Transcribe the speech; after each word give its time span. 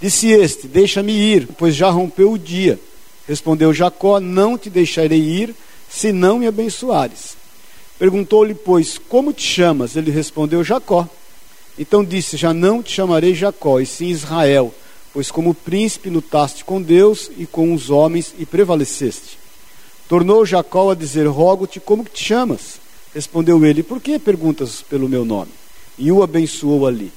Disse 0.00 0.28
este: 0.28 0.68
Deixa-me 0.68 1.12
ir, 1.12 1.48
pois 1.58 1.74
já 1.74 1.90
rompeu 1.90 2.32
o 2.32 2.38
dia. 2.38 2.78
Respondeu 3.26 3.74
Jacó: 3.74 4.20
Não 4.20 4.56
te 4.56 4.70
deixarei 4.70 5.20
ir, 5.20 5.54
se 5.88 6.12
não 6.12 6.38
me 6.38 6.46
abençoares. 6.46 7.36
Perguntou-lhe, 7.98 8.54
pois, 8.54 8.96
como 8.96 9.32
te 9.32 9.42
chamas? 9.42 9.96
Ele 9.96 10.10
respondeu: 10.10 10.62
Jacó. 10.62 11.08
Então 11.78 12.04
disse: 12.04 12.36
Já 12.36 12.54
não 12.54 12.82
te 12.82 12.92
chamarei 12.92 13.34
Jacó, 13.34 13.80
e 13.80 13.86
sim 13.86 14.06
Israel, 14.06 14.72
pois 15.12 15.30
como 15.30 15.54
príncipe 15.54 16.08
lutaste 16.08 16.64
com 16.64 16.80
Deus 16.80 17.30
e 17.36 17.44
com 17.44 17.74
os 17.74 17.90
homens 17.90 18.32
e 18.38 18.46
prevaleceste. 18.46 19.38
Tornou 20.08 20.46
Jacó 20.46 20.90
a 20.90 20.94
dizer: 20.94 21.26
Rogo-te, 21.26 21.80
como 21.80 22.04
te 22.04 22.24
chamas? 22.24 22.80
Respondeu 23.12 23.64
ele: 23.64 23.82
Por 23.82 24.00
que 24.00 24.18
perguntas 24.18 24.80
pelo 24.80 25.08
meu 25.08 25.24
nome? 25.24 25.50
E 25.98 26.12
o 26.12 26.22
abençoou 26.22 26.86
ali. 26.86 27.12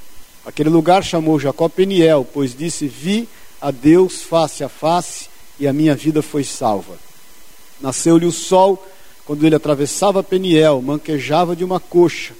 Aquele 0.45 0.70
lugar 0.70 1.04
chamou 1.04 1.40
Jacó 1.40 1.70
Peniel, 1.70 2.27
pois 2.31 2.55
disse: 2.55 2.88
Vi 2.88 3.27
a 3.59 3.72
Deus 3.72 4.22
face 4.23 4.63
a 4.63 4.70
face 4.70 5.30
e 5.59 5.68
a 5.68 5.73
minha 5.73 5.95
vida 5.95 6.22
foi 6.22 6.44
salva. 6.44 6.95
Nasceu-lhe 7.80 8.26
o 8.26 8.32
sol 8.32 8.84
quando 9.26 9.46
ele 9.46 9.55
atravessava 9.55 10.23
Peniel, 10.23 10.82
manquejava 10.82 11.55
de 11.55 11.63
uma 11.63 11.80
coxa. 11.80 12.34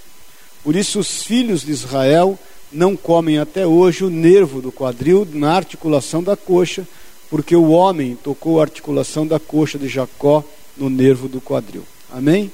Por 0.63 0.75
isso 0.75 0.99
os 0.99 1.23
filhos 1.23 1.61
de 1.61 1.71
Israel 1.71 2.37
não 2.71 2.95
comem 2.95 3.37
até 3.37 3.65
hoje 3.65 4.03
o 4.03 4.09
nervo 4.09 4.61
do 4.61 4.71
quadril 4.71 5.27
na 5.31 5.53
articulação 5.53 6.23
da 6.23 6.35
coxa, 6.35 6.87
porque 7.29 7.55
o 7.55 7.71
homem 7.71 8.15
tocou 8.15 8.59
a 8.59 8.63
articulação 8.63 9.25
da 9.25 9.39
coxa 9.39 9.77
de 9.77 9.87
Jacó 9.87 10.43
no 10.77 10.89
nervo 10.89 11.27
do 11.27 11.41
quadril. 11.41 11.83
Amém? 12.11 12.51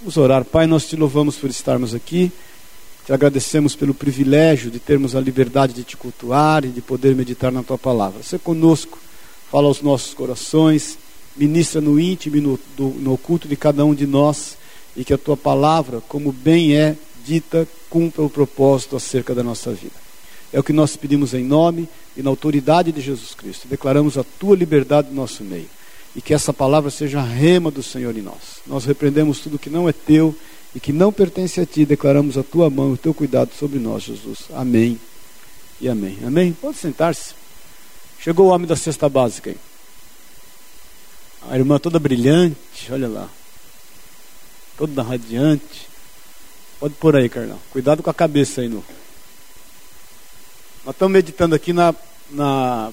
Vamos 0.00 0.16
orar. 0.16 0.44
Pai, 0.44 0.66
nós 0.66 0.86
te 0.86 0.96
louvamos 0.96 1.36
por 1.36 1.50
estarmos 1.50 1.94
aqui. 1.94 2.30
Te 3.06 3.12
agradecemos 3.12 3.76
pelo 3.76 3.94
privilégio 3.94 4.68
de 4.68 4.80
termos 4.80 5.14
a 5.14 5.20
liberdade 5.20 5.72
de 5.72 5.84
te 5.84 5.96
cultuar 5.96 6.64
e 6.64 6.68
de 6.70 6.80
poder 6.80 7.14
meditar 7.14 7.52
na 7.52 7.62
tua 7.62 7.78
palavra. 7.78 8.20
Ser 8.20 8.40
conosco, 8.40 8.98
fala 9.48 9.68
aos 9.68 9.80
nossos 9.80 10.12
corações, 10.12 10.98
ministra 11.36 11.80
no 11.80 12.00
íntimo 12.00 12.36
e 12.36 12.40
no, 12.40 12.58
do, 12.76 12.88
no 12.88 13.12
oculto 13.12 13.46
de 13.46 13.54
cada 13.54 13.84
um 13.84 13.94
de 13.94 14.08
nós 14.08 14.56
e 14.96 15.04
que 15.04 15.14
a 15.14 15.18
tua 15.18 15.36
palavra, 15.36 16.02
como 16.08 16.32
bem 16.32 16.74
é 16.74 16.96
dita, 17.24 17.68
cumpra 17.88 18.22
o 18.22 18.30
propósito 18.30 18.96
acerca 18.96 19.32
da 19.36 19.44
nossa 19.44 19.70
vida. 19.70 19.94
É 20.52 20.58
o 20.58 20.64
que 20.64 20.72
nós 20.72 20.96
pedimos 20.96 21.32
em 21.32 21.44
nome 21.44 21.88
e 22.16 22.22
na 22.24 22.30
autoridade 22.30 22.90
de 22.90 23.00
Jesus 23.00 23.36
Cristo. 23.36 23.68
Declaramos 23.68 24.18
a 24.18 24.24
tua 24.24 24.56
liberdade 24.56 25.10
no 25.10 25.14
nosso 25.14 25.44
meio. 25.44 25.70
E 26.16 26.20
que 26.20 26.34
essa 26.34 26.52
palavra 26.52 26.90
seja 26.90 27.20
a 27.20 27.24
rema 27.24 27.70
do 27.70 27.84
Senhor 27.84 28.16
em 28.16 28.22
nós. 28.22 28.60
Nós 28.66 28.84
repreendemos 28.84 29.38
tudo 29.38 29.60
que 29.60 29.70
não 29.70 29.88
é 29.88 29.92
teu 29.92 30.34
e 30.76 30.80
que 30.80 30.92
não 30.92 31.10
pertence 31.10 31.58
a 31.58 31.64
ti, 31.64 31.86
declaramos 31.86 32.36
a 32.36 32.42
tua 32.42 32.68
mão, 32.68 32.92
o 32.92 32.98
teu 32.98 33.14
cuidado 33.14 33.50
sobre 33.58 33.78
nós, 33.78 34.02
Jesus. 34.02 34.40
Amém 34.52 35.00
e 35.80 35.88
amém. 35.88 36.18
Amém? 36.22 36.52
Pode 36.52 36.76
sentar-se. 36.76 37.32
Chegou 38.20 38.48
o 38.48 38.50
homem 38.50 38.66
da 38.66 38.76
cesta 38.76 39.08
básica 39.08 39.48
aí. 39.48 39.56
A 41.48 41.56
irmã 41.56 41.78
toda 41.78 41.98
brilhante, 41.98 42.92
olha 42.92 43.08
lá. 43.08 43.26
Toda 44.76 45.02
radiante. 45.02 45.88
Pode 46.78 46.92
pôr 46.96 47.16
aí, 47.16 47.30
Carlão. 47.30 47.58
Cuidado 47.72 48.02
com 48.02 48.10
a 48.10 48.14
cabeça 48.14 48.60
aí, 48.60 48.68
no. 48.68 48.84
Nós 50.84 50.94
estamos 50.94 51.12
meditando 51.14 51.54
aqui 51.54 51.72
na. 51.72 51.94
na 52.30 52.92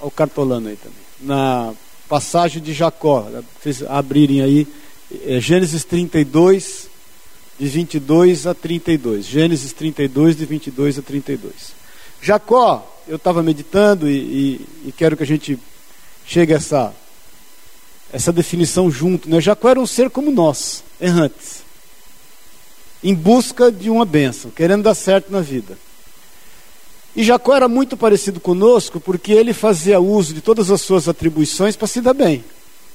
o 0.00 0.12
cartolano 0.12 0.68
aí 0.68 0.76
também. 0.76 0.98
Na 1.22 1.74
passagem 2.08 2.62
de 2.62 2.72
Jacó. 2.72 3.28
Vocês 3.60 3.82
abrirem 3.82 4.42
aí. 4.42 4.68
É 5.24 5.40
Gênesis 5.40 5.82
32, 5.84 6.88
de 7.58 7.66
22 7.66 8.46
a 8.46 8.54
32. 8.54 9.24
Gênesis 9.24 9.72
32, 9.72 10.36
de 10.36 10.44
22 10.44 10.98
a 10.98 11.02
32. 11.02 11.52
Jacó, 12.20 13.00
eu 13.06 13.16
estava 13.16 13.42
meditando 13.42 14.08
e, 14.08 14.16
e, 14.16 14.66
e, 14.86 14.92
quero 14.92 15.16
que 15.16 15.22
a 15.22 15.26
gente 15.26 15.58
chegue 16.26 16.52
a 16.52 16.56
essa, 16.56 16.94
essa 18.12 18.32
definição 18.32 18.90
junto. 18.90 19.28
Né? 19.28 19.40
Jacó 19.40 19.68
era 19.68 19.80
um 19.80 19.86
ser 19.86 20.10
como 20.10 20.30
nós, 20.30 20.82
errantes, 21.00 21.62
em 23.02 23.14
busca 23.14 23.70
de 23.70 23.90
uma 23.90 24.04
bênção, 24.04 24.50
querendo 24.50 24.82
dar 24.82 24.94
certo 24.94 25.30
na 25.30 25.40
vida. 25.40 25.78
E 27.14 27.24
Jacó 27.24 27.54
era 27.56 27.68
muito 27.68 27.96
parecido 27.96 28.40
conosco 28.40 29.00
porque 29.00 29.32
ele 29.32 29.54
fazia 29.54 29.98
uso 29.98 30.34
de 30.34 30.42
todas 30.42 30.70
as 30.70 30.82
suas 30.82 31.08
atribuições 31.08 31.74
para 31.74 31.86
se 31.86 32.00
dar 32.02 32.12
bem. 32.12 32.44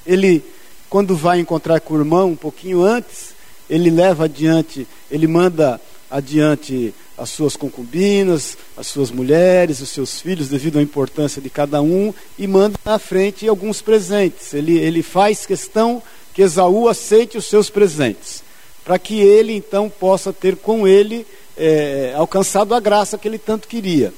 Ele, 0.05 0.43
quando 0.89 1.15
vai 1.15 1.39
encontrar 1.39 1.79
com 1.79 1.95
o 1.95 1.97
irmão 1.97 2.31
um 2.31 2.35
pouquinho 2.35 2.83
antes, 2.83 3.33
ele 3.71 3.89
leva 3.89 4.25
adiante, 4.25 4.85
ele 5.09 5.27
manda 5.27 5.79
adiante 6.09 6.93
as 7.17 7.29
suas 7.29 7.55
concubinas, 7.55 8.57
as 8.75 8.87
suas 8.87 9.09
mulheres, 9.09 9.79
os 9.79 9.89
seus 9.89 10.19
filhos, 10.19 10.49
devido 10.49 10.77
à 10.77 10.81
importância 10.81 11.41
de 11.41 11.49
cada 11.49 11.81
um, 11.81 12.13
e 12.37 12.45
manda 12.47 12.77
à 12.83 12.99
frente 12.99 13.47
alguns 13.47 13.81
presentes. 13.81 14.53
Ele, 14.53 14.77
ele 14.77 15.01
faz 15.01 15.45
questão 15.45 16.03
que 16.33 16.41
Esaú 16.41 16.89
aceite 16.89 17.37
os 17.37 17.45
seus 17.45 17.69
presentes, 17.69 18.43
para 18.83 18.99
que 18.99 19.21
ele 19.21 19.53
então 19.53 19.89
possa 19.89 20.33
ter 20.33 20.57
com 20.57 20.85
ele 20.85 21.25
é, 21.55 22.13
alcançado 22.17 22.75
a 22.75 22.79
graça 22.79 23.17
que 23.17 23.27
ele 23.27 23.37
tanto 23.37 23.69
queria. 23.69 24.13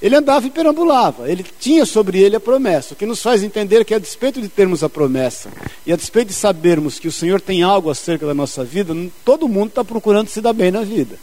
Ele 0.00 0.14
andava 0.14 0.46
e 0.46 0.50
perambulava, 0.50 1.30
ele 1.30 1.44
tinha 1.58 1.86
sobre 1.86 2.20
ele 2.20 2.36
a 2.36 2.40
promessa, 2.40 2.92
o 2.92 2.96
que 2.96 3.06
nos 3.06 3.22
faz 3.22 3.42
entender 3.42 3.84
que, 3.84 3.94
a 3.94 3.98
despeito 3.98 4.42
de 4.42 4.48
termos 4.48 4.84
a 4.84 4.90
promessa 4.90 5.50
e 5.86 5.92
a 5.92 5.96
despeito 5.96 6.28
de 6.28 6.34
sabermos 6.34 6.98
que 6.98 7.08
o 7.08 7.12
Senhor 7.12 7.40
tem 7.40 7.62
algo 7.62 7.88
acerca 7.88 8.26
da 8.26 8.34
nossa 8.34 8.62
vida, 8.62 8.94
todo 9.24 9.48
mundo 9.48 9.68
está 9.68 9.82
procurando 9.82 10.28
se 10.28 10.42
dar 10.42 10.52
bem 10.52 10.70
na 10.70 10.82
vida. 10.82 11.18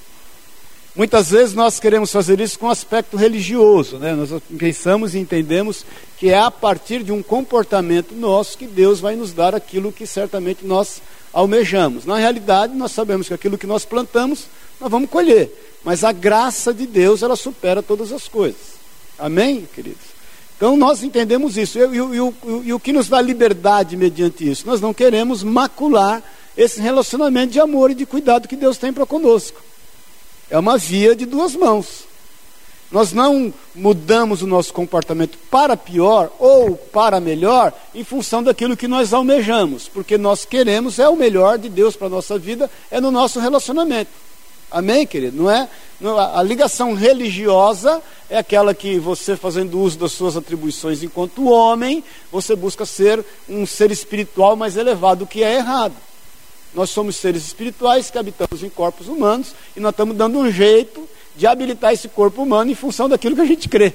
Muitas 0.96 1.32
vezes 1.32 1.56
nós 1.56 1.80
queremos 1.80 2.12
fazer 2.12 2.40
isso 2.40 2.60
com 2.60 2.70
aspecto 2.70 3.18
religioso, 3.18 3.98
né? 3.98 4.14
nós 4.14 4.30
pensamos 4.60 5.16
e 5.16 5.20
entendemos 5.20 5.84
que 6.20 6.30
é 6.30 6.38
a 6.38 6.52
partir 6.52 7.04
de 7.04 7.12
um 7.12 7.24
comportamento 7.24 8.14
nosso 8.14 8.58
que 8.58 8.68
Deus 8.68 9.00
vai 9.00 9.16
nos 9.16 9.34
dar 9.34 9.56
aquilo 9.56 9.92
que 9.92 10.06
certamente 10.06 10.64
nós 10.66 11.02
almejamos. 11.34 12.06
Na 12.06 12.18
realidade, 12.18 12.76
nós 12.76 12.92
sabemos 12.92 13.28
que 13.28 13.34
aquilo 13.34 13.58
que 13.58 13.66
nós 13.66 13.86
plantamos, 13.86 14.46
nós 14.84 14.92
vamos 14.92 15.10
colher. 15.10 15.50
Mas 15.84 16.04
a 16.04 16.12
graça 16.12 16.74
de 16.74 16.86
Deus, 16.86 17.24
ela 17.24 17.38
supera 17.38 17.82
todas 17.82 18.12
as 18.12 18.28
coisas. 18.28 18.74
Amém, 19.18 19.68
queridos? 19.74 20.14
Então 20.58 20.76
nós 20.76 21.04
entendemos 21.04 21.58
isso. 21.58 21.80
E, 21.80 21.82
e, 21.82 21.86
e, 21.86 22.68
e, 22.68 22.74
o 22.74 22.80
que 22.80 22.92
nos 22.92 23.08
dá 23.08 23.22
liberdade 23.22 23.96
mediante 23.96 24.50
isso? 24.50 24.68
Nós 24.68 24.82
não 24.82 24.94
queremos 24.94 25.42
macular 25.42 26.22
esse 26.58 26.82
relacionamento 26.82 27.54
de 27.54 27.62
amor 27.62 27.92
e 27.92 27.96
de 27.96 28.06
cuidado 28.06 28.48
que 28.48 28.58
Deus 28.58 28.78
tem 28.78 28.92
para 28.92 29.06
conosco. 29.06 29.62
É 30.50 30.60
uma 30.60 30.78
via 30.78 31.16
de 31.16 31.26
duas 31.26 31.56
mãos. 31.56 32.04
Nós 32.92 33.14
não 33.14 33.54
mudamos 33.74 34.42
o 34.42 34.48
nosso 34.48 34.74
comportamento 34.74 35.38
para 35.50 35.76
pior 35.78 36.30
ou 36.38 36.76
para 36.76 37.20
melhor 37.20 37.74
em 37.96 38.04
função 38.04 38.44
daquilo 38.44 38.78
que 38.78 38.88
nós 38.88 39.14
almejamos, 39.14 39.88
porque 39.88 40.18
nós 40.18 40.46
queremos 40.46 41.00
é 41.00 41.08
o 41.08 41.16
melhor 41.16 41.58
de 41.58 41.70
Deus 41.70 41.96
para 41.96 42.08
a 42.08 42.10
nossa 42.10 42.38
vida, 42.38 42.70
é 42.92 43.02
no 43.02 43.10
nosso 43.10 43.40
relacionamento. 43.40 44.12
Amém, 44.74 45.06
querido? 45.06 45.38
Não 45.38 45.52
é? 45.52 45.70
A 46.34 46.42
ligação 46.42 46.96
religiosa 46.96 48.02
é 48.28 48.40
aquela 48.40 48.74
que 48.74 48.98
você, 48.98 49.38
fazendo 49.38 49.80
uso 49.80 50.00
das 50.00 50.14
suas 50.14 50.36
atribuições 50.36 51.04
enquanto 51.04 51.48
homem, 51.48 52.04
você 52.32 52.56
busca 52.56 52.84
ser 52.84 53.24
um 53.48 53.68
ser 53.68 53.92
espiritual 53.92 54.56
mais 54.56 54.76
elevado, 54.76 55.26
o 55.26 55.28
que 55.28 55.44
é 55.44 55.58
errado. 55.58 55.94
Nós 56.74 56.90
somos 56.90 57.18
seres 57.18 57.46
espirituais 57.46 58.10
que 58.10 58.18
habitamos 58.18 58.64
em 58.64 58.70
corpos 58.70 59.08
humanos 59.08 59.54
e 59.78 59.80
nós 59.80 59.92
estamos 59.92 60.18
dando 60.18 60.40
um 60.40 60.52
jeito 60.52 61.08
de 61.36 61.46
habilitar 61.46 61.94
esse 61.94 62.10
corpo 62.10 62.42
humano 62.42 62.72
em 62.72 62.76
função 62.76 63.08
daquilo 63.08 63.36
que 63.36 63.42
a 63.42 63.46
gente 63.46 63.70
crê. 63.70 63.94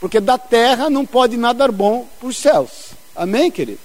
Porque 0.00 0.18
da 0.18 0.36
terra 0.36 0.90
não 0.90 1.06
pode 1.06 1.36
nada 1.36 1.68
bom 1.68 2.08
os 2.20 2.36
céus. 2.36 2.90
Amém, 3.14 3.48
querido? 3.48 3.78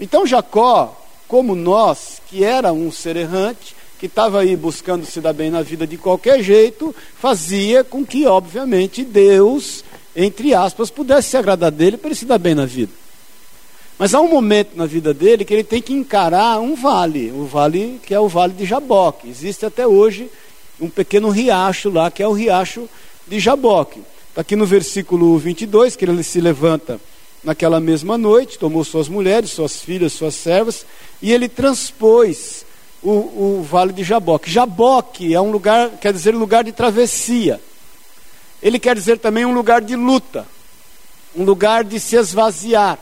Então 0.00 0.26
Jacó, 0.26 0.98
como 1.28 1.54
nós, 1.54 2.20
que 2.28 2.42
era 2.42 2.72
um 2.72 2.90
ser 2.90 3.16
errante, 3.16 3.76
que 4.02 4.06
estava 4.06 4.40
aí 4.40 4.56
buscando 4.56 5.06
se 5.06 5.20
dar 5.20 5.32
bem 5.32 5.48
na 5.48 5.62
vida 5.62 5.86
de 5.86 5.96
qualquer 5.96 6.42
jeito, 6.42 6.92
fazia 7.20 7.84
com 7.84 8.04
que, 8.04 8.26
obviamente, 8.26 9.04
Deus, 9.04 9.84
entre 10.16 10.52
aspas, 10.52 10.90
pudesse 10.90 11.28
se 11.28 11.36
agradar 11.36 11.70
dele 11.70 11.96
para 11.96 12.08
ele 12.08 12.16
se 12.16 12.24
dar 12.24 12.38
bem 12.38 12.52
na 12.52 12.66
vida. 12.66 12.90
Mas 13.96 14.12
há 14.12 14.20
um 14.20 14.26
momento 14.26 14.70
na 14.74 14.86
vida 14.86 15.14
dele 15.14 15.44
que 15.44 15.54
ele 15.54 15.62
tem 15.62 15.80
que 15.80 15.92
encarar 15.92 16.58
um 16.58 16.74
vale, 16.74 17.30
o 17.30 17.44
vale 17.44 18.00
que 18.04 18.12
é 18.12 18.18
o 18.18 18.26
vale 18.26 18.54
de 18.54 18.64
Jaboque. 18.64 19.28
Existe 19.28 19.64
até 19.64 19.86
hoje 19.86 20.28
um 20.80 20.90
pequeno 20.90 21.28
riacho 21.28 21.88
lá, 21.88 22.10
que 22.10 22.24
é 22.24 22.26
o 22.26 22.32
riacho 22.32 22.88
de 23.28 23.38
Jaboque. 23.38 24.00
Está 24.30 24.40
aqui 24.40 24.56
no 24.56 24.66
versículo 24.66 25.38
22, 25.38 25.94
que 25.94 26.04
ele 26.04 26.24
se 26.24 26.40
levanta 26.40 27.00
naquela 27.44 27.78
mesma 27.78 28.18
noite, 28.18 28.58
tomou 28.58 28.82
suas 28.82 29.08
mulheres, 29.08 29.52
suas 29.52 29.80
filhas, 29.80 30.12
suas 30.12 30.34
servas, 30.34 30.84
e 31.22 31.30
ele 31.30 31.48
transpôs 31.48 32.64
o, 33.02 33.10
o 33.10 33.62
vale 33.62 33.92
de 33.92 34.04
Jaboque. 34.04 34.50
Jaboque 34.50 35.34
é 35.34 35.40
um 35.40 35.50
lugar, 35.50 35.90
quer 36.00 36.12
dizer, 36.12 36.34
lugar 36.34 36.64
de 36.64 36.72
travessia. 36.72 37.60
Ele 38.62 38.78
quer 38.78 38.94
dizer 38.94 39.18
também 39.18 39.44
um 39.44 39.52
lugar 39.52 39.80
de 39.80 39.96
luta, 39.96 40.46
um 41.34 41.44
lugar 41.44 41.82
de 41.82 41.98
se 41.98 42.16
esvaziar, 42.16 42.98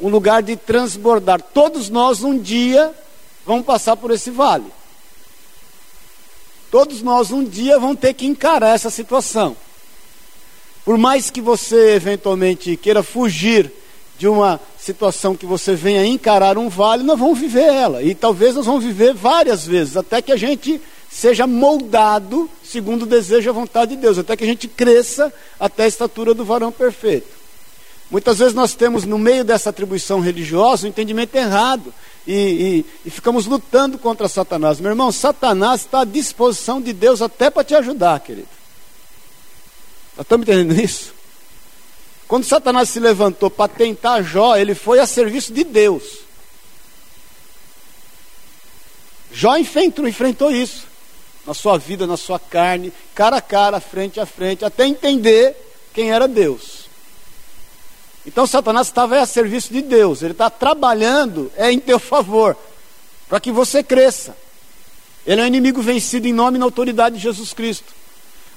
um 0.00 0.08
lugar 0.08 0.42
de 0.42 0.56
transbordar. 0.56 1.40
Todos 1.40 1.88
nós 1.88 2.22
um 2.22 2.36
dia 2.36 2.92
vamos 3.46 3.64
passar 3.64 3.96
por 3.96 4.10
esse 4.10 4.30
vale. 4.30 4.66
Todos 6.70 7.02
nós 7.02 7.30
um 7.30 7.44
dia 7.44 7.78
vamos 7.78 8.00
ter 8.00 8.12
que 8.14 8.26
encarar 8.26 8.74
essa 8.74 8.90
situação. 8.90 9.56
Por 10.84 10.98
mais 10.98 11.30
que 11.30 11.40
você 11.40 11.94
eventualmente 11.94 12.76
queira 12.76 13.02
fugir 13.02 13.72
de 14.18 14.28
uma 14.28 14.60
situação 14.78 15.36
que 15.36 15.46
você 15.46 15.74
venha 15.74 16.06
encarar 16.06 16.56
um 16.56 16.68
vale, 16.68 17.02
nós 17.02 17.18
vamos 17.18 17.38
viver 17.38 17.64
ela. 17.64 18.02
E 18.02 18.14
talvez 18.14 18.54
nós 18.54 18.66
vamos 18.66 18.84
viver 18.84 19.14
várias 19.14 19.66
vezes, 19.66 19.96
até 19.96 20.22
que 20.22 20.32
a 20.32 20.36
gente 20.36 20.80
seja 21.10 21.46
moldado 21.46 22.50
segundo 22.62 23.02
o 23.02 23.06
desejo 23.06 23.48
e 23.48 23.50
a 23.50 23.52
vontade 23.52 23.94
de 23.94 24.00
Deus, 24.00 24.18
até 24.18 24.36
que 24.36 24.44
a 24.44 24.46
gente 24.46 24.66
cresça 24.66 25.32
até 25.58 25.84
a 25.84 25.88
estatura 25.88 26.34
do 26.34 26.44
varão 26.44 26.72
perfeito. 26.72 27.28
Muitas 28.10 28.38
vezes 28.38 28.54
nós 28.54 28.74
temos 28.74 29.04
no 29.04 29.18
meio 29.18 29.44
dessa 29.44 29.70
atribuição 29.70 30.20
religiosa 30.20 30.86
um 30.86 30.90
entendimento 30.90 31.34
errado 31.34 31.94
e, 32.26 32.32
e, 32.34 32.86
e 33.06 33.10
ficamos 33.10 33.46
lutando 33.46 33.96
contra 33.96 34.28
Satanás. 34.28 34.80
Meu 34.80 34.90
irmão, 34.90 35.10
Satanás 35.10 35.82
está 35.82 36.00
à 36.00 36.04
disposição 36.04 36.80
de 36.80 36.92
Deus 36.92 37.22
até 37.22 37.48
para 37.48 37.64
te 37.64 37.74
ajudar, 37.74 38.20
querido. 38.20 38.48
Estamos 40.18 40.46
entendendo 40.46 40.78
isso? 40.80 41.13
Quando 42.26 42.44
Satanás 42.44 42.88
se 42.88 42.98
levantou 42.98 43.50
para 43.50 43.68
tentar 43.68 44.22
Jó, 44.22 44.56
ele 44.56 44.74
foi 44.74 44.98
a 44.98 45.06
serviço 45.06 45.52
de 45.52 45.64
Deus. 45.64 46.24
Jó 49.32 49.56
enfrentou, 49.56 50.06
enfrentou 50.06 50.50
isso 50.50 50.86
na 51.46 51.52
sua 51.52 51.76
vida, 51.76 52.06
na 52.06 52.16
sua 52.16 52.38
carne, 52.38 52.92
cara 53.14 53.36
a 53.36 53.40
cara, 53.40 53.80
frente 53.80 54.18
a 54.18 54.24
frente, 54.24 54.64
até 54.64 54.86
entender 54.86 55.54
quem 55.92 56.10
era 56.12 56.26
Deus. 56.26 56.84
Então 58.24 58.46
Satanás 58.46 58.86
estava 58.86 59.20
a 59.20 59.26
serviço 59.26 59.72
de 59.72 59.82
Deus, 59.82 60.22
ele 60.22 60.32
está 60.32 60.48
trabalhando 60.48 61.52
é 61.56 61.70
em 61.70 61.78
teu 61.78 61.98
favor, 61.98 62.56
para 63.28 63.38
que 63.38 63.52
você 63.52 63.82
cresça. 63.82 64.34
Ele 65.26 65.40
é 65.40 65.44
um 65.44 65.46
inimigo 65.46 65.82
vencido 65.82 66.26
em 66.26 66.32
nome 66.32 66.56
e 66.56 66.58
na 66.58 66.64
autoridade 66.64 67.16
de 67.16 67.22
Jesus 67.22 67.52
Cristo. 67.52 67.92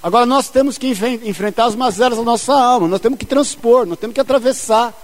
Agora 0.02 0.24
nós 0.24 0.48
temos 0.48 0.78
que 0.78 0.88
enfrentar 1.24 1.66
as 1.66 1.74
mazelas 1.74 2.18
da 2.18 2.24
nossa 2.24 2.52
alma, 2.52 2.86
nós 2.86 3.00
temos 3.00 3.18
que 3.18 3.26
transpor, 3.26 3.84
nós 3.84 3.98
temos 3.98 4.14
que 4.14 4.20
atravessar, 4.20 4.94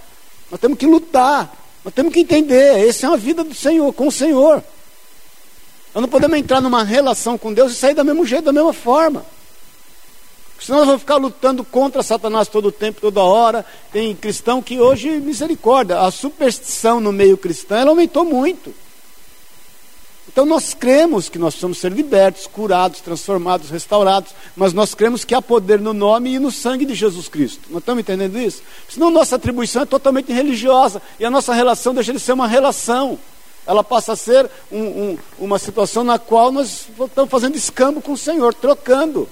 nós 0.49 0.59
temos 0.59 0.77
que 0.77 0.85
lutar, 0.85 1.53
nós 1.83 1.93
temos 1.93 2.13
que 2.13 2.21
entender, 2.21 2.87
essa 2.87 3.05
é 3.05 3.09
uma 3.09 3.17
vida 3.17 3.43
do 3.43 3.53
Senhor, 3.53 3.91
com 3.93 4.07
o 4.07 4.11
Senhor. 4.11 4.63
Nós 5.93 6.01
não 6.01 6.09
podemos 6.09 6.37
entrar 6.37 6.61
numa 6.61 6.83
relação 6.83 7.37
com 7.37 7.53
Deus 7.53 7.73
e 7.73 7.75
sair 7.75 7.93
do 7.93 8.05
mesmo 8.05 8.25
jeito, 8.25 8.45
da 8.45 8.53
mesma 8.53 8.73
forma. 8.73 9.25
Senão 10.59 10.79
nós 10.79 10.87
vamos 10.87 11.01
ficar 11.01 11.17
lutando 11.17 11.63
contra 11.63 12.01
Satanás 12.01 12.47
todo 12.47 12.69
o 12.69 12.71
tempo, 12.71 13.01
toda 13.01 13.21
hora. 13.21 13.65
Tem 13.91 14.15
cristão 14.15 14.61
que 14.61 14.79
hoje, 14.79 15.09
misericórdia, 15.19 15.99
a 15.99 16.09
superstição 16.09 16.99
no 16.99 17.11
meio 17.11 17.37
cristão, 17.37 17.77
ela 17.77 17.89
aumentou 17.89 18.23
muito. 18.23 18.73
Então 20.35 20.45
nós 20.45 20.73
cremos 20.73 21.29
que 21.29 21.39
nós 21.39 21.53
precisamos 21.53 21.77
ser 21.77 21.93
libertos, 21.93 22.45
curados, 22.45 22.99
transformados, 22.99 23.69
restaurados, 23.69 24.33
mas 24.53 24.73
nós 24.73 24.93
cremos 24.93 25.23
que 25.23 25.33
há 25.33 25.41
poder 25.41 25.79
no 25.79 25.93
nome 25.93 26.33
e 26.33 26.39
no 26.39 26.51
sangue 26.51 26.85
de 26.85 26.93
Jesus 26.93 27.29
Cristo. 27.29 27.69
Nós 27.69 27.79
estamos 27.79 28.01
entendendo 28.01 28.37
isso? 28.37 28.61
Senão 28.89 29.09
nossa 29.09 29.37
atribuição 29.37 29.83
é 29.83 29.85
totalmente 29.85 30.33
religiosa 30.33 31.01
e 31.17 31.23
a 31.23 31.31
nossa 31.31 31.53
relação 31.53 31.93
deixa 31.93 32.11
de 32.11 32.19
ser 32.19 32.33
uma 32.33 32.49
relação. 32.49 33.17
Ela 33.65 33.81
passa 33.81 34.11
a 34.11 34.15
ser 34.17 34.51
um, 34.69 34.81
um, 34.81 35.17
uma 35.39 35.57
situação 35.57 36.03
na 36.03 36.19
qual 36.19 36.51
nós 36.51 36.85
estamos 36.99 37.31
fazendo 37.31 37.55
escambo 37.55 38.01
com 38.01 38.11
o 38.11 38.17
Senhor, 38.17 38.53
trocando. 38.53 39.29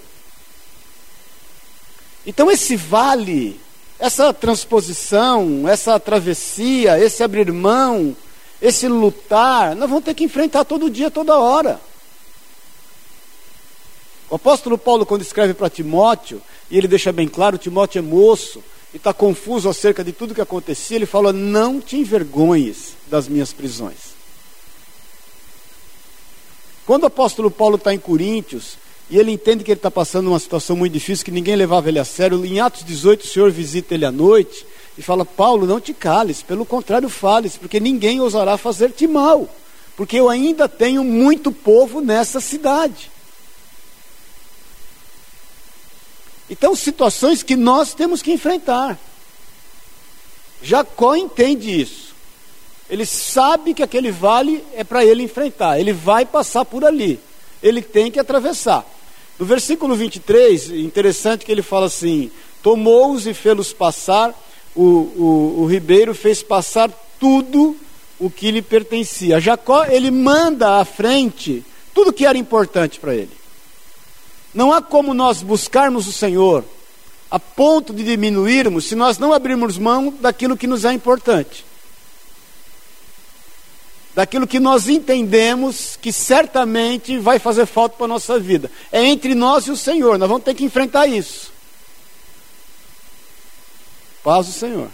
Então 2.25 2.49
esse 2.49 2.77
vale, 2.77 3.59
essa 3.99 4.33
transposição, 4.33 5.67
essa 5.67 5.99
travessia, 5.99 6.97
esse 6.97 7.21
abrir 7.21 7.51
mão, 7.51 8.15
esse 8.63 8.87
lutar, 8.87 9.75
nós 9.75 9.89
vamos 9.89 10.05
ter 10.05 10.13
que 10.13 10.23
enfrentar 10.23 10.63
todo 10.63 10.89
dia, 10.89 11.11
toda 11.11 11.37
hora. 11.37 11.81
O 14.29 14.35
apóstolo 14.35 14.77
Paulo, 14.77 15.05
quando 15.05 15.21
escreve 15.21 15.53
para 15.53 15.69
Timóteo, 15.69 16.41
e 16.71 16.77
ele 16.77 16.87
deixa 16.87 17.11
bem 17.11 17.27
claro: 17.27 17.57
Timóteo 17.57 17.99
é 17.99 18.01
moço 18.01 18.63
e 18.93 18.97
está 18.97 19.13
confuso 19.13 19.67
acerca 19.67 20.01
de 20.01 20.13
tudo 20.13 20.33
que 20.33 20.39
acontecia, 20.39 20.95
ele 20.95 21.05
fala: 21.05 21.33
Não 21.33 21.81
te 21.81 21.97
envergonhes 21.97 22.93
das 23.07 23.27
minhas 23.27 23.51
prisões. 23.51 24.13
Quando 26.85 27.03
o 27.03 27.07
apóstolo 27.07 27.51
Paulo 27.51 27.75
está 27.75 27.93
em 27.93 27.99
Coríntios, 27.99 28.77
e 29.09 29.17
ele 29.17 29.31
entende 29.31 29.65
que 29.65 29.71
ele 29.71 29.77
está 29.77 29.91
passando 29.91 30.27
uma 30.29 30.39
situação 30.39 30.77
muito 30.77 30.93
difícil, 30.93 31.25
que 31.25 31.31
ninguém 31.31 31.57
levava 31.57 31.89
ele 31.89 31.99
a 31.99 32.05
sério, 32.05 32.45
em 32.45 32.61
Atos 32.61 32.85
18 32.85 33.25
o 33.25 33.27
Senhor 33.27 33.51
visita 33.51 33.93
ele 33.93 34.05
à 34.05 34.11
noite, 34.11 34.65
e 34.97 35.01
fala: 35.01 35.25
Paulo, 35.25 35.65
não 35.65 35.79
te 35.79 35.93
cales, 35.93 36.41
pelo 36.41 36.65
contrário, 36.65 37.09
fales, 37.09 37.57
porque 37.57 37.79
ninguém 37.79 38.19
ousará 38.19 38.57
fazer-te 38.57 39.07
mal, 39.07 39.47
porque 39.95 40.17
eu 40.17 40.29
ainda 40.29 40.67
tenho 40.69 41.03
muito 41.03 41.51
povo 41.51 42.01
nessa 42.01 42.39
cidade. 42.39 43.11
Então, 46.49 46.75
situações 46.75 47.41
que 47.41 47.55
nós 47.55 47.93
temos 47.93 48.21
que 48.21 48.31
enfrentar. 48.31 48.99
Jacó 50.61 51.15
entende 51.15 51.81
isso. 51.81 52.13
Ele 52.89 53.05
sabe 53.05 53.73
que 53.73 53.81
aquele 53.81 54.11
vale 54.11 54.63
é 54.75 54.83
para 54.83 55.03
ele 55.03 55.23
enfrentar. 55.23 55.79
Ele 55.79 55.93
vai 55.93 56.25
passar 56.25 56.63
por 56.63 56.85
ali. 56.85 57.19
Ele 57.61 57.81
tem 57.81 58.11
que 58.11 58.19
atravessar. 58.19 58.85
No 59.39 59.45
versículo 59.45 59.95
23, 59.95 60.69
interessante 60.69 61.43
que 61.43 61.51
ele 61.51 61.63
fala 61.63 61.87
assim: 61.87 62.29
Tomou-os 62.61 63.25
e 63.25 63.33
fê-los 63.33 63.73
passar 63.73 64.33
o, 64.75 64.83
o, 64.83 65.55
o 65.61 65.65
ribeiro 65.65 66.13
fez 66.15 66.41
passar 66.41 66.89
tudo 67.19 67.75
o 68.19 68.29
que 68.29 68.51
lhe 68.51 68.61
pertencia. 68.61 69.39
Jacó, 69.39 69.85
ele 69.85 70.09
manda 70.09 70.79
à 70.79 70.85
frente 70.85 71.63
tudo 71.93 72.13
que 72.13 72.25
era 72.25 72.37
importante 72.37 72.99
para 72.99 73.13
ele. 73.13 73.31
Não 74.53 74.71
há 74.71 74.81
como 74.81 75.13
nós 75.13 75.41
buscarmos 75.41 76.07
o 76.07 76.11
Senhor 76.11 76.63
a 77.29 77.39
ponto 77.39 77.93
de 77.93 78.03
diminuirmos 78.03 78.85
se 78.85 78.95
nós 78.95 79.17
não 79.17 79.33
abrirmos 79.33 79.77
mão 79.77 80.13
daquilo 80.21 80.57
que 80.57 80.67
nos 80.67 80.85
é 80.85 80.93
importante. 80.93 81.65
Daquilo 84.13 84.45
que 84.45 84.59
nós 84.59 84.87
entendemos 84.87 85.97
que 85.99 86.13
certamente 86.13 87.17
vai 87.17 87.39
fazer 87.39 87.65
falta 87.65 87.95
para 87.95 88.05
a 88.05 88.09
nossa 88.09 88.39
vida. 88.39 88.69
É 88.91 89.03
entre 89.03 89.33
nós 89.33 89.65
e 89.65 89.71
o 89.71 89.77
Senhor, 89.77 90.19
nós 90.19 90.29
vamos 90.29 90.43
ter 90.43 90.53
que 90.53 90.63
enfrentar 90.63 91.07
isso. 91.07 91.52
Paz 94.23 94.47
do 94.47 94.53
Senhor. 94.53 94.89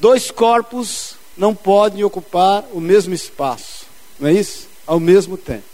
Dois 0.00 0.30
corpos 0.30 1.16
não 1.36 1.54
podem 1.54 2.02
ocupar 2.02 2.64
o 2.72 2.80
mesmo 2.80 3.14
espaço, 3.14 3.86
não 4.18 4.28
é 4.28 4.32
isso? 4.32 4.66
Ao 4.86 4.98
mesmo 4.98 5.36
tempo. 5.36 5.64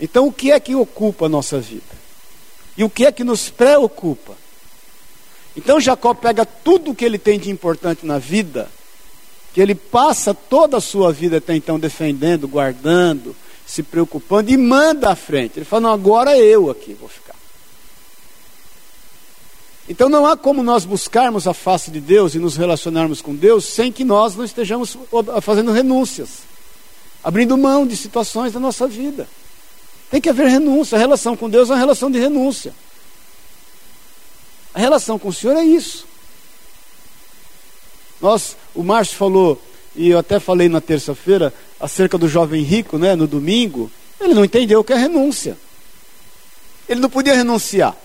Então, 0.00 0.26
o 0.26 0.32
que 0.32 0.52
é 0.52 0.60
que 0.60 0.74
ocupa 0.74 1.26
a 1.26 1.28
nossa 1.28 1.58
vida? 1.60 2.00
E 2.76 2.84
o 2.84 2.90
que 2.90 3.04
é 3.04 3.12
que 3.12 3.24
nos 3.24 3.48
preocupa? 3.50 4.36
Então, 5.56 5.80
Jacó 5.80 6.14
pega 6.14 6.46
tudo 6.46 6.90
o 6.90 6.94
que 6.94 7.04
ele 7.04 7.18
tem 7.18 7.38
de 7.38 7.50
importante 7.50 8.06
na 8.06 8.18
vida, 8.18 8.68
que 9.52 9.60
ele 9.60 9.74
passa 9.74 10.32
toda 10.32 10.76
a 10.76 10.80
sua 10.80 11.12
vida 11.12 11.38
até 11.38 11.54
então 11.54 11.78
defendendo, 11.78 12.46
guardando, 12.46 13.34
se 13.66 13.82
preocupando, 13.82 14.50
e 14.50 14.56
manda 14.56 15.10
à 15.10 15.16
frente. 15.16 15.58
Ele 15.58 15.64
fala: 15.64 15.82
Não, 15.82 15.92
agora 15.92 16.38
eu 16.38 16.70
aqui 16.70 16.94
vou 16.94 17.08
ficar. 17.08 17.29
Então 19.90 20.08
não 20.08 20.24
há 20.24 20.36
como 20.36 20.62
nós 20.62 20.84
buscarmos 20.84 21.48
a 21.48 21.52
face 21.52 21.90
de 21.90 22.00
Deus 22.00 22.36
e 22.36 22.38
nos 22.38 22.56
relacionarmos 22.56 23.20
com 23.20 23.34
Deus 23.34 23.64
sem 23.64 23.90
que 23.90 24.04
nós 24.04 24.36
não 24.36 24.44
estejamos 24.44 24.96
fazendo 25.42 25.72
renúncias, 25.72 26.44
abrindo 27.24 27.58
mão 27.58 27.84
de 27.84 27.96
situações 27.96 28.52
da 28.52 28.60
nossa 28.60 28.86
vida. 28.86 29.28
Tem 30.08 30.20
que 30.20 30.28
haver 30.28 30.46
renúncia. 30.46 30.94
A 30.94 30.98
relação 31.00 31.36
com 31.36 31.50
Deus 31.50 31.70
é 31.70 31.72
uma 31.72 31.78
relação 31.80 32.08
de 32.08 32.20
renúncia. 32.20 32.72
A 34.72 34.78
relação 34.78 35.18
com 35.18 35.26
o 35.26 35.32
Senhor 35.32 35.56
é 35.56 35.64
isso. 35.64 36.06
Nós, 38.20 38.56
o 38.72 38.84
Márcio 38.84 39.16
falou, 39.16 39.60
e 39.96 40.10
eu 40.10 40.20
até 40.20 40.38
falei 40.38 40.68
na 40.68 40.80
terça-feira, 40.80 41.52
acerca 41.80 42.16
do 42.16 42.28
jovem 42.28 42.62
rico, 42.62 42.96
né, 42.96 43.16
no 43.16 43.26
domingo, 43.26 43.90
ele 44.20 44.34
não 44.34 44.44
entendeu 44.44 44.78
o 44.78 44.84
que 44.84 44.92
é 44.92 44.96
renúncia. 44.96 45.58
Ele 46.88 47.00
não 47.00 47.10
podia 47.10 47.34
renunciar. 47.34 47.96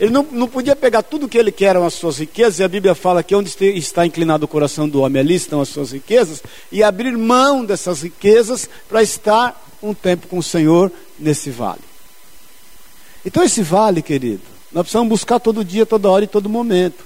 Ele 0.00 0.10
não, 0.10 0.26
não 0.32 0.48
podia 0.48 0.74
pegar 0.74 1.02
tudo 1.02 1.28
que 1.28 1.36
ele 1.36 1.52
quer, 1.52 1.66
eram 1.66 1.84
as 1.84 1.92
suas 1.92 2.16
riquezas, 2.16 2.58
e 2.58 2.64
a 2.64 2.68
Bíblia 2.68 2.94
fala 2.94 3.22
que 3.22 3.34
onde 3.34 3.54
está 3.76 4.06
inclinado 4.06 4.46
o 4.46 4.48
coração 4.48 4.88
do 4.88 5.02
homem, 5.02 5.20
ali 5.20 5.34
estão 5.34 5.60
as 5.60 5.68
suas 5.68 5.92
riquezas, 5.92 6.42
e 6.72 6.82
abrir 6.82 7.14
mão 7.18 7.62
dessas 7.62 8.00
riquezas 8.00 8.66
para 8.88 9.02
estar 9.02 9.62
um 9.82 9.92
tempo 9.92 10.26
com 10.26 10.38
o 10.38 10.42
Senhor 10.42 10.90
nesse 11.18 11.50
vale. 11.50 11.82
Então, 13.26 13.44
esse 13.44 13.62
vale, 13.62 14.00
querido, 14.00 14.40
nós 14.72 14.84
precisamos 14.84 15.10
buscar 15.10 15.38
todo 15.38 15.62
dia, 15.62 15.84
toda 15.84 16.08
hora 16.08 16.24
e 16.24 16.28
todo 16.28 16.48
momento. 16.48 17.04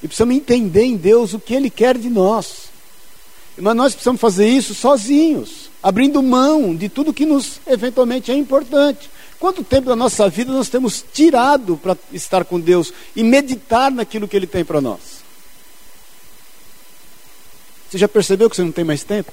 E 0.00 0.06
precisamos 0.06 0.36
entender 0.36 0.84
em 0.84 0.96
Deus 0.96 1.34
o 1.34 1.40
que 1.40 1.52
Ele 1.52 1.68
quer 1.68 1.98
de 1.98 2.08
nós. 2.08 2.70
Mas 3.58 3.74
nós 3.74 3.92
precisamos 3.92 4.20
fazer 4.20 4.48
isso 4.48 4.72
sozinhos, 4.72 5.68
abrindo 5.82 6.22
mão 6.22 6.76
de 6.76 6.88
tudo 6.88 7.12
que 7.12 7.26
nos 7.26 7.60
eventualmente 7.66 8.30
é 8.30 8.36
importante. 8.36 9.10
Quanto 9.40 9.64
tempo 9.64 9.88
da 9.88 9.96
nossa 9.96 10.28
vida 10.28 10.52
nós 10.52 10.68
temos 10.68 11.02
tirado 11.14 11.78
para 11.78 11.96
estar 12.12 12.44
com 12.44 12.60
Deus 12.60 12.92
e 13.16 13.24
meditar 13.24 13.90
naquilo 13.90 14.28
que 14.28 14.36
Ele 14.36 14.46
tem 14.46 14.62
para 14.62 14.82
nós? 14.82 15.00
Você 17.88 17.96
já 17.96 18.06
percebeu 18.06 18.50
que 18.50 18.54
você 18.54 18.62
não 18.62 18.70
tem 18.70 18.84
mais 18.84 19.02
tempo? 19.02 19.32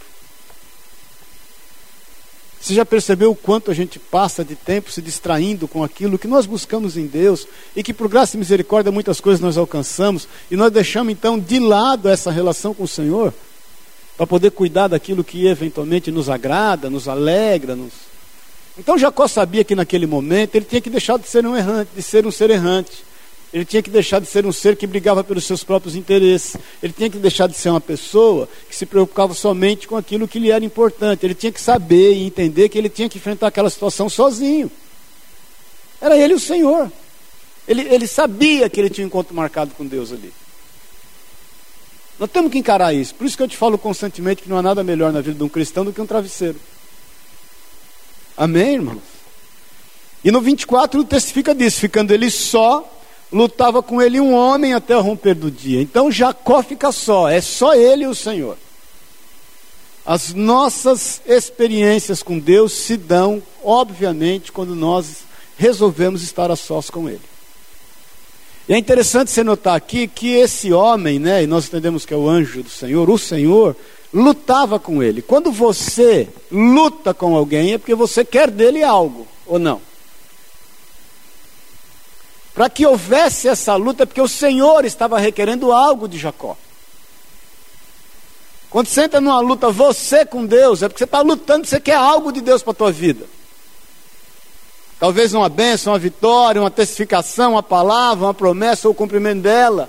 Você 2.59 2.73
já 2.73 2.85
percebeu 2.85 3.31
o 3.31 3.35
quanto 3.35 3.69
a 3.69 3.73
gente 3.73 3.99
passa 3.99 4.45
de 4.45 4.55
tempo 4.55 4.91
se 4.91 5.01
distraindo 5.01 5.67
com 5.67 5.83
aquilo 5.83 6.17
que 6.17 6.27
nós 6.27 6.45
buscamos 6.45 6.95
em 6.95 7.05
Deus 7.05 7.45
e 7.75 7.83
que, 7.83 7.93
por 7.93 8.07
graça 8.07 8.35
e 8.35 8.39
misericórdia, 8.39 8.91
muitas 8.91 9.19
coisas 9.19 9.41
nós 9.41 9.57
alcançamos 9.57 10.27
e 10.49 10.55
nós 10.55 10.71
deixamos 10.71 11.11
então 11.11 11.37
de 11.37 11.59
lado 11.59 12.07
essa 12.07 12.31
relação 12.31 12.73
com 12.73 12.83
o 12.83 12.87
Senhor 12.87 13.33
para 14.15 14.25
poder 14.25 14.51
cuidar 14.51 14.87
daquilo 14.87 15.23
que 15.23 15.47
eventualmente 15.47 16.11
nos 16.11 16.29
agrada, 16.29 16.89
nos 16.89 17.09
alegra, 17.09 17.75
nos... 17.75 18.06
Então 18.77 18.98
Jacó 18.98 19.27
sabia 19.27 19.63
que 19.63 19.75
naquele 19.75 20.05
momento 20.05 20.55
ele 20.55 20.65
tinha 20.65 20.81
que 20.81 20.89
deixar 20.89 21.17
de 21.17 21.27
ser 21.27 21.46
um 21.46 21.55
errante, 21.55 21.89
de 21.96 22.01
ser 22.01 22.25
um 22.27 22.31
ser 22.31 22.50
errante. 22.50 23.05
Ele 23.51 23.63
tinha 23.65 23.81
que 23.81 23.89
deixar 23.89 24.19
de 24.19 24.27
ser 24.27 24.46
um 24.46 24.51
ser 24.51 24.75
que 24.75 24.86
brigava 24.86 25.24
pelos 25.24 25.46
seus 25.46 25.63
próprios 25.63 25.96
interesses. 25.96 26.57
Ele 26.84 26.93
tinha 26.93 27.10
que 27.10 27.17
deixar 27.17 27.48
de 27.48 27.55
ser 27.55 27.69
uma 27.69 27.81
pessoa 27.81 28.48
que 28.69 28.75
se 28.75 28.86
preocupava 28.86 29.34
somente 29.34 29.88
com 29.88 29.96
aquilo 29.96 30.27
que 30.27 30.38
lhe 30.38 30.51
era 30.51 30.63
importante. 30.63 31.25
Ele 31.25 31.34
tinha 31.34 31.51
que 31.51 31.62
saber 31.62 32.13
e 32.13 32.25
entender 32.25 32.69
que 32.69 32.77
ele 32.77 32.89
tinha 32.89 33.07
que 33.07 33.17
enfrentar 33.17 33.48
aquela 33.48 33.69
situação 33.69 34.10
sozinho. 34.10 34.69
Era 36.00 36.17
ele 36.17 36.34
o 36.34 36.39
Senhor. 36.39 36.91
Ele, 37.67 37.81
ele 37.81 38.05
sabia 38.05 38.69
que 38.69 38.79
ele 38.79 38.89
tinha 38.89 39.05
um 39.05 39.07
encontro 39.07 39.34
marcado 39.34 39.72
com 39.75 39.86
Deus 39.86 40.12
ali. 40.12 40.31
Nós 42.19 42.29
temos 42.29 42.51
que 42.51 42.57
encarar 42.57 42.93
isso. 42.93 43.15
Por 43.15 43.25
isso 43.25 43.38
que 43.38 43.43
eu 43.43 43.48
te 43.48 43.57
falo 43.57 43.77
constantemente 43.77 44.41
que 44.41 44.50
não 44.50 44.57
há 44.57 44.62
nada 44.62 44.84
melhor 44.84 45.13
na 45.13 45.22
vida 45.22 45.38
de 45.38 45.43
um 45.43 45.50
cristão 45.50 45.86
do 45.86 45.93
que 45.93 46.01
um 46.01 46.05
travesseiro. 46.05 46.60
Amém, 48.38 48.75
irmãos? 48.75 49.01
E 50.24 50.32
no 50.32 50.39
24 50.39 51.03
testifica 51.03 51.56
disso, 51.56 51.79
ficando 51.79 52.13
ele 52.13 52.29
só, 52.29 52.88
lutava 53.32 53.82
com 53.82 54.01
ele 54.01 54.20
um 54.20 54.34
homem 54.34 54.74
até 54.74 54.96
o 54.96 55.01
romper 55.01 55.36
do 55.36 55.50
dia. 55.50 55.82
Então 55.82 56.12
Jacó 56.12 56.62
fica 56.62 56.91
só, 56.91 57.27
é 57.27 57.41
só 57.41 57.74
ele 57.74 58.03
e 58.03 58.08
o 58.08 58.15
Senhor. 58.15 58.58
As 60.06 60.34
nossas 60.34 61.22
experiências 61.25 62.24
com 62.24 62.39
Deus 62.39 62.72
se 62.72 62.96
dão, 62.96 63.44
obviamente, 63.62 64.53
quando 64.53 64.74
nós 64.74 65.25
resolvemos 65.58 66.24
estar 66.24 66.50
a 66.50 66.56
sós 66.56 66.89
com 66.89 67.10
Ele. 67.10 67.20
E 68.70 68.74
é 68.74 68.77
interessante 68.77 69.32
você 69.32 69.44
notar 69.44 69.75
aqui 69.75 70.08
que 70.08 70.29
esse 70.29 70.72
homem, 70.72 71.20
né, 71.20 71.44
e 71.44 71.48
nós 71.48 71.67
entendemos 71.67 72.06
que 72.06 72.13
é 72.13 72.17
o 72.17 72.29
anjo 72.29 72.63
do 72.63 72.70
Senhor, 72.70 73.10
o 73.10 73.17
Senhor, 73.17 73.75
lutava 74.17 74.79
com 74.79 75.03
ele. 75.03 75.21
Quando 75.21 75.51
você 75.51 76.27
luta 76.51 77.13
com 77.13 77.36
alguém, 77.36 77.74
é 77.74 77.77
porque 77.77 77.93
você 77.93 78.25
quer 78.25 78.50
dele 78.50 78.83
algo, 78.83 79.27
ou 79.45 79.59
não? 79.59 79.79
Para 82.53 82.67
que 82.67 82.86
houvesse 82.86 83.47
essa 83.47 83.75
luta, 83.75 84.01
é 84.01 84.05
porque 84.07 84.21
o 84.21 84.27
Senhor 84.27 84.83
estava 84.86 85.19
requerendo 85.19 85.71
algo 85.71 86.07
de 86.07 86.17
Jacó. 86.17 86.57
Quando 88.71 88.88
você 88.88 89.03
entra 89.03 89.21
numa 89.21 89.39
luta, 89.39 89.69
você 89.69 90.25
com 90.25 90.45
Deus, 90.45 90.81
é 90.81 90.89
porque 90.89 90.97
você 90.97 91.03
está 91.05 91.21
lutando, 91.21 91.67
você 91.67 91.79
quer 91.79 91.95
algo 91.95 92.31
de 92.31 92.41
Deus 92.41 92.63
para 92.63 92.71
a 92.71 92.75
tua 92.75 92.91
vida. 92.91 93.25
Talvez 95.00 95.31
uma 95.36 95.47
bênção, 95.47 95.93
uma 95.93 96.00
vitória, 96.00 96.59
uma 96.59 96.71
testificação, 96.71 97.51
uma 97.51 97.62
palavra, 97.62 98.25
uma 98.25 98.33
promessa 98.33 98.88
ou 98.88 98.93
o 98.93 98.97
cumprimento 98.97 99.43
dela. 99.43 99.88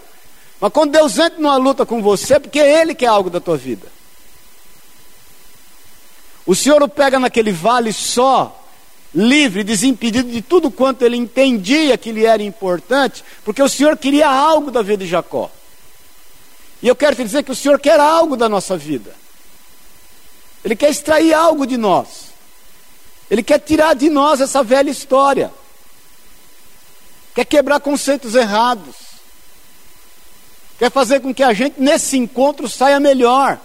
Mas 0.60 0.70
quando 0.70 0.92
Deus 0.92 1.18
entra 1.18 1.40
numa 1.40 1.56
luta 1.56 1.86
com 1.86 2.02
você, 2.02 2.34
é 2.34 2.38
porque 2.38 2.58
Ele 2.58 2.94
quer 2.94 3.06
algo 3.06 3.30
da 3.30 3.40
tua 3.40 3.56
vida. 3.56 3.97
O 6.48 6.54
Senhor 6.54 6.82
o 6.82 6.88
pega 6.88 7.20
naquele 7.20 7.52
vale 7.52 7.92
só, 7.92 8.64
livre, 9.14 9.62
desimpedido 9.62 10.30
de 10.30 10.40
tudo 10.40 10.70
quanto 10.70 11.02
ele 11.02 11.14
entendia 11.14 11.98
que 11.98 12.10
lhe 12.10 12.24
era 12.24 12.42
importante, 12.42 13.22
porque 13.44 13.62
o 13.62 13.68
Senhor 13.68 13.98
queria 13.98 14.26
algo 14.30 14.70
da 14.70 14.80
vida 14.80 15.04
de 15.04 15.10
Jacó. 15.10 15.50
E 16.82 16.88
eu 16.88 16.96
quero 16.96 17.14
te 17.14 17.22
dizer 17.22 17.42
que 17.42 17.52
o 17.52 17.54
Senhor 17.54 17.78
quer 17.78 18.00
algo 18.00 18.34
da 18.34 18.48
nossa 18.48 18.78
vida. 18.78 19.14
Ele 20.64 20.74
quer 20.74 20.88
extrair 20.88 21.34
algo 21.34 21.66
de 21.66 21.76
nós. 21.76 22.28
Ele 23.30 23.42
quer 23.42 23.58
tirar 23.58 23.94
de 23.94 24.08
nós 24.08 24.40
essa 24.40 24.62
velha 24.62 24.88
história. 24.88 25.52
Quer 27.34 27.44
quebrar 27.44 27.78
conceitos 27.78 28.34
errados. 28.34 28.96
Quer 30.78 30.90
fazer 30.90 31.20
com 31.20 31.34
que 31.34 31.42
a 31.42 31.52
gente, 31.52 31.78
nesse 31.78 32.16
encontro, 32.16 32.66
saia 32.70 32.98
melhor. 32.98 33.60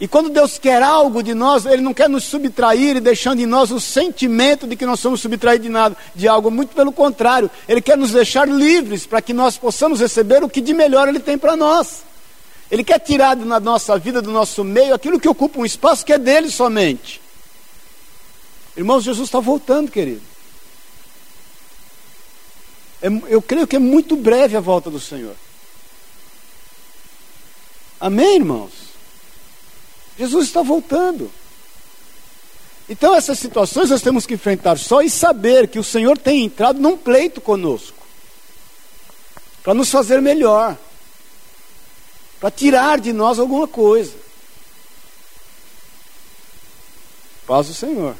E 0.00 0.06
quando 0.06 0.30
Deus 0.30 0.58
quer 0.58 0.80
algo 0.80 1.22
de 1.22 1.34
nós, 1.34 1.66
Ele 1.66 1.82
não 1.82 1.92
quer 1.92 2.08
nos 2.08 2.22
subtrair 2.24 2.96
e 2.96 3.00
deixando 3.00 3.40
em 3.40 3.46
nós 3.46 3.72
o 3.72 3.80
sentimento 3.80 4.66
de 4.66 4.76
que 4.76 4.86
nós 4.86 5.00
somos 5.00 5.20
subtraídos 5.20 5.66
de 5.66 5.72
nada, 5.72 5.96
de 6.14 6.28
algo, 6.28 6.50
muito 6.50 6.74
pelo 6.74 6.92
contrário, 6.92 7.50
Ele 7.68 7.80
quer 7.80 7.96
nos 7.96 8.12
deixar 8.12 8.46
livres 8.46 9.06
para 9.06 9.20
que 9.20 9.32
nós 9.32 9.58
possamos 9.58 10.00
receber 10.00 10.44
o 10.44 10.48
que 10.48 10.60
de 10.60 10.72
melhor 10.72 11.08
Ele 11.08 11.18
tem 11.18 11.36
para 11.36 11.56
nós. 11.56 12.04
Ele 12.70 12.84
quer 12.84 13.00
tirar 13.00 13.34
da 13.34 13.58
nossa 13.58 13.98
vida, 13.98 14.22
do 14.22 14.30
nosso 14.30 14.62
meio, 14.62 14.94
aquilo 14.94 15.18
que 15.18 15.28
ocupa 15.28 15.58
um 15.58 15.66
espaço 15.66 16.04
que 16.04 16.12
é 16.12 16.18
dele 16.18 16.50
somente. 16.50 17.20
Irmãos, 18.76 19.02
Jesus 19.02 19.26
está 19.26 19.40
voltando, 19.40 19.90
querido. 19.90 20.22
É, 23.02 23.08
eu 23.28 23.42
creio 23.42 23.66
que 23.66 23.74
é 23.74 23.80
muito 23.80 24.14
breve 24.16 24.56
a 24.56 24.60
volta 24.60 24.90
do 24.90 25.00
Senhor. 25.00 25.34
Amém, 27.98 28.36
irmãos? 28.36 28.87
Jesus 30.18 30.46
está 30.46 30.62
voltando. 30.62 31.30
Então, 32.88 33.14
essas 33.14 33.38
situações 33.38 33.90
nós 33.90 34.02
temos 34.02 34.26
que 34.26 34.34
enfrentar 34.34 34.78
só 34.78 35.02
e 35.02 35.10
saber 35.10 35.68
que 35.68 35.78
o 35.78 35.84
Senhor 35.84 36.16
tem 36.16 36.44
entrado 36.44 36.80
num 36.80 36.96
pleito 36.96 37.40
conosco 37.40 37.98
para 39.62 39.74
nos 39.74 39.90
fazer 39.90 40.22
melhor, 40.22 40.76
para 42.40 42.50
tirar 42.50 42.98
de 42.98 43.12
nós 43.12 43.38
alguma 43.38 43.68
coisa. 43.68 44.14
Paz 47.46 47.66
do 47.66 47.74
Senhor. 47.74 48.16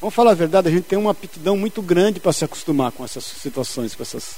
Vamos 0.00 0.14
falar 0.14 0.32
a 0.32 0.34
verdade, 0.34 0.68
a 0.68 0.70
gente 0.70 0.84
tem 0.84 0.98
uma 0.98 1.10
aptidão 1.10 1.56
muito 1.56 1.80
grande 1.82 2.20
para 2.20 2.32
se 2.32 2.44
acostumar 2.44 2.92
com 2.92 3.04
essas 3.04 3.24
situações, 3.24 3.94
com 3.94 4.02
essas. 4.02 4.36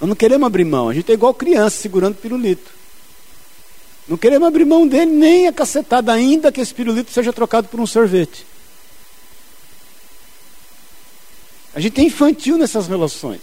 Nós 0.00 0.08
não 0.08 0.16
queremos 0.16 0.46
abrir 0.46 0.64
mão, 0.64 0.88
a 0.88 0.94
gente 0.94 1.10
é 1.10 1.14
igual 1.14 1.32
criança 1.34 1.76
segurando 1.80 2.16
pirulito. 2.16 2.70
Não 4.06 4.16
queremos 4.16 4.46
abrir 4.46 4.64
mão 4.64 4.86
dele 4.86 5.10
nem 5.10 5.46
a 5.46 5.52
cacetada, 5.52 6.12
ainda 6.12 6.52
que 6.52 6.60
esse 6.60 6.74
pirulito 6.74 7.10
seja 7.10 7.32
trocado 7.32 7.68
por 7.68 7.80
um 7.80 7.86
sorvete. 7.86 8.46
A 11.74 11.80
gente 11.80 12.00
é 12.00 12.04
infantil 12.04 12.58
nessas 12.58 12.86
relações. 12.86 13.40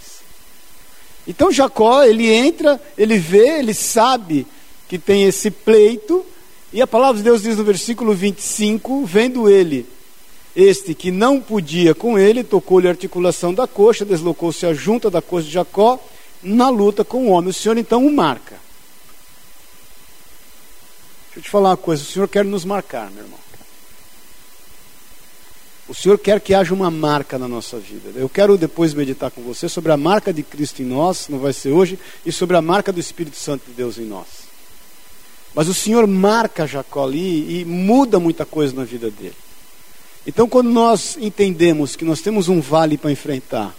Então 1.26 1.52
Jacó, 1.52 2.02
ele 2.04 2.28
entra, 2.30 2.80
ele 2.96 3.18
vê, 3.18 3.58
ele 3.58 3.74
sabe 3.74 4.46
que 4.88 4.98
tem 4.98 5.24
esse 5.24 5.50
pleito, 5.50 6.24
e 6.72 6.80
a 6.80 6.86
palavra 6.86 7.18
de 7.18 7.24
Deus 7.24 7.42
diz 7.42 7.56
no 7.56 7.64
versículo 7.64 8.14
25: 8.14 9.04
vendo 9.04 9.48
ele 9.48 9.86
este 10.54 10.94
que 10.94 11.10
não 11.10 11.40
podia 11.40 11.94
com 11.94 12.18
ele, 12.18 12.44
tocou-lhe 12.44 12.86
a 12.86 12.90
articulação 12.90 13.54
da 13.54 13.66
coxa, 13.66 14.04
deslocou-se 14.04 14.64
a 14.66 14.74
junta 14.74 15.10
da 15.10 15.22
coxa 15.22 15.46
de 15.46 15.52
Jacó 15.52 15.98
na 16.42 16.68
luta 16.68 17.04
com 17.04 17.26
o 17.26 17.30
homem. 17.30 17.50
O 17.50 17.54
Senhor 17.54 17.78
então 17.78 18.06
o 18.06 18.12
marca. 18.12 18.61
Deixa 21.34 21.38
eu 21.38 21.42
te 21.42 21.50
falar 21.50 21.70
uma 21.70 21.76
coisa: 21.76 22.02
o 22.02 22.06
Senhor 22.06 22.28
quer 22.28 22.44
nos 22.44 22.64
marcar, 22.64 23.10
meu 23.10 23.24
irmão. 23.24 23.38
O 25.88 25.94
Senhor 25.94 26.18
quer 26.18 26.40
que 26.40 26.54
haja 26.54 26.72
uma 26.72 26.90
marca 26.90 27.38
na 27.38 27.48
nossa 27.48 27.78
vida. 27.78 28.12
Eu 28.14 28.28
quero 28.28 28.56
depois 28.56 28.94
meditar 28.94 29.30
com 29.30 29.42
você 29.42 29.68
sobre 29.68 29.92
a 29.92 29.96
marca 29.96 30.32
de 30.32 30.42
Cristo 30.42 30.80
em 30.80 30.86
nós, 30.86 31.28
não 31.28 31.38
vai 31.38 31.52
ser 31.52 31.70
hoje, 31.70 31.98
e 32.24 32.30
sobre 32.30 32.56
a 32.56 32.62
marca 32.62 32.92
do 32.92 33.00
Espírito 33.00 33.36
Santo 33.36 33.66
de 33.66 33.72
Deus 33.72 33.98
em 33.98 34.04
nós. 34.04 34.26
Mas 35.54 35.68
o 35.68 35.74
Senhor 35.74 36.06
marca 36.06 36.66
Jacó 36.66 37.04
ali 37.04 37.60
e 37.60 37.64
muda 37.64 38.18
muita 38.18 38.46
coisa 38.46 38.74
na 38.74 38.84
vida 38.84 39.10
dele. 39.10 39.36
Então, 40.26 40.48
quando 40.48 40.70
nós 40.70 41.16
entendemos 41.20 41.96
que 41.96 42.04
nós 42.04 42.20
temos 42.20 42.48
um 42.48 42.60
vale 42.60 42.96
para 42.96 43.10
enfrentar 43.10 43.74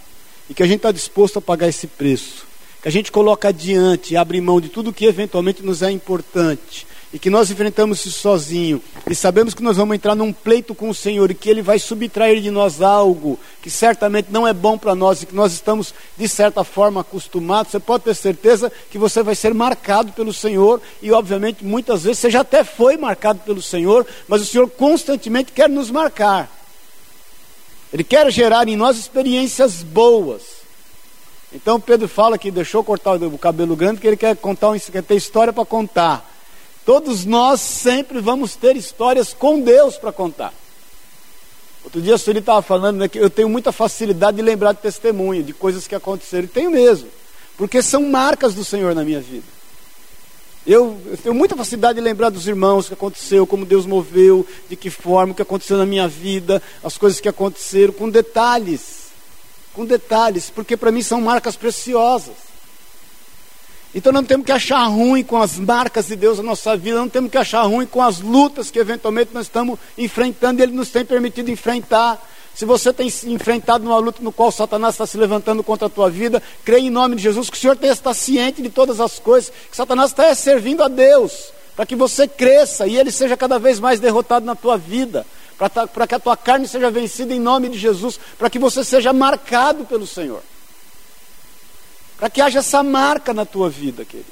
e 0.48 0.54
que 0.54 0.62
a 0.62 0.66
gente 0.66 0.76
está 0.76 0.92
disposto 0.92 1.38
a 1.38 1.42
pagar 1.42 1.68
esse 1.68 1.86
preço, 1.86 2.46
que 2.82 2.88
a 2.88 2.92
gente 2.92 3.10
coloca 3.10 3.48
adiante 3.48 4.12
e 4.12 4.16
abre 4.16 4.40
mão 4.40 4.60
de 4.60 4.68
tudo 4.68 4.92
que 4.92 5.06
eventualmente 5.06 5.62
nos 5.62 5.82
é 5.82 5.90
importante, 5.90 6.86
e 7.14 7.18
que 7.18 7.30
nós 7.30 7.48
enfrentamos 7.48 8.04
isso 8.04 8.18
sozinho, 8.18 8.82
e 9.08 9.14
sabemos 9.14 9.54
que 9.54 9.62
nós 9.62 9.76
vamos 9.76 9.94
entrar 9.94 10.16
num 10.16 10.32
pleito 10.32 10.74
com 10.74 10.90
o 10.90 10.94
Senhor 10.94 11.30
e 11.30 11.34
que 11.34 11.48
Ele 11.48 11.62
vai 11.62 11.78
subtrair 11.78 12.42
de 12.42 12.50
nós 12.50 12.82
algo 12.82 13.38
que 13.62 13.70
certamente 13.70 14.32
não 14.32 14.48
é 14.48 14.52
bom 14.52 14.76
para 14.76 14.96
nós 14.96 15.22
e 15.22 15.26
que 15.26 15.34
nós 15.34 15.52
estamos, 15.52 15.94
de 16.18 16.28
certa 16.28 16.64
forma, 16.64 17.02
acostumados, 17.02 17.70
você 17.70 17.78
pode 17.78 18.02
ter 18.02 18.14
certeza 18.14 18.70
que 18.90 18.98
você 18.98 19.22
vai 19.22 19.36
ser 19.36 19.54
marcado 19.54 20.10
pelo 20.10 20.32
Senhor, 20.32 20.82
e 21.00 21.12
obviamente 21.12 21.64
muitas 21.64 22.02
vezes 22.02 22.18
você 22.18 22.30
já 22.32 22.40
até 22.40 22.64
foi 22.64 22.96
marcado 22.96 23.38
pelo 23.46 23.62
Senhor, 23.62 24.04
mas 24.26 24.42
o 24.42 24.44
Senhor 24.46 24.68
constantemente 24.68 25.52
quer 25.52 25.68
nos 25.68 25.92
marcar. 25.92 26.50
Ele 27.92 28.02
quer 28.02 28.28
gerar 28.32 28.66
em 28.66 28.74
nós 28.74 28.98
experiências 28.98 29.84
boas. 29.84 30.42
Então 31.52 31.78
Pedro 31.78 32.08
fala 32.08 32.36
que 32.36 32.50
deixou 32.50 32.82
cortar 32.82 33.22
o 33.22 33.38
cabelo 33.38 33.76
grande, 33.76 34.00
que 34.00 34.06
ele 34.08 34.16
quer 34.16 34.34
contar, 34.34 34.76
quer 34.80 35.04
ter 35.04 35.14
história 35.14 35.52
para 35.52 35.64
contar. 35.64 36.33
Todos 36.84 37.24
nós 37.24 37.60
sempre 37.60 38.20
vamos 38.20 38.54
ter 38.54 38.76
histórias 38.76 39.32
com 39.32 39.60
Deus 39.60 39.96
para 39.96 40.12
contar. 40.12 40.52
Outro 41.82 42.00
dia 42.00 42.14
a 42.14 42.18
Sueli 42.18 42.40
estava 42.40 42.62
falando 42.62 42.98
né, 42.98 43.08
que 43.08 43.18
eu 43.18 43.30
tenho 43.30 43.48
muita 43.48 43.72
facilidade 43.72 44.36
de 44.36 44.42
lembrar 44.42 44.72
de 44.72 44.80
testemunho, 44.80 45.42
de 45.42 45.52
coisas 45.52 45.86
que 45.86 45.94
aconteceram. 45.94 46.44
E 46.44 46.48
tenho 46.48 46.70
mesmo, 46.70 47.08
porque 47.56 47.82
são 47.82 48.02
marcas 48.02 48.54
do 48.54 48.64
Senhor 48.64 48.94
na 48.94 49.04
minha 49.04 49.20
vida. 49.20 49.44
Eu, 50.66 50.98
eu, 51.06 51.16
tenho 51.18 51.34
muita 51.34 51.54
facilidade 51.54 51.96
de 51.96 52.00
lembrar 52.00 52.30
dos 52.30 52.48
irmãos, 52.48 52.86
o 52.86 52.88
que 52.88 52.94
aconteceu, 52.94 53.46
como 53.46 53.66
Deus 53.66 53.84
moveu, 53.84 54.46
de 54.68 54.76
que 54.76 54.88
forma, 54.88 55.32
o 55.32 55.36
que 55.36 55.42
aconteceu 55.42 55.76
na 55.76 55.84
minha 55.84 56.08
vida, 56.08 56.62
as 56.82 56.96
coisas 56.96 57.20
que 57.20 57.28
aconteceram, 57.28 57.92
com 57.92 58.08
detalhes. 58.08 59.04
Com 59.74 59.84
detalhes, 59.84 60.48
porque 60.48 60.76
para 60.76 60.90
mim 60.90 61.02
são 61.02 61.20
marcas 61.20 61.54
preciosas. 61.54 62.53
Então 63.94 64.12
não 64.12 64.24
temos 64.24 64.44
que 64.44 64.50
achar 64.50 64.84
ruim 64.86 65.22
com 65.22 65.40
as 65.40 65.56
marcas 65.56 66.08
de 66.08 66.16
Deus 66.16 66.38
na 66.38 66.44
nossa 66.44 66.76
vida, 66.76 66.98
não 66.98 67.08
temos 67.08 67.30
que 67.30 67.38
achar 67.38 67.62
ruim 67.62 67.86
com 67.86 68.02
as 68.02 68.20
lutas 68.20 68.70
que 68.70 68.78
eventualmente 68.78 69.30
nós 69.32 69.46
estamos 69.46 69.78
enfrentando, 69.96 70.60
Ele 70.60 70.72
nos 70.72 70.90
tem 70.90 71.04
permitido 71.04 71.48
enfrentar. 71.50 72.20
Se 72.56 72.64
você 72.64 72.92
tem 72.92 73.12
enfrentado 73.26 73.84
numa 73.84 73.98
luta 73.98 74.20
no 74.22 74.32
qual 74.32 74.50
Satanás 74.50 74.94
está 74.94 75.06
se 75.06 75.16
levantando 75.16 75.62
contra 75.62 75.86
a 75.86 75.90
tua 75.90 76.10
vida, 76.10 76.42
creia 76.64 76.86
em 76.86 76.90
nome 76.90 77.16
de 77.16 77.22
Jesus 77.22 77.50
que 77.50 77.56
o 77.56 77.60
Senhor 77.60 77.78
estar 77.82 78.14
ciente 78.14 78.62
de 78.62 78.68
todas 78.68 79.00
as 79.00 79.18
coisas, 79.18 79.52
que 79.70 79.76
Satanás 79.76 80.10
está 80.10 80.32
servindo 80.34 80.82
a 80.82 80.88
Deus, 80.88 81.52
para 81.76 81.86
que 81.86 81.96
você 81.96 82.26
cresça 82.28 82.86
e 82.86 82.96
ele 82.96 83.10
seja 83.10 83.36
cada 83.36 83.58
vez 83.58 83.80
mais 83.80 84.00
derrotado 84.00 84.46
na 84.46 84.54
tua 84.54 84.76
vida, 84.76 85.26
para 85.56 86.06
que 86.06 86.14
a 86.14 86.20
tua 86.20 86.36
carne 86.36 86.66
seja 86.68 86.90
vencida 86.90 87.34
em 87.34 87.40
nome 87.40 87.68
de 87.68 87.78
Jesus, 87.78 88.18
para 88.38 88.50
que 88.50 88.58
você 88.58 88.84
seja 88.84 89.12
marcado 89.12 89.84
pelo 89.84 90.06
Senhor. 90.06 90.42
Para 92.24 92.30
que 92.30 92.40
haja 92.40 92.60
essa 92.60 92.82
marca 92.82 93.34
na 93.34 93.44
tua 93.44 93.68
vida, 93.68 94.02
querido. 94.02 94.30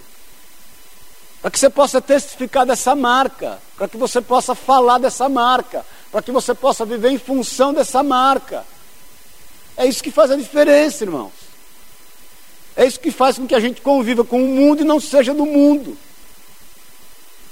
Para 1.43 1.51
que 1.51 1.59
você 1.59 1.69
possa 1.69 2.01
testificar 2.01 2.65
dessa 2.65 2.95
marca, 2.95 3.59
para 3.77 3.87
que 3.87 3.99
você 3.99 4.23
possa 4.23 4.55
falar 4.55 4.97
dessa 4.97 5.29
marca, 5.29 5.85
para 6.11 6.23
que 6.23 6.33
você 6.33 6.55
possa 6.55 6.87
viver 6.87 7.11
em 7.11 7.19
função 7.19 7.75
dessa 7.75 8.03
marca. 8.03 8.65
É 9.77 9.85
isso 9.85 10.03
que 10.03 10.11
faz 10.11 10.31
a 10.31 10.37
diferença, 10.37 11.05
irmãos. 11.05 11.33
É 12.75 12.87
isso 12.87 12.99
que 12.99 13.11
faz 13.11 13.37
com 13.37 13.47
que 13.47 13.55
a 13.55 13.61
gente 13.61 13.83
conviva 13.83 14.25
com 14.25 14.43
o 14.43 14.49
mundo 14.49 14.81
e 14.81 14.87
não 14.87 14.99
seja 14.99 15.35
do 15.35 15.45
mundo. 15.45 15.95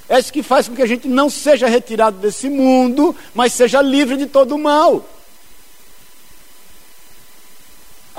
É 0.08 0.18
isso 0.18 0.32
que 0.32 0.42
faz 0.42 0.66
com 0.66 0.74
que 0.74 0.80
a 0.80 0.88
gente 0.88 1.06
não 1.06 1.28
seja 1.28 1.68
retirado 1.68 2.16
desse 2.16 2.48
mundo, 2.48 3.14
mas 3.34 3.52
seja 3.52 3.82
livre 3.82 4.16
de 4.16 4.24
todo 4.24 4.54
o 4.54 4.58
mal. 4.58 5.06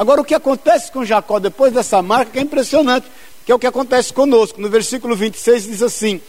Agora, 0.02 0.20
o 0.20 0.26
que 0.26 0.34
acontece 0.34 0.92
com 0.92 1.06
Jacó 1.06 1.38
depois 1.38 1.72
dessa 1.72 2.02
marca, 2.02 2.40
é 2.40 2.42
impressionante, 2.42 3.06
que 3.46 3.52
é 3.52 3.56
o 3.56 3.60
que 3.60 3.68
acontece 3.68 4.12
conosco. 4.12 4.60
No 4.60 4.68
versículo 4.68 5.16
26 5.16 5.66
diz 5.66 5.84
assim: 5.84 6.20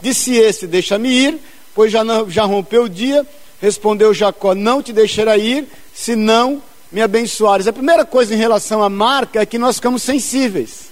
Disse 0.00 0.34
esse: 0.34 0.66
Deixa-me 0.66 1.10
ir, 1.10 1.38
pois 1.74 1.92
já, 1.92 2.02
não, 2.02 2.30
já 2.30 2.44
rompeu 2.44 2.84
o 2.84 2.88
dia, 2.88 3.26
Respondeu 3.60 4.14
Jacó: 4.14 4.54
Não 4.54 4.82
te 4.82 4.94
deixarei 4.94 5.58
ir, 5.58 5.68
se 5.94 6.16
não 6.16 6.62
me 6.90 7.02
abençoares. 7.02 7.66
A 7.66 7.72
primeira 7.72 8.02
coisa 8.02 8.34
em 8.34 8.38
relação 8.38 8.82
à 8.82 8.88
marca 8.88 9.42
é 9.42 9.44
que 9.44 9.58
nós 9.58 9.76
ficamos 9.76 10.02
sensíveis. 10.02 10.88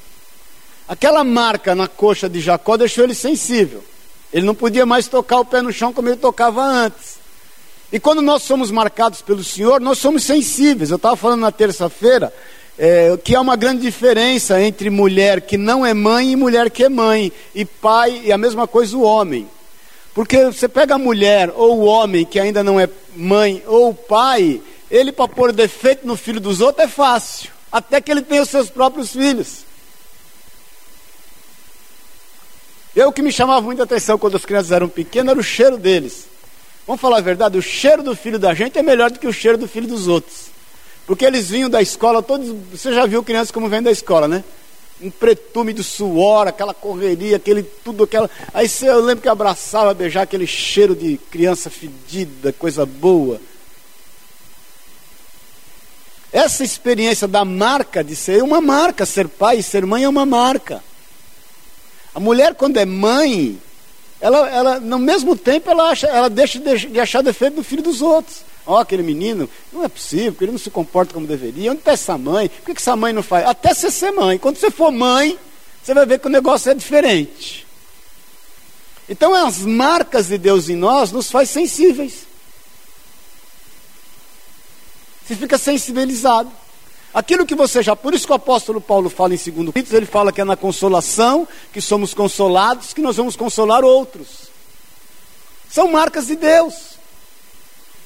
Aquela 0.86 1.24
marca 1.24 1.74
na 1.74 1.88
coxa 1.88 2.28
de 2.28 2.38
Jacó 2.38 2.76
deixou 2.76 3.04
ele 3.04 3.14
sensível. 3.14 3.82
Ele 4.30 4.44
não 4.44 4.54
podia 4.54 4.84
mais 4.84 5.08
tocar 5.08 5.40
o 5.40 5.44
pé 5.46 5.62
no 5.62 5.72
chão 5.72 5.90
como 5.90 6.10
ele 6.10 6.18
tocava 6.18 6.62
antes. 6.62 7.16
E 7.92 8.00
quando 8.00 8.20
nós 8.20 8.42
somos 8.42 8.70
marcados 8.70 9.22
pelo 9.22 9.44
Senhor, 9.44 9.80
nós 9.80 9.98
somos 9.98 10.24
sensíveis. 10.24 10.90
Eu 10.90 10.96
estava 10.96 11.14
falando 11.14 11.40
na 11.40 11.52
terça-feira 11.52 12.32
é, 12.78 13.16
que 13.16 13.34
há 13.34 13.40
uma 13.40 13.56
grande 13.56 13.82
diferença 13.82 14.60
entre 14.60 14.90
mulher 14.90 15.40
que 15.40 15.56
não 15.56 15.86
é 15.86 15.94
mãe 15.94 16.32
e 16.32 16.36
mulher 16.36 16.70
que 16.70 16.84
é 16.84 16.88
mãe, 16.88 17.32
e 17.54 17.64
pai, 17.64 18.22
e 18.24 18.32
a 18.32 18.38
mesma 18.38 18.66
coisa 18.66 18.96
o 18.96 19.02
homem. 19.02 19.48
Porque 20.14 20.46
você 20.46 20.68
pega 20.68 20.94
a 20.94 20.98
mulher 20.98 21.52
ou 21.54 21.78
o 21.78 21.84
homem 21.84 22.24
que 22.24 22.40
ainda 22.40 22.64
não 22.64 22.80
é 22.80 22.88
mãe 23.14 23.62
ou 23.66 23.94
pai, 23.94 24.60
ele 24.90 25.12
para 25.12 25.28
pôr 25.28 25.52
defeito 25.52 26.06
no 26.06 26.16
filho 26.16 26.40
dos 26.40 26.60
outros 26.60 26.86
é 26.86 26.88
fácil, 26.88 27.50
até 27.70 28.00
que 28.00 28.10
ele 28.10 28.22
tenha 28.22 28.42
os 28.42 28.48
seus 28.48 28.68
próprios 28.68 29.12
filhos. 29.12 29.64
Eu 32.94 33.12
que 33.12 33.20
me 33.20 33.30
chamava 33.30 33.60
muita 33.60 33.82
atenção 33.82 34.18
quando 34.18 34.36
as 34.36 34.44
crianças 34.46 34.72
eram 34.72 34.88
pequenas 34.88 35.32
era 35.32 35.40
o 35.40 35.44
cheiro 35.44 35.76
deles. 35.76 36.26
Vamos 36.86 37.00
falar 37.00 37.18
a 37.18 37.20
verdade, 37.20 37.58
o 37.58 37.62
cheiro 37.62 38.02
do 38.02 38.14
filho 38.14 38.38
da 38.38 38.54
gente 38.54 38.78
é 38.78 38.82
melhor 38.82 39.10
do 39.10 39.18
que 39.18 39.26
o 39.26 39.32
cheiro 39.32 39.58
do 39.58 39.66
filho 39.66 39.88
dos 39.88 40.06
outros. 40.06 40.46
Porque 41.06 41.24
eles 41.24 41.48
vinham 41.48 41.70
da 41.70 41.82
escola, 41.82 42.22
todos. 42.22 42.48
Você 42.70 42.92
já 42.92 43.06
viu 43.06 43.22
crianças 43.22 43.50
como 43.50 43.68
vêm 43.68 43.82
da 43.82 43.90
escola, 43.90 44.26
né? 44.26 44.44
um 45.00 45.10
pretume 45.10 45.72
de 45.72 45.84
suor, 45.84 46.48
aquela 46.48 46.72
correria, 46.72 47.36
aquele 47.36 47.62
tudo 47.62 48.04
aquela. 48.04 48.30
Aí 48.52 48.68
você, 48.68 48.88
eu 48.88 49.00
lembro 49.00 49.22
que 49.22 49.28
abraçava, 49.28 49.92
beijar 49.92 50.22
aquele 50.22 50.46
cheiro 50.46 50.94
de 50.94 51.18
criança 51.30 51.68
fedida, 51.68 52.52
coisa 52.52 52.86
boa. 52.86 53.40
Essa 56.32 56.64
experiência 56.64 57.28
da 57.28 57.44
marca 57.44 58.02
de 58.02 58.16
ser 58.16 58.42
uma 58.42 58.60
marca, 58.60 59.06
ser 59.06 59.28
pai 59.28 59.58
e 59.58 59.62
ser 59.62 59.84
mãe 59.86 60.04
é 60.04 60.08
uma 60.08 60.26
marca. 60.26 60.82
A 62.14 62.20
mulher 62.20 62.54
quando 62.54 62.78
é 62.78 62.86
mãe, 62.86 63.58
ela, 64.20 64.48
ela 64.48 64.80
no 64.80 64.98
mesmo 64.98 65.36
tempo 65.36 65.70
ela, 65.70 65.90
acha, 65.90 66.06
ela 66.06 66.30
deixa 66.30 66.58
de 66.58 67.00
achar 67.00 67.22
defeito 67.22 67.56
no 67.56 67.64
filho 67.64 67.82
dos 67.82 68.00
outros. 68.02 68.44
Ó, 68.66 68.74
oh, 68.74 68.78
aquele 68.78 69.02
menino, 69.02 69.48
não 69.72 69.84
é 69.84 69.88
possível, 69.88 70.34
ele 70.40 70.52
não 70.52 70.58
se 70.58 70.70
comporta 70.70 71.14
como 71.14 71.26
deveria. 71.26 71.70
Onde 71.70 71.80
está 71.80 71.92
essa 71.92 72.18
mãe? 72.18 72.48
Por 72.48 72.66
que, 72.66 72.74
que 72.74 72.80
essa 72.80 72.96
mãe 72.96 73.12
não 73.12 73.22
faz? 73.22 73.46
Até 73.46 73.72
você 73.72 73.90
ser 73.90 74.10
mãe. 74.10 74.38
Quando 74.38 74.56
você 74.56 74.70
for 74.70 74.90
mãe, 74.90 75.38
você 75.82 75.94
vai 75.94 76.04
ver 76.04 76.18
que 76.18 76.26
o 76.26 76.30
negócio 76.30 76.70
é 76.70 76.74
diferente. 76.74 77.64
Então, 79.08 79.32
as 79.34 79.58
marcas 79.58 80.26
de 80.26 80.36
Deus 80.36 80.68
em 80.68 80.74
nós 80.74 81.12
nos 81.12 81.30
faz 81.30 81.48
sensíveis. 81.48 82.26
Você 85.24 85.36
fica 85.36 85.56
sensibilizado. 85.56 86.50
Aquilo 87.16 87.46
que 87.46 87.54
você 87.54 87.82
já, 87.82 87.96
por 87.96 88.12
isso 88.12 88.26
que 88.26 88.32
o 88.32 88.36
apóstolo 88.36 88.78
Paulo 88.78 89.08
fala 89.08 89.32
em 89.32 89.38
2 89.38 89.70
Coríntios, 89.70 89.94
ele 89.94 90.04
fala 90.04 90.30
que 90.30 90.42
é 90.42 90.44
na 90.44 90.54
consolação 90.54 91.48
que 91.72 91.80
somos 91.80 92.12
consolados, 92.12 92.92
que 92.92 93.00
nós 93.00 93.16
vamos 93.16 93.34
consolar 93.34 93.82
outros. 93.82 94.50
São 95.70 95.90
marcas 95.90 96.26
de 96.26 96.36
Deus. 96.36 96.74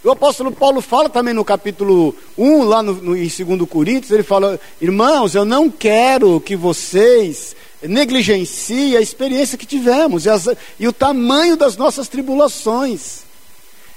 O 0.04 0.12
apóstolo 0.12 0.52
Paulo 0.52 0.80
fala 0.80 1.08
também 1.08 1.34
no 1.34 1.44
capítulo 1.44 2.14
1, 2.38 2.62
lá 2.62 2.84
no, 2.84 2.92
no, 2.92 3.16
em 3.16 3.28
2 3.28 3.68
Coríntios, 3.68 4.12
ele 4.12 4.22
fala: 4.22 4.60
Irmãos, 4.80 5.34
eu 5.34 5.44
não 5.44 5.68
quero 5.68 6.40
que 6.40 6.54
vocês 6.54 7.56
negligenciem 7.82 8.96
a 8.96 9.00
experiência 9.00 9.58
que 9.58 9.66
tivemos 9.66 10.24
e, 10.24 10.30
as, 10.30 10.46
e 10.78 10.86
o 10.86 10.92
tamanho 10.92 11.56
das 11.56 11.76
nossas 11.76 12.06
tribulações. 12.06 13.24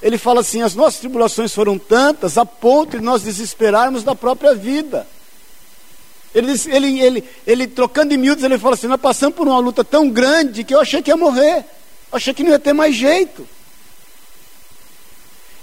Ele 0.04 0.18
fala 0.18 0.42
assim: 0.42 0.62
as 0.62 0.76
nossas 0.76 1.00
tribulações 1.00 1.54
foram 1.56 1.80
tantas 1.80 2.38
a 2.38 2.46
ponto 2.46 2.98
de 2.98 3.04
nós 3.04 3.24
desesperarmos 3.24 4.04
da 4.04 4.14
própria 4.14 4.54
vida. 4.54 5.08
Ele, 6.36 6.52
ele, 6.68 7.00
ele, 7.00 7.24
ele 7.48 7.68
trocando 7.68 8.14
em 8.14 8.18
miúdos, 8.18 8.44
ele 8.44 8.58
fala 8.60 8.76
assim: 8.76 8.88
Nós 8.88 9.00
passamos 9.00 9.34
por 9.34 9.48
uma 9.48 9.60
luta 9.60 9.82
tão 9.82 10.10
grande 10.10 10.66
que 10.66 10.76
eu 10.76 10.82
achei 10.82 11.02
que 11.02 11.10
ia 11.10 11.16
morrer, 11.16 11.64
achei 12.12 12.34
que 12.34 12.44
não 12.44 12.52
ia 12.52 12.60
ter 12.60 12.74
mais 12.74 12.94
jeito. 12.94 13.48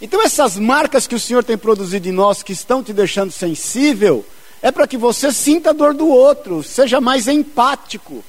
Então, 0.01 0.23
essas 0.23 0.57
marcas 0.57 1.07
que 1.07 1.15
o 1.15 1.21
Senhor 1.21 1.45
tem 1.45 1.59
produzido 1.59 2.09
em 2.09 2.13
nós, 2.13 2.43
que 2.43 2.55
estão 2.55 2.83
te 2.83 2.95
deixando 2.95 3.31
sensível, 3.31 4.25
é 4.63 4.73
para 4.73 4.87
que 4.87 4.97
você 4.97 5.31
sinta 5.31 5.71
a 5.71 5.75
dor 5.75 5.93
do 5.93 6.09
outro, 6.09 6.63
seja 6.63 6.99
mais 6.99 7.29
empático, 7.29 8.25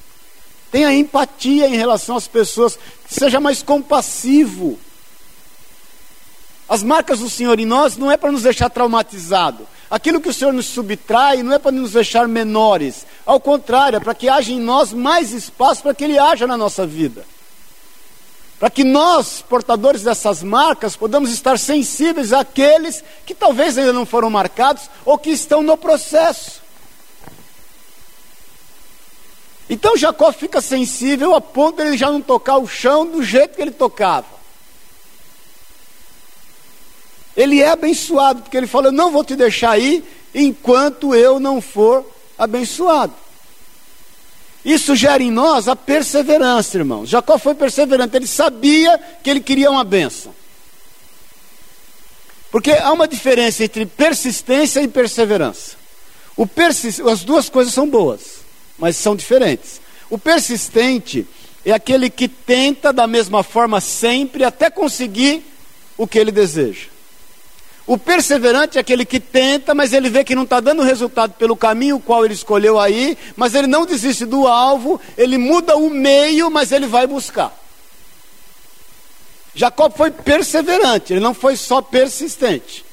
tenha 0.70 0.92
empatia 0.92 1.66
em 1.68 1.76
relação 1.76 2.16
às 2.16 2.28
pessoas, 2.28 2.78
seja 3.08 3.40
mais 3.40 3.62
compassivo. 3.62 4.78
As 6.72 6.82
marcas 6.82 7.18
do 7.18 7.28
Senhor 7.28 7.60
em 7.60 7.66
nós 7.66 7.98
não 7.98 8.10
é 8.10 8.16
para 8.16 8.32
nos 8.32 8.44
deixar 8.44 8.70
traumatizado. 8.70 9.68
Aquilo 9.90 10.22
que 10.22 10.30
o 10.30 10.32
Senhor 10.32 10.54
nos 10.54 10.64
subtrai 10.64 11.42
não 11.42 11.52
é 11.52 11.58
para 11.58 11.70
nos 11.70 11.92
deixar 11.92 12.26
menores. 12.26 13.06
Ao 13.26 13.38
contrário, 13.38 13.98
é 13.98 14.00
para 14.00 14.14
que 14.14 14.26
haja 14.26 14.52
em 14.52 14.58
nós 14.58 14.90
mais 14.90 15.32
espaço 15.32 15.82
para 15.82 15.92
que 15.92 16.02
Ele 16.02 16.18
haja 16.18 16.46
na 16.46 16.56
nossa 16.56 16.86
vida 16.86 17.26
para 18.58 18.70
que 18.70 18.84
nós, 18.84 19.42
portadores 19.42 20.02
dessas 20.04 20.40
marcas, 20.40 20.94
podamos 20.94 21.32
estar 21.32 21.58
sensíveis 21.58 22.32
àqueles 22.32 23.02
que 23.26 23.34
talvez 23.34 23.76
ainda 23.76 23.92
não 23.92 24.06
foram 24.06 24.30
marcados 24.30 24.88
ou 25.04 25.18
que 25.18 25.30
estão 25.30 25.62
no 25.62 25.76
processo. 25.76 26.62
Então 29.68 29.96
Jacó 29.96 30.30
fica 30.32 30.60
sensível 30.60 31.34
a 31.34 31.40
ponto 31.40 31.82
de 31.82 31.88
ele 31.88 31.98
já 31.98 32.08
não 32.08 32.22
tocar 32.22 32.58
o 32.58 32.68
chão 32.68 33.04
do 33.04 33.20
jeito 33.20 33.56
que 33.56 33.62
ele 33.62 33.72
tocava. 33.72 34.41
Ele 37.36 37.60
é 37.60 37.70
abençoado, 37.70 38.42
porque 38.42 38.56
ele 38.56 38.66
fala: 38.66 38.88
Eu 38.88 38.92
não 38.92 39.10
vou 39.10 39.24
te 39.24 39.34
deixar 39.34 39.78
ir 39.78 40.04
enquanto 40.34 41.14
eu 41.14 41.40
não 41.40 41.60
for 41.60 42.04
abençoado. 42.38 43.14
Isso 44.64 44.94
gera 44.94 45.22
em 45.22 45.30
nós 45.30 45.66
a 45.66 45.74
perseverança, 45.74 46.78
irmãos. 46.78 47.08
Jacó 47.08 47.36
foi 47.36 47.54
perseverante, 47.54 48.16
ele 48.16 48.26
sabia 48.26 48.98
que 49.22 49.28
ele 49.28 49.40
queria 49.40 49.70
uma 49.70 49.82
benção. 49.82 50.32
Porque 52.50 52.70
há 52.70 52.92
uma 52.92 53.08
diferença 53.08 53.64
entre 53.64 53.86
persistência 53.86 54.80
e 54.80 54.86
perseverança. 54.86 55.76
As 57.10 57.24
duas 57.24 57.48
coisas 57.48 57.74
são 57.74 57.88
boas, 57.88 58.40
mas 58.78 58.96
são 58.96 59.16
diferentes. 59.16 59.80
O 60.08 60.18
persistente 60.18 61.26
é 61.64 61.72
aquele 61.72 62.10
que 62.10 62.28
tenta 62.28 62.92
da 62.92 63.06
mesma 63.06 63.42
forma 63.42 63.80
sempre 63.80 64.44
até 64.44 64.70
conseguir 64.70 65.42
o 65.96 66.06
que 66.06 66.18
ele 66.18 66.30
deseja. 66.30 66.91
O 67.86 67.98
perseverante 67.98 68.78
é 68.78 68.80
aquele 68.80 69.04
que 69.04 69.18
tenta, 69.18 69.74
mas 69.74 69.92
ele 69.92 70.08
vê 70.08 70.22
que 70.22 70.36
não 70.36 70.44
está 70.44 70.60
dando 70.60 70.82
resultado 70.82 71.32
pelo 71.32 71.56
caminho 71.56 71.98
qual 71.98 72.24
ele 72.24 72.34
escolheu 72.34 72.78
aí, 72.78 73.18
mas 73.36 73.54
ele 73.54 73.66
não 73.66 73.84
desiste 73.84 74.24
do 74.24 74.46
alvo, 74.46 75.00
ele 75.18 75.36
muda 75.36 75.76
o 75.76 75.90
meio, 75.90 76.50
mas 76.50 76.70
ele 76.70 76.86
vai 76.86 77.06
buscar. 77.06 77.52
Jacó 79.54 79.90
foi 79.90 80.10
perseverante, 80.10 81.12
ele 81.12 81.20
não 81.20 81.34
foi 81.34 81.56
só 81.56 81.82
persistente. 81.82 82.84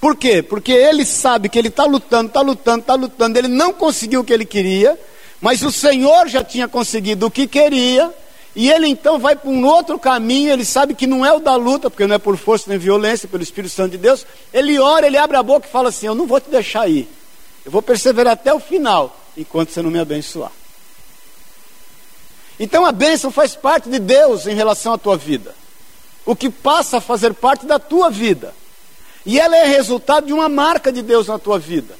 Por 0.00 0.16
quê? 0.16 0.42
Porque 0.42 0.72
ele 0.72 1.04
sabe 1.04 1.50
que 1.50 1.58
ele 1.58 1.68
está 1.68 1.84
lutando, 1.84 2.28
está 2.28 2.40
lutando, 2.40 2.80
está 2.80 2.94
lutando, 2.94 3.38
ele 3.38 3.48
não 3.48 3.72
conseguiu 3.72 4.20
o 4.20 4.24
que 4.24 4.32
ele 4.32 4.46
queria, 4.46 4.98
mas 5.42 5.62
o 5.62 5.70
Senhor 5.70 6.26
já 6.26 6.42
tinha 6.42 6.66
conseguido 6.66 7.26
o 7.26 7.30
que 7.30 7.46
queria, 7.46 8.12
e 8.54 8.70
ele 8.70 8.88
então 8.88 9.18
vai 9.18 9.36
para 9.36 9.48
um 9.48 9.64
outro 9.64 9.98
caminho, 9.98 10.52
ele 10.52 10.64
sabe 10.64 10.94
que 10.94 11.06
não 11.06 11.24
é 11.24 11.32
o 11.32 11.38
da 11.38 11.54
luta, 11.56 11.88
porque 11.88 12.06
não 12.06 12.16
é 12.16 12.18
por 12.18 12.36
força 12.36 12.64
nem 12.68 12.78
violência, 12.78 13.28
pelo 13.28 13.42
Espírito 13.42 13.72
Santo 13.72 13.92
de 13.92 13.98
Deus. 13.98 14.26
Ele 14.52 14.78
ora, 14.78 15.06
ele 15.06 15.16
abre 15.16 15.36
a 15.36 15.42
boca 15.42 15.66
e 15.66 15.70
fala 15.70 15.90
assim: 15.90 16.06
Eu 16.06 16.14
não 16.14 16.26
vou 16.26 16.40
te 16.40 16.50
deixar 16.50 16.88
ir, 16.88 17.08
eu 17.64 17.70
vou 17.70 17.82
perseverar 17.82 18.32
até 18.32 18.52
o 18.52 18.60
final, 18.60 19.16
enquanto 19.36 19.70
você 19.70 19.80
não 19.80 19.90
me 19.90 20.00
abençoar. 20.00 20.52
Então 22.58 22.84
a 22.84 22.92
bênção 22.92 23.30
faz 23.30 23.54
parte 23.54 23.88
de 23.88 23.98
Deus 23.98 24.46
em 24.46 24.54
relação 24.54 24.92
à 24.92 24.98
tua 24.98 25.16
vida 25.16 25.54
o 26.24 26.36
que 26.36 26.50
passa 26.50 26.98
a 26.98 27.00
fazer 27.00 27.34
parte 27.34 27.66
da 27.66 27.78
tua 27.78 28.10
vida. 28.10 28.54
E 29.24 29.38
ela 29.38 29.56
é 29.56 29.64
resultado 29.64 30.26
de 30.26 30.32
uma 30.32 30.48
marca 30.48 30.92
de 30.92 31.02
Deus 31.02 31.26
na 31.26 31.38
tua 31.38 31.58
vida. 31.58 31.96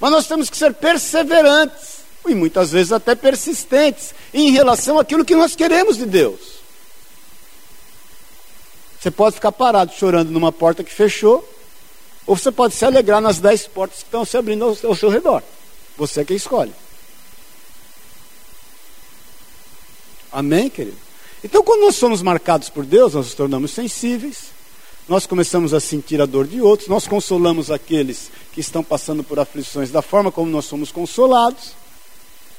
Mas 0.00 0.10
nós 0.10 0.26
temos 0.26 0.48
que 0.48 0.56
ser 0.56 0.72
perseverantes, 0.74 2.01
e 2.28 2.34
muitas 2.34 2.72
vezes 2.72 2.92
até 2.92 3.14
persistentes, 3.14 4.14
em 4.32 4.50
relação 4.50 4.98
àquilo 4.98 5.24
que 5.24 5.34
nós 5.34 5.56
queremos 5.56 5.96
de 5.96 6.06
Deus. 6.06 6.62
Você 9.00 9.10
pode 9.10 9.34
ficar 9.34 9.50
parado 9.50 9.92
chorando 9.92 10.30
numa 10.30 10.52
porta 10.52 10.84
que 10.84 10.92
fechou, 10.92 11.46
ou 12.24 12.36
você 12.36 12.52
pode 12.52 12.74
se 12.74 12.84
alegrar 12.84 13.20
nas 13.20 13.40
dez 13.40 13.66
portas 13.66 13.98
que 13.98 14.04
estão 14.04 14.24
se 14.24 14.36
abrindo 14.36 14.64
ao, 14.64 14.94
seu 14.94 15.08
redor. 15.08 15.42
Você 15.96 16.20
é 16.20 16.24
quem 16.24 16.36
escolhe. 16.36 16.72
Amém, 20.30 20.70
querido? 20.70 20.96
Então, 21.42 21.64
quando 21.64 21.80
nós 21.80 21.96
somos 21.96 22.22
marcados 22.22 22.68
por 22.68 22.84
Deus, 22.84 23.14
nós 23.14 23.26
nos 23.26 23.34
tornamos 23.34 23.72
sensíveis, 23.72 24.52
nós 25.08 25.26
começamos 25.26 25.74
a 25.74 25.80
sentir 25.80 26.20
a 26.20 26.26
dor 26.26 26.46
de 26.46 26.62
outros, 26.62 26.88
nós 26.88 27.08
consolamos 27.08 27.70
aqueles 27.72 28.30
que 28.52 28.60
estão 28.60 28.84
passando 28.84 29.24
por 29.24 29.40
aflições 29.40 29.90
da 29.90 30.00
forma 30.00 30.30
como 30.30 30.48
nós 30.48 30.64
somos 30.64 30.92
consolados. 30.92 31.72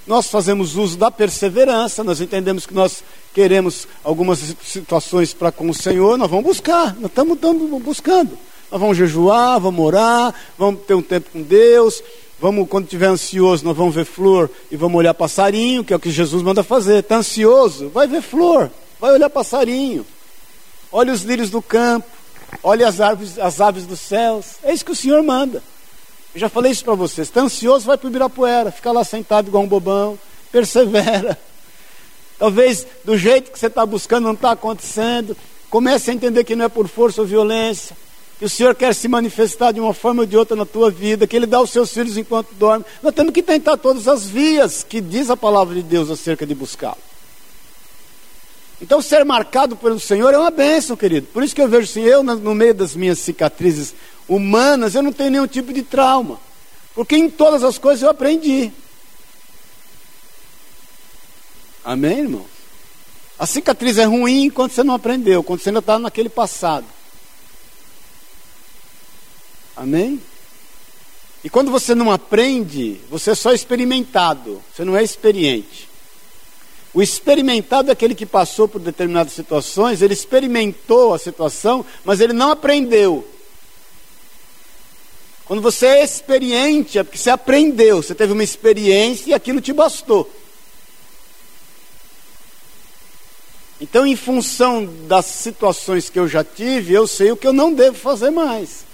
Nós 0.06 0.28
fazemos 0.28 0.76
uso 0.76 0.98
da 0.98 1.10
perseverança, 1.10 2.04
nós 2.04 2.20
entendemos 2.20 2.66
que 2.66 2.74
nós 2.74 3.04
queremos 3.34 3.88
algumas 4.04 4.40
situações 4.64 5.34
para 5.34 5.52
com 5.52 5.70
o 5.70 5.74
Senhor, 5.74 6.18
nós 6.18 6.30
vamos 6.30 6.46
buscar, 6.46 6.96
nós 6.96 7.06
estamos 7.06 7.38
buscando. 7.82 8.38
Nós 8.70 8.82
vamos 8.82 8.98
jejuar, 8.98 9.60
vamos 9.60 9.86
orar, 9.86 10.34
vamos 10.58 10.82
ter 10.82 10.96
um 10.96 11.02
tempo 11.02 11.30
com 11.32 11.42
Deus, 11.42 12.02
Vamos, 12.44 12.68
quando 12.68 12.84
estiver 12.84 13.06
ansioso, 13.06 13.64
nós 13.64 13.78
vamos 13.78 13.96
ver 13.96 14.04
flor 14.04 14.52
e 14.70 14.76
vamos 14.76 14.98
olhar 14.98 15.14
passarinho, 15.14 15.82
que 15.82 15.94
é 15.94 15.96
o 15.96 16.00
que 16.00 16.12
Jesus 16.12 16.44
manda 16.44 16.62
fazer. 16.62 16.98
Está 16.98 17.16
ansioso? 17.16 17.88
Vai 17.88 18.06
ver 18.06 18.22
flor, 18.22 18.70
vai 19.00 19.14
olhar 19.14 19.30
passarinho. 19.30 20.06
Olha 20.92 21.14
os 21.14 21.22
lírios 21.22 21.50
do 21.50 21.62
campo, 21.62 22.06
olha 22.62 22.86
as 22.86 23.00
árvores, 23.00 23.40
as 23.40 23.62
aves 23.62 23.86
dos 23.86 24.02
céus. 24.02 24.58
É 24.62 24.74
isso 24.74 24.84
que 24.84 24.92
o 24.92 24.96
Senhor 24.96 25.24
manda. 25.24 25.64
Eu 26.34 26.40
já 26.40 26.50
falei 26.50 26.72
isso 26.72 26.84
para 26.84 26.96
vocês. 26.96 27.28
Está 27.28 27.42
ansioso, 27.42 27.86
vai 27.86 27.98
para 27.98 28.08
o 28.08 28.10
Ibirapuera, 28.10 28.72
fica 28.72 28.92
lá 28.92 29.04
sentado 29.04 29.48
igual 29.48 29.64
um 29.64 29.68
bobão, 29.68 30.18
persevera. 30.52 31.40
Talvez 32.40 32.86
do 33.06 33.18
jeito 33.18 33.52
que 33.52 33.60
você 33.60 33.68
está 33.68 33.86
buscando 33.86 34.26
não 34.26 34.34
está 34.34 34.52
acontecendo. 34.52 35.38
Comece 35.70 36.12
a 36.12 36.14
entender 36.14 36.44
que 36.44 36.56
não 36.56 36.66
é 36.66 36.70
por 36.70 36.88
força 36.88 37.22
ou 37.22 37.28
violência 37.28 37.96
que 38.44 38.46
o 38.46 38.50
Senhor 38.50 38.76
quer 38.76 38.94
se 38.94 39.08
manifestar 39.08 39.72
de 39.72 39.80
uma 39.80 39.94
forma 39.94 40.24
ou 40.24 40.26
de 40.26 40.36
outra 40.36 40.54
na 40.54 40.66
tua 40.66 40.92
vida, 40.92 41.26
que 41.26 41.34
Ele 41.34 41.46
dá 41.46 41.60
aos 41.60 41.70
seus 41.70 41.94
filhos 41.94 42.18
enquanto 42.18 42.54
dorme. 42.56 42.84
Nós 43.02 43.14
temos 43.14 43.34
que 43.34 43.42
tentar 43.42 43.78
todas 43.78 44.06
as 44.06 44.26
vias 44.26 44.84
que 44.84 45.00
diz 45.00 45.30
a 45.30 45.38
palavra 45.38 45.76
de 45.76 45.82
Deus 45.82 46.10
acerca 46.10 46.46
de 46.46 46.54
buscá-lo. 46.54 46.98
Então, 48.82 49.02
ser 49.02 49.24
marcado 49.24 49.78
pelo 49.78 49.98
Senhor 49.98 50.34
é 50.34 50.38
uma 50.38 50.52
bênção, 50.52 50.98
querido. 50.98 51.28
Por 51.28 51.42
isso 51.42 51.56
que 51.56 51.62
eu 51.62 51.70
vejo 51.70 51.90
assim, 51.90 52.02
eu 52.02 52.22
no 52.22 52.54
meio 52.54 52.74
das 52.74 52.96
minhas 52.98 53.20
cicatrizes 53.20 53.96
humanas, 54.28 54.96
eu 54.96 55.04
não 55.04 55.14
tenho 55.14 55.32
nenhum 55.32 55.48
tipo 55.48 55.74
de 55.74 55.84
trauma. 55.84 56.40
Porque 56.96 57.16
em 57.16 57.30
todas 57.30 57.64
as 57.64 57.78
coisas 57.78 58.04
eu 58.04 58.10
aprendi. 58.10 58.72
Amém, 61.84 62.20
irmão? 62.20 62.46
A 63.38 63.46
cicatriz 63.46 63.98
é 63.98 64.06
ruim 64.06 64.50
quando 64.50 64.72
você 64.72 64.84
não 64.84 64.94
aprendeu, 64.94 65.44
quando 65.44 65.60
você 65.60 65.70
ainda 65.70 65.80
está 65.80 66.00
naquele 66.00 66.30
passado. 66.30 66.86
Amém? 69.76 70.22
E 71.44 71.50
quando 71.50 71.72
você 71.72 71.94
não 71.94 72.12
aprende, 72.12 73.02
você 73.10 73.32
é 73.32 73.36
só 73.36 73.52
experimentado, 73.52 74.62
você 74.74 74.86
não 74.86 74.96
é 74.96 75.04
experiente. 75.04 75.90
O 76.94 77.02
experimentado 77.02 77.90
é 77.90 77.94
aquele 77.94 78.16
que 78.16 78.26
passou 78.26 78.68
por 78.68 78.80
determinadas 78.80 79.34
situações, 79.34 80.02
ele 80.02 80.14
experimentou 80.14 81.14
a 81.14 81.20
situação, 81.20 81.84
mas 82.06 82.22
ele 82.22 82.34
não 82.34 82.52
aprendeu. 82.52 83.28
Quando 85.46 85.62
você 85.62 85.88
é 85.88 86.04
experiente, 86.04 86.98
é 86.98 87.04
porque 87.04 87.18
você 87.18 87.30
aprendeu, 87.30 88.02
você 88.02 88.16
teve 88.16 88.32
uma 88.32 88.44
experiência 88.44 89.30
e 89.30 89.34
aquilo 89.34 89.60
te 89.60 89.74
bastou. 89.74 90.30
Então, 93.82 94.08
em 94.08 94.16
função 94.16 94.86
das 95.08 95.26
situações 95.26 96.10
que 96.10 96.18
eu 96.18 96.28
já 96.28 96.44
tive, 96.44 96.94
eu 96.94 97.06
sei 97.06 97.32
o 97.32 97.38
que 97.38 97.46
eu 97.46 97.52
não 97.52 97.74
devo 97.74 97.98
fazer 97.98 98.30
mais. 98.30 98.86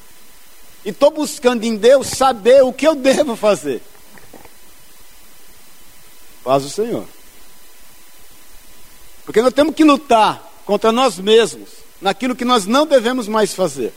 E 0.83 0.89
estou 0.89 1.11
buscando 1.11 1.63
em 1.63 1.75
Deus 1.75 2.07
saber 2.07 2.63
o 2.63 2.73
que 2.73 2.87
eu 2.87 2.95
devo 2.95 3.35
fazer. 3.35 3.81
Faz 6.43 6.65
o 6.65 6.69
Senhor. 6.69 7.05
Porque 9.25 9.43
nós 9.43 9.53
temos 9.53 9.75
que 9.75 9.83
lutar 9.83 10.51
contra 10.65 10.91
nós 10.91 11.19
mesmos, 11.19 11.69
naquilo 12.01 12.35
que 12.35 12.43
nós 12.43 12.65
não 12.65 12.87
devemos 12.87 13.27
mais 13.27 13.53
fazer. 13.53 13.93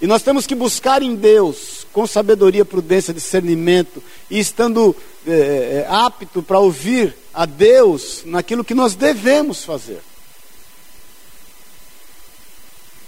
E 0.00 0.06
nós 0.06 0.22
temos 0.22 0.46
que 0.46 0.54
buscar 0.54 1.02
em 1.02 1.14
Deus, 1.14 1.86
com 1.92 2.06
sabedoria, 2.06 2.64
prudência, 2.64 3.14
discernimento, 3.14 4.02
e 4.30 4.38
estando 4.38 4.94
é, 5.26 5.86
apto 5.88 6.42
para 6.42 6.58
ouvir 6.58 7.16
a 7.32 7.46
Deus 7.46 8.22
naquilo 8.24 8.64
que 8.64 8.74
nós 8.74 8.94
devemos 8.94 9.64
fazer. 9.64 10.00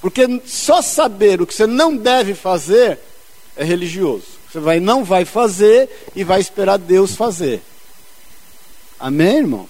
Porque 0.00 0.40
só 0.46 0.80
saber 0.80 1.42
o 1.42 1.46
que 1.46 1.54
você 1.54 1.66
não 1.66 1.96
deve 1.96 2.34
fazer 2.34 2.98
é 3.56 3.64
religioso. 3.64 4.38
Você 4.50 4.60
vai, 4.60 4.80
não 4.80 5.04
vai 5.04 5.24
fazer 5.24 5.90
e 6.16 6.24
vai 6.24 6.40
esperar 6.40 6.78
Deus 6.78 7.14
fazer. 7.14 7.60
Amém, 8.98 9.38
irmãos? 9.38 9.68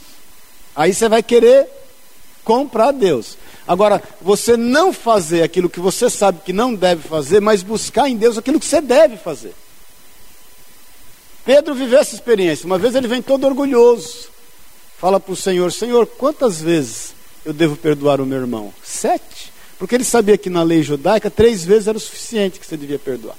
Aí 0.76 0.94
você 0.94 1.08
vai 1.08 1.22
querer 1.22 1.66
comprar 2.44 2.92
Deus. 2.92 3.36
Agora, 3.68 4.02
você 4.22 4.56
não 4.56 4.94
fazer 4.94 5.42
aquilo 5.42 5.68
que 5.68 5.78
você 5.78 6.08
sabe 6.08 6.40
que 6.42 6.54
não 6.54 6.74
deve 6.74 7.06
fazer, 7.06 7.38
mas 7.38 7.62
buscar 7.62 8.08
em 8.08 8.16
Deus 8.16 8.38
aquilo 8.38 8.58
que 8.58 8.64
você 8.64 8.80
deve 8.80 9.18
fazer. 9.18 9.54
Pedro 11.44 11.74
viveu 11.74 11.98
essa 11.98 12.14
experiência. 12.14 12.64
Uma 12.64 12.78
vez 12.78 12.94
ele 12.94 13.06
vem 13.06 13.20
todo 13.20 13.46
orgulhoso. 13.46 14.30
Fala 14.98 15.20
para 15.20 15.32
o 15.32 15.36
Senhor: 15.36 15.70
Senhor, 15.70 16.06
quantas 16.06 16.62
vezes 16.62 17.12
eu 17.44 17.52
devo 17.52 17.76
perdoar 17.76 18.22
o 18.22 18.26
meu 18.26 18.38
irmão? 18.38 18.72
Sete. 18.82 19.52
Porque 19.78 19.94
ele 19.94 20.04
sabia 20.04 20.38
que 20.38 20.48
na 20.48 20.62
lei 20.62 20.82
judaica, 20.82 21.30
três 21.30 21.62
vezes 21.62 21.88
era 21.88 21.96
o 21.98 22.00
suficiente 22.00 22.58
que 22.58 22.66
você 22.66 22.76
devia 22.76 22.98
perdoar. 22.98 23.36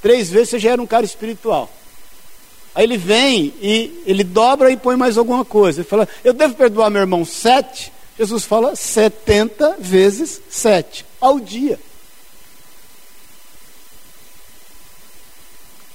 Três 0.00 0.30
vezes 0.30 0.50
você 0.50 0.58
já 0.60 0.70
era 0.70 0.80
um 0.80 0.86
cara 0.86 1.04
espiritual. 1.04 1.68
Aí 2.74 2.84
ele 2.84 2.96
vem 2.96 3.52
e 3.60 4.02
ele 4.06 4.22
dobra 4.22 4.70
e 4.70 4.76
põe 4.76 4.96
mais 4.96 5.18
alguma 5.18 5.44
coisa. 5.44 5.80
Ele 5.80 5.88
fala, 5.88 6.08
eu 6.24 6.32
devo 6.32 6.54
perdoar 6.54 6.90
meu 6.90 7.02
irmão 7.02 7.24
sete? 7.24 7.92
Jesus 8.22 8.44
fala, 8.44 8.76
setenta 8.76 9.76
vezes 9.78 10.40
sete, 10.48 11.04
ao 11.20 11.40
dia. 11.40 11.78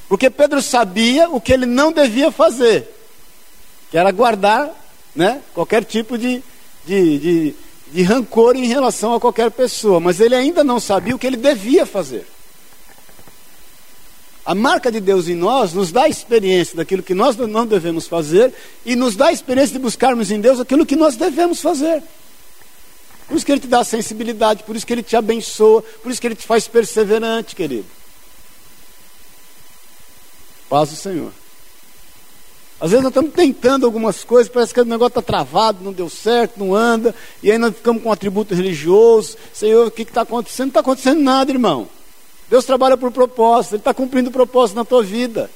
Porque 0.10 0.30
Pedro 0.30 0.62
sabia 0.62 1.30
o 1.30 1.40
que 1.40 1.54
ele 1.54 1.66
não 1.66 1.92
devia 1.92 2.32
fazer, 2.32 2.94
que 3.90 3.98
era 3.98 4.12
guardar 4.12 4.72
né, 5.16 5.42
qualquer 5.54 5.84
tipo 5.84 6.18
de, 6.18 6.44
de, 6.86 7.20
de 7.20 7.56
de 7.92 8.04
rancor 8.04 8.56
em 8.56 8.66
relação 8.66 9.13
a 9.13 9.20
qualquer 9.20 9.52
pessoa, 9.52 10.00
mas 10.00 10.20
ele 10.20 10.36
ainda 10.36 10.63
não 10.63 10.80
sabia 10.80 11.16
o 11.16 11.20
que 11.20 11.28
ele 11.28 11.38
devia 11.38 11.86
fazer. 11.86 12.28
A 14.47 14.55
marca 14.55 14.89
de 14.89 15.01
Deus 15.01 15.27
em 15.27 15.36
nós 15.36 15.73
nos 15.73 15.91
dá 15.91 16.03
a 16.03 16.07
experiência 16.07 16.77
daquilo 16.77 17.03
que 17.03 17.13
nós 17.13 17.36
não 17.36 17.67
devemos 17.67 18.07
fazer 18.07 18.53
e 18.86 18.95
nos 18.95 19.13
dá 19.13 19.27
a 19.27 19.33
experiência 19.33 19.73
de 19.73 19.79
buscarmos 19.79 20.31
em 20.31 20.39
Deus 20.39 20.57
aquilo 20.57 20.86
que 20.86 20.95
nós 20.95 21.17
devemos 21.17 21.60
fazer. 21.60 22.01
Por 23.27 23.36
isso 23.36 23.45
que 23.45 23.51
Ele 23.51 23.60
te 23.60 23.67
dá 23.67 23.83
sensibilidade, 23.83 24.63
por 24.63 24.73
isso 24.73 24.88
que 24.88 24.93
Ele 24.93 25.03
te 25.03 25.17
abençoa, 25.17 25.81
por 26.01 26.10
isso 26.10 26.21
que 26.21 26.27
Ele 26.27 26.36
te 26.36 26.47
faz 26.47 26.65
perseverante, 26.65 27.57
querido. 27.57 27.88
Paz 30.69 30.91
do 30.91 30.95
Senhor. 30.95 31.33
Às 32.79 32.91
vezes 32.91 33.03
nós 33.03 33.12
estamos 33.12 33.33
tentando 33.33 33.86
algumas 33.86 34.23
coisas, 34.23 34.49
parece 34.49 34.73
que 34.73 34.79
o 34.79 34.86
negócio 34.86 35.19
está 35.19 35.21
travado, 35.21 35.83
não 35.83 35.91
deu 35.91 36.10
certo, 36.10 36.57
não 36.57 36.73
anda, 36.73 37.13
e 37.43 37.51
aí 37.51 37.57
nós 37.57 37.75
ficamos 37.75 38.01
com 38.01 38.07
um 38.07 38.13
atributo 38.13 38.55
religioso. 38.55 39.36
Senhor, 39.51 39.88
o 39.88 39.91
que 39.91 40.03
está 40.03 40.21
acontecendo? 40.21 40.67
Não 40.67 40.69
está 40.69 40.79
acontecendo 40.79 41.19
nada, 41.19 41.51
irmão. 41.51 41.96
Deus 42.49 42.65
trabalha 42.65 42.97
por 42.97 43.12
propósito, 43.12 43.73
Ele 43.73 43.81
está 43.81 43.93
cumprindo 43.93 44.29
o 44.29 44.33
propósito 44.33 44.75
na 44.75 44.86
tua 44.86 45.03
vida. 45.03 45.49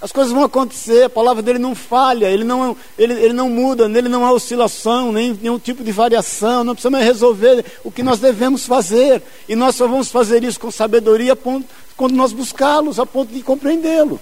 As 0.00 0.12
coisas 0.12 0.32
vão 0.32 0.44
acontecer, 0.44 1.04
a 1.04 1.10
palavra 1.10 1.42
dele 1.42 1.58
não 1.58 1.74
falha, 1.74 2.30
ele 2.30 2.44
não, 2.44 2.76
ele, 2.96 3.14
ele 3.14 3.32
não 3.32 3.50
muda, 3.50 3.88
nele 3.88 4.08
não 4.08 4.24
há 4.24 4.30
oscilação, 4.30 5.10
nem 5.10 5.34
nenhum 5.34 5.58
tipo 5.58 5.82
de 5.82 5.90
variação, 5.90 6.62
não 6.62 6.74
precisamos 6.74 7.04
resolver 7.04 7.64
o 7.82 7.90
que 7.90 8.04
nós 8.04 8.20
devemos 8.20 8.64
fazer. 8.64 9.20
E 9.48 9.56
nós 9.56 9.74
só 9.74 9.88
vamos 9.88 10.08
fazer 10.08 10.44
isso 10.44 10.60
com 10.60 10.70
sabedoria 10.70 11.34
ponto, 11.34 11.66
quando 11.96 12.14
nós 12.14 12.32
buscá-los, 12.32 13.00
a 13.00 13.06
ponto 13.06 13.32
de 13.32 13.42
compreendê-lo. 13.42 14.20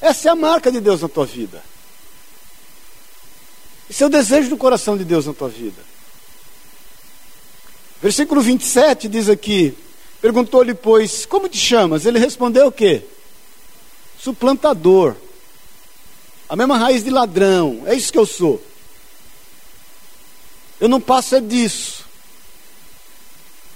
Essa 0.00 0.28
é 0.28 0.32
a 0.32 0.36
marca 0.36 0.70
de 0.70 0.80
Deus 0.80 1.02
na 1.02 1.08
tua 1.08 1.26
vida. 1.26 1.62
Esse 3.90 4.04
é 4.04 4.06
o 4.06 4.10
desejo 4.10 4.50
do 4.50 4.56
coração 4.56 4.96
de 4.96 5.04
Deus 5.04 5.26
na 5.26 5.34
tua 5.34 5.48
vida. 5.48 5.82
Versículo 8.02 8.40
27 8.40 9.08
diz 9.08 9.28
aqui: 9.28 9.78
Perguntou-lhe, 10.20 10.74
pois, 10.74 11.24
como 11.24 11.48
te 11.48 11.56
chamas? 11.56 12.04
Ele 12.04 12.18
respondeu 12.18 12.66
o 12.66 12.72
quê? 12.72 13.02
Suplantador. 14.18 15.14
A 16.48 16.56
mesma 16.56 16.76
raiz 16.76 17.04
de 17.04 17.10
ladrão. 17.10 17.82
É 17.86 17.94
isso 17.94 18.12
que 18.12 18.18
eu 18.18 18.26
sou. 18.26 18.62
Eu 20.80 20.88
não 20.88 21.00
passo 21.00 21.36
é 21.36 21.40
disso. 21.40 22.04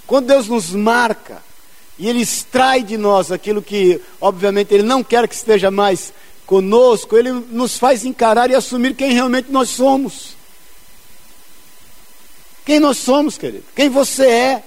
Quando 0.06 0.26
Deus 0.26 0.48
nos 0.48 0.70
marca 0.70 1.42
e 1.98 2.08
Ele 2.08 2.20
extrai 2.20 2.82
de 2.82 2.96
nós 2.96 3.30
aquilo 3.32 3.62
que, 3.62 4.00
obviamente, 4.20 4.74
Ele 4.74 4.82
não 4.82 5.02
quer 5.02 5.26
que 5.28 5.34
esteja 5.34 5.70
mais 5.70 6.12
conosco, 6.44 7.16
Ele 7.16 7.32
nos 7.32 7.78
faz 7.78 8.04
encarar 8.04 8.50
e 8.50 8.54
assumir 8.54 8.94
quem 8.94 9.12
realmente 9.12 9.50
nós 9.50 9.70
somos. 9.70 10.35
Quem 12.66 12.80
nós 12.80 12.98
somos, 12.98 13.38
querido? 13.38 13.64
Quem 13.76 13.88
você 13.88 14.26
é? 14.26 14.62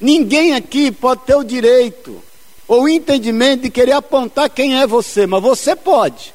Ninguém 0.00 0.54
aqui 0.54 0.92
pode 0.92 1.22
ter 1.22 1.34
o 1.34 1.42
direito 1.42 2.22
ou 2.68 2.84
o 2.84 2.88
entendimento 2.88 3.62
de 3.62 3.70
querer 3.70 3.92
apontar 3.92 4.48
quem 4.48 4.80
é 4.80 4.86
você, 4.86 5.26
mas 5.26 5.42
você 5.42 5.74
pode. 5.74 6.32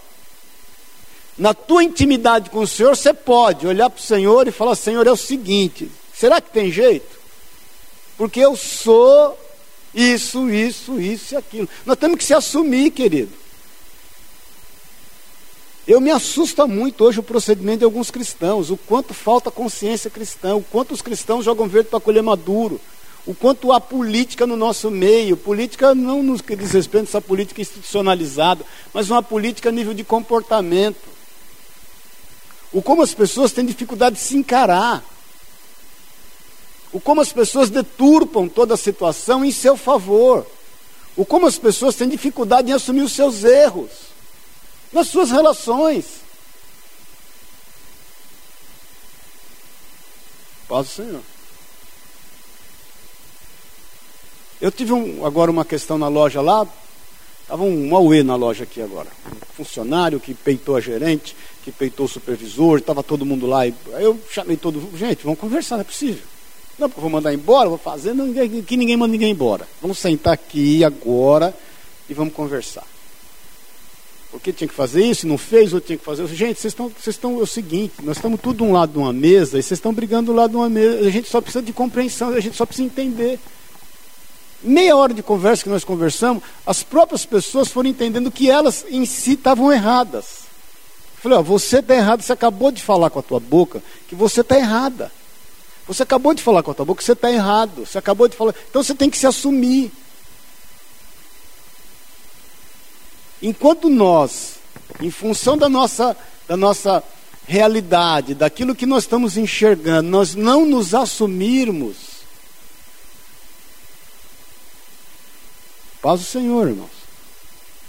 Na 1.37 1.53
tua 1.53 1.85
intimidade 1.85 2.49
com 2.49 2.59
o 2.59 2.67
Senhor, 2.67 2.97
você 2.97 3.13
pode 3.13 3.65
olhar 3.65 3.89
para 3.89 3.99
o 3.99 4.03
Senhor 4.03 4.45
e 4.45 4.51
falar: 4.51 4.75
Senhor, 4.75 5.07
é 5.07 5.11
o 5.11 5.15
seguinte, 5.15 5.89
será 6.13 6.41
que 6.41 6.51
tem 6.51 6.69
jeito? 6.69 7.17
Porque 8.17 8.41
eu 8.41 8.57
sou 8.57 9.39
isso, 9.95 10.49
isso, 10.49 10.99
isso 10.99 11.33
e 11.33 11.37
aquilo. 11.37 11.69
Nós 11.85 11.97
temos 11.97 12.17
que 12.17 12.25
se 12.25 12.33
assumir, 12.33 12.91
querido. 12.91 13.31
Eu 15.89 15.99
me 15.99 16.09
assusta 16.11 16.65
muito 16.65 17.03
hoje 17.03 17.19
o 17.19 17.23
procedimento 17.23 17.79
de 17.79 17.83
alguns 17.83 18.09
cristãos, 18.09 18.69
o 18.69 18.77
quanto 18.77 19.13
falta 19.13 19.51
consciência 19.51 20.09
cristã, 20.09 20.55
o 20.55 20.63
quanto 20.63 20.93
os 20.93 21.01
cristãos 21.01 21.43
jogam 21.43 21.67
verde 21.67 21.89
para 21.89 21.99
colher 21.99 22.23
maduro 22.23 22.79
o 23.29 23.35
quanto 23.35 23.71
há 23.71 23.79
política 23.79 24.47
no 24.47 24.55
nosso 24.55 24.89
meio, 24.89 25.37
política 25.37 25.93
não 25.93 26.23
nos 26.23 26.41
diz 26.41 26.71
respeito 26.71 27.05
a 27.05 27.09
essa 27.09 27.21
política 27.21 27.61
institucionalizada, 27.61 28.65
mas 28.91 29.09
uma 29.09 29.21
política 29.21 29.69
a 29.69 29.71
nível 29.71 29.93
de 29.93 30.03
comportamento. 30.03 31.07
O 32.71 32.81
como 32.81 33.03
as 33.03 33.13
pessoas 33.13 33.51
têm 33.51 33.65
dificuldade 33.65 34.15
de 34.15 34.21
se 34.23 34.35
encarar. 34.35 35.03
O 36.91 36.99
como 36.99 37.21
as 37.21 37.31
pessoas 37.31 37.69
deturpam 37.69 38.47
toda 38.47 38.73
a 38.73 38.77
situação 38.77 39.45
em 39.45 39.51
seu 39.51 39.77
favor. 39.77 40.43
O 41.15 41.23
como 41.23 41.45
as 41.45 41.59
pessoas 41.59 41.95
têm 41.95 42.09
dificuldade 42.09 42.71
em 42.71 42.73
assumir 42.73 43.01
os 43.01 43.11
seus 43.11 43.43
erros 43.43 44.09
nas 44.91 45.07
suas 45.07 45.31
relações. 45.31 46.05
Paz 50.67 50.87
do 50.87 50.91
Senhor. 50.91 51.21
Eu 54.61 54.71
tive 54.71 54.91
um, 54.93 55.25
agora 55.25 55.49
uma 55.49 55.63
questão 55.63 55.97
na 55.97 56.07
loja 56.07 56.41
lá, 56.41 56.67
estava 57.41 57.63
um 57.63 57.87
Mauê 57.89 58.23
na 58.23 58.35
loja 58.35 58.65
aqui 58.65 58.81
agora. 58.81 59.07
Um 59.25 59.53
funcionário 59.55 60.19
que 60.19 60.33
peitou 60.33 60.75
a 60.75 60.81
gerente, 60.81 61.35
que 61.63 61.71
peitou 61.71 62.05
o 62.05 62.09
supervisor, 62.09 62.79
estava 62.79 63.01
todo 63.01 63.25
mundo 63.25 63.47
lá. 63.47 63.65
E, 63.65 63.73
aí 63.93 64.03
eu 64.03 64.19
chamei 64.29 64.57
todo 64.57 64.81
mundo, 64.81 64.97
gente, 64.97 65.23
vamos 65.23 65.39
conversar, 65.39 65.75
não 65.75 65.81
é 65.81 65.85
possível. 65.85 66.23
Não, 66.77 66.87
porque 66.87 66.99
eu 66.99 67.01
vou 67.01 67.09
mandar 67.09 67.33
embora, 67.33 67.69
vou 67.69 67.77
fazer, 67.77 68.13
não, 68.13 68.31
que 68.63 68.77
ninguém 68.77 68.95
manda 68.95 69.11
ninguém 69.11 69.31
embora. 69.31 69.67
Vamos 69.81 69.97
sentar 69.97 70.33
aqui 70.33 70.83
agora 70.83 71.53
e 72.09 72.13
vamos 72.13 72.33
conversar. 72.33 72.85
Porque 74.31 74.53
tinha 74.53 74.67
que 74.67 74.73
fazer 74.73 75.03
isso, 75.03 75.27
não 75.27 75.37
fez, 75.37 75.73
ou 75.73 75.81
tinha 75.81 75.97
que 75.97 76.05
fazer. 76.05 76.27
Gente, 76.27 76.59
vocês 76.59 76.71
estão, 76.71 76.89
vocês 76.89 77.15
estão, 77.15 77.39
é 77.39 77.43
o 77.43 77.47
seguinte, 77.47 77.95
nós 78.03 78.17
estamos 78.17 78.39
tudo 78.39 78.63
um 78.63 78.73
lado 78.73 78.91
de 78.91 78.97
uma 78.99 79.11
mesa 79.11 79.57
e 79.57 79.63
vocês 79.63 79.77
estão 79.77 79.91
brigando 79.91 80.31
do 80.31 80.37
lado 80.37 80.51
de 80.51 80.57
uma 80.57 80.69
mesa. 80.69 81.07
A 81.07 81.09
gente 81.09 81.27
só 81.27 81.41
precisa 81.41 81.63
de 81.63 81.73
compreensão, 81.73 82.29
a 82.29 82.39
gente 82.39 82.55
só 82.55 82.65
precisa 82.65 82.85
entender 82.85 83.39
meia 84.61 84.95
hora 84.95 85.13
de 85.13 85.23
conversa 85.23 85.63
que 85.63 85.69
nós 85.69 85.83
conversamos, 85.83 86.43
as 86.65 86.83
próprias 86.83 87.25
pessoas 87.25 87.69
foram 87.69 87.89
entendendo 87.89 88.31
que 88.31 88.49
elas 88.49 88.85
em 88.89 89.05
si 89.05 89.33
estavam 89.33 89.71
erradas. 89.71 90.39
Eu 91.15 91.23
falei, 91.23 91.37
ó, 91.37 91.41
você 91.41 91.79
está 91.79 91.95
errado, 91.95 92.21
você 92.21 92.33
acabou 92.33 92.71
de 92.71 92.81
falar 92.81 93.09
com 93.09 93.19
a 93.19 93.23
tua 93.23 93.39
boca 93.39 93.81
que 94.07 94.15
você 94.15 94.41
está 94.41 94.57
errada. 94.57 95.11
Você 95.87 96.03
acabou 96.03 96.33
de 96.33 96.43
falar 96.43 96.61
com 96.61 96.71
a 96.71 96.73
tua 96.73 96.85
boca 96.85 96.99
que 96.99 97.03
você 97.03 97.13
está 97.13 97.31
errado. 97.31 97.85
Você 97.85 97.97
acabou 97.97 98.27
de 98.27 98.35
falar. 98.35 98.53
Então 98.69 98.83
você 98.83 98.93
tem 98.93 99.09
que 99.09 99.17
se 99.17 99.25
assumir. 99.25 99.91
Enquanto 103.41 103.89
nós, 103.89 104.55
em 105.01 105.09
função 105.09 105.57
da 105.57 105.69
nossa, 105.69 106.15
da 106.47 106.57
nossa 106.57 107.03
realidade, 107.47 108.33
daquilo 108.33 108.75
que 108.75 108.85
nós 108.85 109.03
estamos 109.03 109.37
enxergando, 109.37 110.09
nós 110.09 110.35
não 110.35 110.65
nos 110.65 110.93
assumirmos, 110.93 112.19
Paz 116.01 116.21
do 116.21 116.25
Senhor, 116.25 116.67
irmãos. 116.67 116.89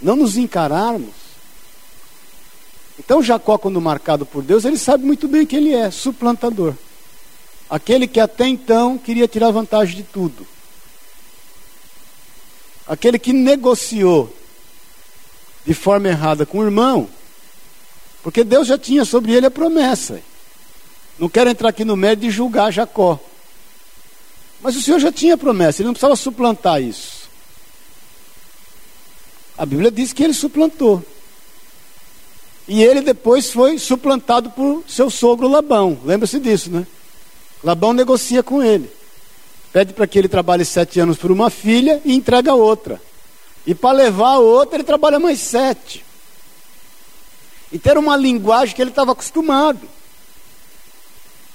Não 0.01 0.15
nos 0.15 0.35
encararmos. 0.35 1.13
Então 2.99 3.23
Jacó, 3.23 3.57
quando 3.57 3.79
marcado 3.79 4.25
por 4.25 4.43
Deus, 4.43 4.65
ele 4.65 4.77
sabe 4.77 5.05
muito 5.05 5.27
bem 5.27 5.45
que 5.45 5.55
ele 5.55 5.73
é 5.73 5.89
suplantador. 5.89 6.75
Aquele 7.69 8.07
que 8.07 8.19
até 8.19 8.47
então 8.47 8.97
queria 8.97 9.27
tirar 9.27 9.51
vantagem 9.51 9.95
de 9.95 10.03
tudo. 10.03 10.45
Aquele 12.85 13.17
que 13.17 13.31
negociou 13.31 14.35
de 15.65 15.73
forma 15.73 16.07
errada 16.07 16.45
com 16.45 16.59
o 16.59 16.63
irmão, 16.63 17.07
porque 18.23 18.43
Deus 18.43 18.67
já 18.67 18.77
tinha 18.77 19.05
sobre 19.05 19.33
ele 19.33 19.45
a 19.45 19.51
promessa. 19.51 20.21
Não 21.17 21.29
quero 21.29 21.49
entrar 21.49 21.69
aqui 21.69 21.85
no 21.85 21.95
mérito 21.95 22.23
de 22.23 22.31
julgar 22.31 22.71
Jacó. 22.71 23.19
Mas 24.61 24.75
o 24.75 24.81
Senhor 24.81 24.99
já 24.99 25.11
tinha 25.11 25.37
promessa, 25.37 25.81
ele 25.81 25.87
não 25.87 25.93
precisava 25.93 26.15
suplantar 26.15 26.81
isso. 26.81 27.29
A 29.57 29.65
Bíblia 29.65 29.91
diz 29.91 30.13
que 30.13 30.23
ele 30.23 30.33
suplantou. 30.33 31.03
E 32.67 32.83
ele 32.83 33.01
depois 33.01 33.51
foi 33.51 33.77
suplantado 33.77 34.51
por 34.51 34.83
seu 34.87 35.09
sogro 35.09 35.47
Labão. 35.47 35.99
Lembra-se 36.05 36.39
disso, 36.39 36.69
né? 36.69 36.85
Labão 37.63 37.93
negocia 37.93 38.41
com 38.41 38.63
ele. 38.63 38.89
Pede 39.73 39.93
para 39.93 40.07
que 40.07 40.17
ele 40.17 40.27
trabalhe 40.27 40.65
sete 40.65 40.99
anos 40.99 41.17
por 41.17 41.31
uma 41.31 41.49
filha 41.49 42.01
e 42.03 42.13
entrega 42.13 42.53
outra. 42.53 43.01
E 43.65 43.75
para 43.75 43.97
levar 43.97 44.33
a 44.33 44.39
outra, 44.39 44.77
ele 44.77 44.83
trabalha 44.83 45.19
mais 45.19 45.39
sete. 45.39 46.03
E 47.71 47.79
ter 47.79 47.97
uma 47.97 48.17
linguagem 48.17 48.75
que 48.75 48.81
ele 48.81 48.89
estava 48.89 49.11
acostumado. 49.11 49.87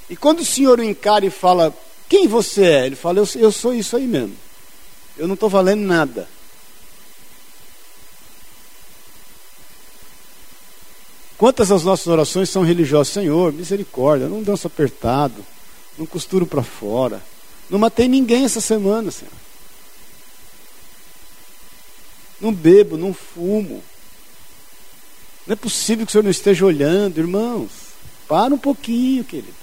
E 0.09 0.17
quando 0.17 0.41
o 0.41 0.45
senhor 0.45 0.79
o 0.79 0.85
encara 0.85 1.27
e 1.27 1.31
fala, 1.31 1.75
quem 2.09 2.29
você 2.29 2.65
é? 2.65 2.87
Ele 2.87 2.97
fala, 2.97 3.19
eu, 3.19 3.29
eu 3.37 3.53
sou 3.53 3.75
isso 3.75 3.97
aí 3.97 4.07
mesmo. 4.07 4.37
Eu 5.17 5.27
não 5.27 5.35
estou 5.35 5.49
valendo 5.49 5.83
nada. 5.83 6.29
Quantas 11.37 11.69
das 11.69 11.85
nossas 11.85 12.07
orações 12.07 12.49
são 12.49 12.63
religiosas? 12.63 13.13
Senhor, 13.13 13.53
misericórdia, 13.53 14.29
não 14.29 14.43
danço 14.43 14.67
apertado, 14.67 15.45
não 15.99 16.07
costuro 16.07 16.47
para 16.47 16.63
fora, 16.63 17.23
não 17.69 17.79
matei 17.79 18.09
ninguém 18.09 18.45
essa 18.45 18.61
semana, 18.61 19.11
Senhor. 19.11 19.33
Não 22.41 22.53
bebo, 22.53 22.97
não 22.97 23.15
fumo. 23.15 23.83
Não 25.47 25.53
é 25.53 25.57
possível 25.57 26.05
que 26.05 26.11
o 26.11 26.13
Senhor 26.13 26.25
não 26.25 26.31
esteja 26.31 26.67
olhando, 26.67 27.19
irmãos. 27.19 27.71
Para 28.29 28.53
um 28.53 28.59
pouquinho, 28.59 29.25
querido. 29.25 29.55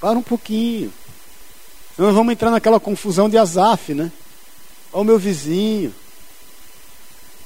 Para 0.00 0.18
um 0.18 0.22
pouquinho. 0.22 0.92
Senão 1.96 2.08
nós 2.08 2.16
vamos 2.16 2.32
entrar 2.32 2.50
naquela 2.50 2.78
confusão 2.78 3.28
de 3.28 3.38
Azaf, 3.38 3.94
né? 3.94 4.12
Olha 4.92 5.02
o 5.02 5.04
meu 5.04 5.18
vizinho. 5.18 5.94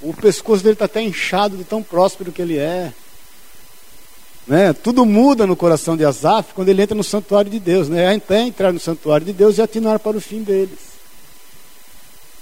O 0.00 0.12
pescoço 0.12 0.62
dele 0.62 0.74
está 0.74 0.86
até 0.86 1.02
inchado 1.02 1.56
de 1.56 1.64
tão 1.64 1.82
próspero 1.82 2.32
que 2.32 2.42
ele 2.42 2.56
é. 2.58 2.92
Né? 4.46 4.72
Tudo 4.72 5.04
muda 5.04 5.46
no 5.46 5.54
coração 5.54 5.96
de 5.96 6.04
Asaf 6.04 6.54
quando 6.54 6.68
ele 6.68 6.82
entra 6.82 6.96
no 6.96 7.04
santuário 7.04 7.50
de 7.50 7.60
Deus. 7.60 7.88
Né? 7.88 8.14
Até 8.14 8.40
entrar 8.40 8.72
no 8.72 8.80
santuário 8.80 9.26
de 9.26 9.32
Deus 9.32 9.58
e 9.58 9.62
atinar 9.62 9.98
para 9.98 10.16
o 10.16 10.20
fim 10.20 10.42
deles. 10.42 10.87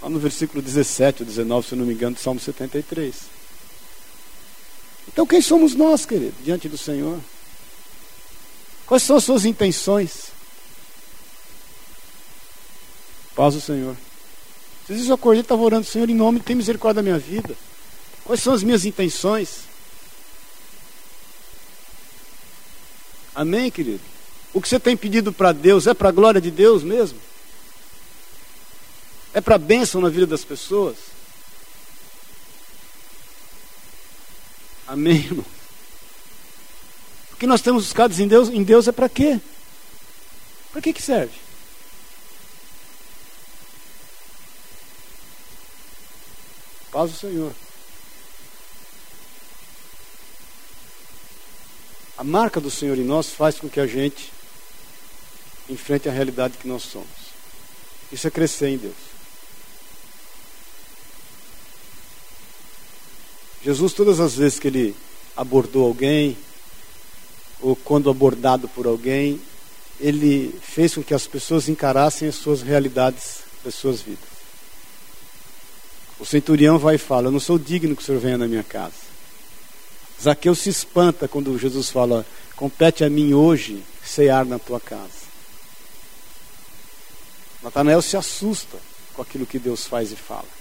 Lá 0.03 0.09
no 0.09 0.19
versículo 0.19 0.63
17 0.63 1.23
ou 1.23 1.27
19, 1.27 1.69
se 1.69 1.75
não 1.75 1.87
me 1.87 1.95
engano, 1.95 2.15
do 2.15 2.21
Salmo 2.21 2.39
73. 2.39 3.15
Então 5.09 5.27
quem 5.27 5.41
somos 5.41 5.75
nós, 5.75 6.05
querido, 6.05 6.35
diante 6.43 6.69
do 6.69 6.77
Senhor? 6.77 7.19
Quais 8.87 9.03
são 9.03 9.17
as 9.17 9.25
suas 9.25 9.45
intenções? 9.45 10.27
Paz 13.35 13.55
do 13.55 13.61
Senhor. 13.61 13.97
Às 14.83 14.89
vezes 14.89 15.09
eu 15.09 15.15
acordei 15.15 15.41
e 15.41 15.43
estava 15.43 15.63
orando, 15.63 15.85
Senhor, 15.85 16.09
em 16.09 16.15
nome, 16.15 16.41
tem 16.41 16.55
misericórdia 16.55 17.03
da 17.03 17.03
minha 17.03 17.19
vida. 17.19 17.57
Quais 18.25 18.41
são 18.41 18.55
as 18.55 18.63
minhas 18.63 18.85
intenções? 18.85 19.67
Amém, 23.35 23.71
querido? 23.71 24.01
O 24.55 24.61
que 24.61 24.69
você 24.69 24.81
tem 24.81 24.97
pedido 24.97 25.33
para 25.33 25.53
Deus 25.53 25.87
é 25.87 25.93
para 25.93 26.09
a 26.09 26.13
glória 26.13 26.41
de 26.41 26.51
Deus 26.51 26.83
mesmo? 26.83 27.19
É 29.37 29.41
para 29.43 29.59
bênção 29.59 30.01
na 30.01 30.09
vida 30.09 30.27
das 30.27 30.47
pessoas? 30.47 30.97
Amém, 34.87 35.17
irmão? 35.17 35.45
O 37.33 37.37
que 37.37 37.47
nós 37.47 37.61
temos 37.61 37.85
buscado 37.85 38.19
em 38.19 38.27
Deus, 38.27 38.49
em 38.49 38.63
Deus 38.63 38.89
é 38.89 38.93
para 38.93 39.11
quê? 39.11 39.39
Para 40.73 40.81
que, 40.81 40.91
que 40.91 41.03
serve? 41.03 41.35
Paz 46.91 47.11
do 47.11 47.19
Senhor. 47.19 47.55
A 52.17 52.25
marca 52.25 52.59
do 52.59 52.71
Senhor 52.71 52.97
em 52.97 53.05
nós 53.05 53.29
faz 53.29 53.61
com 53.61 53.69
que 53.69 53.81
a 53.81 53.87
gente 53.87 54.33
enfrente 55.69 56.09
a 56.09 56.13
realidade 56.13 56.57
que 56.57 56.67
nós 56.67 56.85
somos. 56.85 57.35
Isso 58.11 58.27
é 58.27 58.31
crescer 58.31 58.69
em 58.69 58.79
Deus. 58.79 59.06
Jesus, 63.67 63.93
todas 63.93 64.21
as 64.21 64.37
vezes 64.37 64.61
que 64.61 64.69
ele 64.69 64.95
abordou 65.37 65.87
alguém, 65.87 66.37
ou 67.61 67.75
quando 67.75 68.09
abordado 68.09 68.69
por 68.69 68.87
alguém, 68.87 69.41
ele 69.99 70.57
fez 70.63 70.95
com 70.95 71.03
que 71.03 71.13
as 71.13 71.27
pessoas 71.27 71.69
encarassem 71.69 72.29
as 72.29 72.37
suas 72.37 72.63
realidades 72.63 73.41
das 73.65 73.75
suas 73.75 74.01
vidas. 74.01 74.29
O 76.21 76.25
centurião 76.25 76.79
vai 76.79 76.95
e 76.95 76.99
fala: 76.99 77.27
Eu 77.27 77.33
não 77.33 77.41
sou 77.41 77.59
digno 77.59 77.97
que 77.97 78.03
o 78.03 78.05
senhor 78.05 78.21
venha 78.21 78.39
na 78.39 78.47
minha 78.47 78.63
casa. 78.63 78.95
Zaqueu 80.23 80.55
se 80.55 80.69
espanta 80.69 81.27
quando 81.27 81.59
Jesus 81.59 81.91
fala: 81.91 82.25
Compete 82.55 83.03
a 83.03 83.11
mim 83.11 83.35
hoje 83.35 83.83
cear 84.05 84.47
na 84.47 84.61
tua 84.61 84.79
casa. 84.79 85.27
Natanael 87.65 88.01
se 88.01 88.17
assusta 88.17 88.79
com 89.13 89.23
aquilo 89.23 89.45
que 89.45 89.59
Deus 89.59 89.89
faz 89.89 90.13
e 90.13 90.17
fala. 90.17 90.56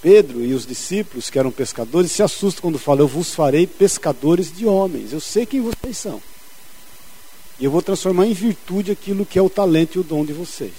Pedro 0.00 0.44
e 0.44 0.54
os 0.54 0.64
discípulos, 0.64 1.28
que 1.28 1.38
eram 1.38 1.50
pescadores, 1.50 2.12
se 2.12 2.22
assustam 2.22 2.62
quando 2.62 2.78
fala: 2.78 3.00
Eu 3.00 3.08
vos 3.08 3.34
farei 3.34 3.66
pescadores 3.66 4.54
de 4.54 4.66
homens. 4.66 5.12
Eu 5.12 5.20
sei 5.20 5.44
quem 5.44 5.60
vocês 5.60 5.96
são. 5.96 6.22
E 7.58 7.64
eu 7.64 7.70
vou 7.70 7.82
transformar 7.82 8.26
em 8.26 8.32
virtude 8.32 8.92
aquilo 8.92 9.26
que 9.26 9.38
é 9.38 9.42
o 9.42 9.50
talento 9.50 9.96
e 9.96 10.00
o 10.00 10.04
dom 10.04 10.24
de 10.24 10.32
vocês. 10.32 10.72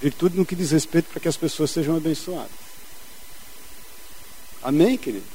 Virtude 0.00 0.36
no 0.36 0.46
que 0.46 0.56
diz 0.56 0.70
respeito 0.70 1.10
para 1.10 1.20
que 1.20 1.28
as 1.28 1.36
pessoas 1.36 1.70
sejam 1.70 1.96
abençoadas. 1.96 2.50
Amém, 4.62 4.96
queridos? 4.96 5.28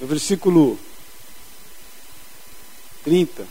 No 0.00 0.06
versículo 0.06 0.78
30, 3.04 3.46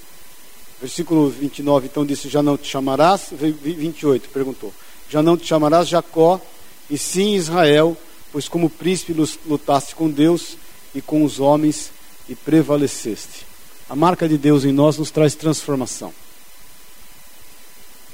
versículo 0.81 1.29
29, 1.29 1.85
então 1.85 2.03
disse: 2.03 2.27
Já 2.27 2.41
não 2.41 2.57
te 2.57 2.67
chamarás. 2.67 3.27
28, 3.31 4.29
perguntou: 4.29 4.73
Já 5.13 5.21
não 5.21 5.37
te 5.37 5.45
chamarás 5.45 5.87
Jacó, 5.87 6.41
e 6.89 6.97
sim 6.97 7.35
Israel, 7.35 7.95
pois 8.31 8.47
como 8.47 8.67
príncipe 8.67 9.13
lutaste 9.45 9.93
com 9.93 10.09
Deus 10.09 10.57
e 10.95 11.03
com 11.03 11.23
os 11.23 11.39
homens 11.39 11.91
e 12.27 12.33
prevaleceste. 12.33 13.45
A 13.87 13.95
marca 13.95 14.27
de 14.27 14.39
Deus 14.39 14.65
em 14.65 14.71
nós 14.71 14.97
nos 14.97 15.11
traz 15.11 15.35
transformação. 15.35 16.11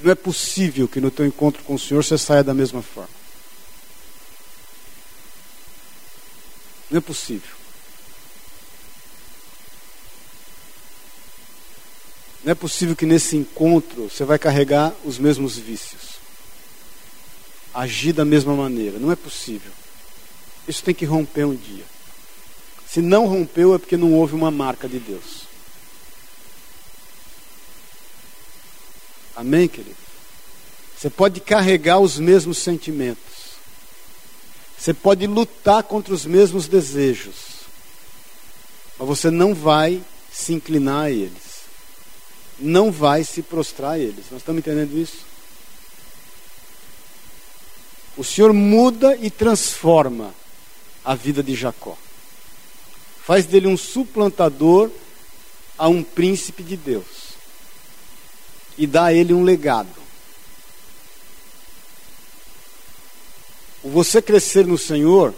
Não 0.04 0.12
é 0.12 0.16
possível 0.16 0.90
que 0.90 1.00
no 1.00 1.10
teu 1.10 1.26
encontro 1.26 1.64
com 1.64 1.76
o 1.76 1.80
Senhor 1.80 2.04
você 2.04 2.18
saia 2.18 2.44
da 2.44 2.54
mesma 2.54 2.82
forma. 2.82 3.08
Não 6.92 6.98
é 6.98 7.02
possível. 7.02 7.56
Não 12.44 12.52
é 12.52 12.56
possível 12.56 12.94
que 12.94 13.06
nesse 13.06 13.38
encontro 13.38 14.10
você 14.10 14.26
vai 14.26 14.38
carregar 14.38 14.94
os 15.06 15.18
mesmos 15.18 15.58
vícios. 15.58 16.19
Agir 17.74 18.14
da 18.14 18.26
mesma 18.26 18.56
maneira. 18.56 19.00
Não 19.00 19.12
é 19.12 19.16
possível. 19.16 19.72
Isso 20.68 20.84
tem 20.84 20.94
que 20.94 21.06
romper 21.06 21.46
um 21.46 21.56
dia. 21.56 21.86
Se 22.88 23.02
não 23.02 23.28
rompeu, 23.28 23.76
é 23.76 23.78
porque 23.78 23.98
não 23.98 24.14
houve 24.14 24.34
uma 24.34 24.50
marca 24.50 24.88
de 24.88 25.00
Deus. 25.00 25.48
Amém, 29.36 29.68
querido? 29.68 29.96
Você 30.98 31.10
pode 31.10 31.40
carregar 31.40 32.00
os 32.00 32.20
mesmos 32.20 32.58
sentimentos. 32.58 33.24
Você 34.78 34.94
pode 34.94 35.26
lutar 35.28 35.84
contra 35.84 36.14
os 36.14 36.26
mesmos 36.26 36.68
desejos. 36.68 37.36
Mas 38.98 39.08
você 39.08 39.32
não 39.32 39.54
vai 39.54 40.04
se 40.32 40.54
inclinar 40.54 41.06
a 41.06 41.12
eles. 41.12 41.64
Não 42.60 42.92
vai 42.92 43.24
se 43.24 43.42
prostrar 43.42 43.92
a 43.92 44.00
eles. 44.00 44.26
Nós 44.30 44.42
estamos 44.42 44.60
entendendo 44.60 44.98
isso? 44.98 45.29
O 48.20 48.24
Senhor 48.24 48.52
muda 48.52 49.16
e 49.16 49.32
transforma 49.32 50.36
a 51.06 51.16
vida 51.16 51.42
de 51.42 51.56
Jacó 51.56 51.98
faz 53.24 53.46
dele 53.46 53.68
um 53.68 53.78
suplantador 53.78 54.90
a 55.78 55.88
um 55.88 56.04
príncipe 56.04 56.62
de 56.62 56.76
Deus 56.76 57.06
e 58.78 58.86
dá 58.86 59.06
a 59.06 59.14
ele 59.14 59.34
um 59.34 59.44
legado. 59.44 59.88
O 63.82 63.90
você 63.90 64.22
crescer 64.22 64.66
no 64.66 64.78
Senhor 64.78 65.34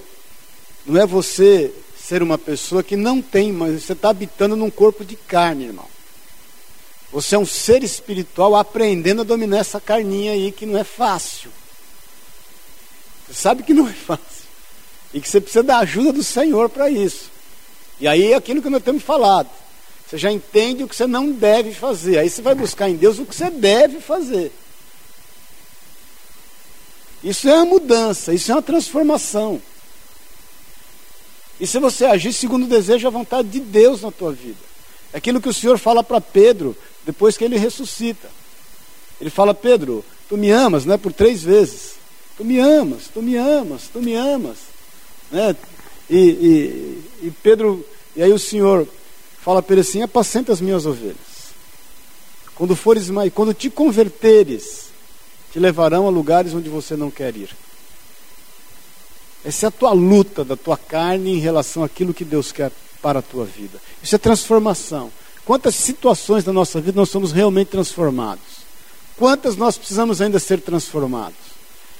não 0.83 0.99
é 0.99 1.05
você 1.05 1.71
ser 1.95 2.23
uma 2.23 2.37
pessoa 2.37 2.81
que 2.81 2.95
não 2.95 3.21
tem, 3.21 3.51
mas 3.51 3.83
você 3.83 3.93
está 3.93 4.09
habitando 4.09 4.55
num 4.55 4.71
corpo 4.71 5.05
de 5.05 5.15
carne, 5.15 5.65
irmão. 5.65 5.87
Você 7.11 7.35
é 7.35 7.37
um 7.37 7.45
ser 7.45 7.83
espiritual 7.83 8.55
aprendendo 8.55 9.21
a 9.21 9.25
dominar 9.25 9.59
essa 9.59 9.79
carninha 9.79 10.31
aí 10.31 10.51
que 10.51 10.65
não 10.65 10.79
é 10.79 10.83
fácil. 10.83 11.51
Você 13.31 13.41
sabe 13.41 13.63
que 13.63 13.73
não 13.73 13.87
é 13.87 13.93
fácil. 13.93 14.25
E 15.13 15.21
que 15.21 15.29
você 15.29 15.39
precisa 15.39 15.63
da 15.63 15.79
ajuda 15.79 16.11
do 16.11 16.23
Senhor 16.23 16.69
para 16.69 16.89
isso. 16.89 17.31
E 17.99 18.07
aí 18.07 18.33
é 18.33 18.35
aquilo 18.35 18.61
que 18.61 18.69
nós 18.69 18.83
temos 18.83 19.03
falado. 19.03 19.49
Você 20.05 20.17
já 20.17 20.29
entende 20.29 20.83
o 20.83 20.87
que 20.87 20.95
você 20.95 21.07
não 21.07 21.31
deve 21.31 21.73
fazer. 21.73 22.17
Aí 22.17 22.29
você 22.29 22.41
vai 22.41 22.53
buscar 22.53 22.89
em 22.89 22.95
Deus 22.95 23.19
o 23.19 23.25
que 23.25 23.33
você 23.33 23.49
deve 23.49 24.01
fazer. 24.01 24.51
Isso 27.23 27.47
é 27.47 27.53
uma 27.55 27.65
mudança, 27.65 28.33
isso 28.33 28.51
é 28.51 28.55
uma 28.55 28.61
transformação. 28.61 29.61
E 31.59 31.67
se 31.67 31.79
você 31.79 32.05
agir 32.05 32.33
segundo 32.33 32.63
o 32.63 32.67
desejo 32.67 33.05
e 33.05 33.07
a 33.07 33.11
vontade 33.11 33.47
de 33.47 33.59
Deus 33.59 34.01
na 34.01 34.11
tua 34.11 34.33
vida. 34.33 34.59
É 35.13 35.17
aquilo 35.17 35.39
que 35.39 35.49
o 35.49 35.53
Senhor 35.53 35.77
fala 35.77 36.03
para 36.03 36.19
Pedro 36.19 36.75
depois 37.05 37.37
que 37.37 37.45
ele 37.45 37.57
ressuscita. 37.57 38.29
Ele 39.19 39.29
fala, 39.29 39.53
Pedro, 39.53 40.03
tu 40.27 40.35
me 40.35 40.49
amas, 40.49 40.83
né? 40.83 40.97
Por 40.97 41.13
três 41.13 41.43
vezes. 41.43 42.00
Tu 42.41 42.45
me 42.45 42.57
amas, 42.57 43.03
tu 43.13 43.21
me 43.21 43.37
amas, 43.37 43.83
tu 43.93 44.01
me 44.01 44.15
amas. 44.15 44.57
Né? 45.29 45.55
E, 46.09 46.17
e, 46.17 47.27
e 47.27 47.31
Pedro, 47.43 47.85
e 48.15 48.23
aí 48.23 48.33
o 48.33 48.39
Senhor 48.39 48.87
fala 49.43 49.61
para 49.61 49.75
ele 49.75 49.81
assim: 49.81 50.01
apacenta 50.01 50.51
as 50.51 50.59
minhas 50.59 50.87
ovelhas. 50.87 51.17
Quando 52.55 52.75
fores 52.75 53.11
mais, 53.11 53.31
quando 53.31 53.53
te 53.53 53.69
converteres, 53.69 54.87
te 55.51 55.59
levarão 55.59 56.07
a 56.07 56.09
lugares 56.09 56.51
onde 56.55 56.67
você 56.67 56.95
não 56.95 57.11
quer 57.11 57.37
ir. 57.37 57.55
Essa 59.45 59.67
é 59.67 59.69
a 59.69 59.71
tua 59.71 59.93
luta 59.93 60.43
da 60.43 60.55
tua 60.55 60.77
carne 60.77 61.33
em 61.33 61.39
relação 61.39 61.83
àquilo 61.83 62.11
que 62.11 62.25
Deus 62.25 62.51
quer 62.51 62.71
para 63.03 63.19
a 63.19 63.21
tua 63.21 63.45
vida. 63.45 63.79
Isso 64.01 64.15
é 64.15 64.17
transformação. 64.17 65.11
Quantas 65.45 65.75
situações 65.75 66.43
da 66.43 66.51
nossa 66.51 66.81
vida 66.81 66.99
nós 66.99 67.09
somos 67.09 67.31
realmente 67.31 67.67
transformados? 67.67 68.65
Quantas 69.15 69.55
nós 69.55 69.77
precisamos 69.77 70.21
ainda 70.21 70.39
ser 70.39 70.59
transformados? 70.59 71.50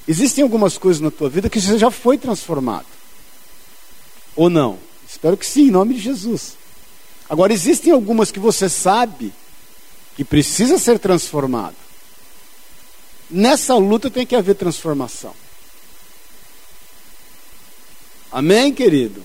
Existem 0.06 0.42
algumas 0.42 0.76
coisas 0.76 1.00
na 1.00 1.10
tua 1.10 1.28
vida 1.28 1.48
que 1.48 1.60
você 1.60 1.78
já 1.78 1.90
foi 1.90 2.18
transformado. 2.18 2.86
Ou 4.34 4.50
não? 4.50 4.78
Espero 5.08 5.36
que 5.36 5.46
sim, 5.46 5.68
em 5.68 5.70
nome 5.70 5.94
de 5.94 6.00
Jesus. 6.00 6.56
Agora, 7.28 7.52
existem 7.52 7.92
algumas 7.92 8.30
que 8.30 8.40
você 8.40 8.68
sabe 8.68 9.32
que 10.16 10.24
precisa 10.24 10.78
ser 10.78 10.98
transformado. 10.98 11.76
Nessa 13.30 13.74
luta 13.76 14.10
tem 14.10 14.26
que 14.26 14.36
haver 14.36 14.54
transformação. 14.54 15.34
Amém, 18.30 18.72
querido? 18.72 19.22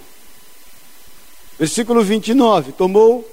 Versículo 1.58 2.04
29. 2.04 2.72
Tomou 2.74 3.30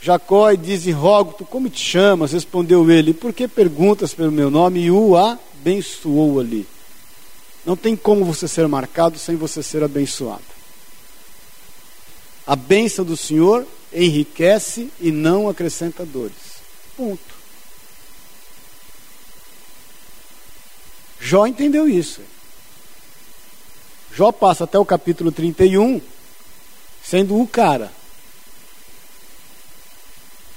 Jacó 0.00 0.50
e 0.50 0.56
disse: 0.56 0.90
Rogo-te, 0.90 1.44
como 1.44 1.68
te 1.68 1.80
chamas? 1.80 2.32
Respondeu 2.32 2.90
ele: 2.90 3.14
Por 3.14 3.32
que 3.32 3.46
perguntas 3.46 4.12
pelo 4.12 4.32
meu 4.32 4.50
nome? 4.50 4.80
E 4.80 4.90
o 4.90 5.16
abençoou 5.16 6.40
ali. 6.40 6.66
Não 7.64 7.76
tem 7.76 7.96
como 7.96 8.24
você 8.24 8.48
ser 8.48 8.66
marcado 8.68 9.18
sem 9.18 9.36
você 9.36 9.62
ser 9.62 9.82
abençoado. 9.82 10.42
A 12.46 12.56
bênção 12.56 13.04
do 13.04 13.16
Senhor 13.16 13.66
enriquece 13.92 14.90
e 15.00 15.10
não 15.10 15.48
acrescenta 15.48 16.04
dores. 16.04 16.62
Ponto. 16.96 17.38
Jó 21.20 21.46
entendeu 21.46 21.88
isso. 21.88 22.22
Jó 24.14 24.32
passa 24.32 24.64
até 24.64 24.78
o 24.78 24.84
capítulo 24.84 25.30
31 25.30 26.00
sendo 27.02 27.40
o 27.40 27.46
cara. 27.46 27.92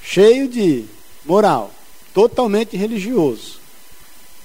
Cheio 0.03 0.47
de 0.47 0.85
moral, 1.25 1.73
totalmente 2.13 2.75
religioso. 2.75 3.60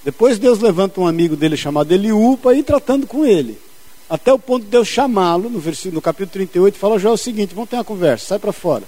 Depois 0.06 0.38
Deus 0.38 0.60
levanta 0.60 1.00
um 1.00 1.06
amigo 1.08 1.34
dele 1.34 1.56
chamado 1.56 1.92
Eliú 1.92 2.38
para 2.40 2.54
ir 2.54 2.62
tratando 2.62 3.08
com 3.08 3.26
ele. 3.26 3.60
Até 4.08 4.32
o 4.32 4.38
ponto 4.38 4.62
de 4.62 4.70
Deus 4.70 4.86
chamá-lo, 4.86 5.50
no, 5.50 5.58
versículo, 5.58 5.96
no 5.96 6.00
capítulo 6.00 6.30
38, 6.30 6.78
fala 6.78 6.96
Jó 6.96 7.08
é 7.08 7.12
o 7.14 7.16
seguinte: 7.16 7.56
vamos 7.56 7.68
ter 7.68 7.74
uma 7.74 7.82
conversa, 7.82 8.24
sai 8.24 8.38
para 8.38 8.52
fora. 8.52 8.84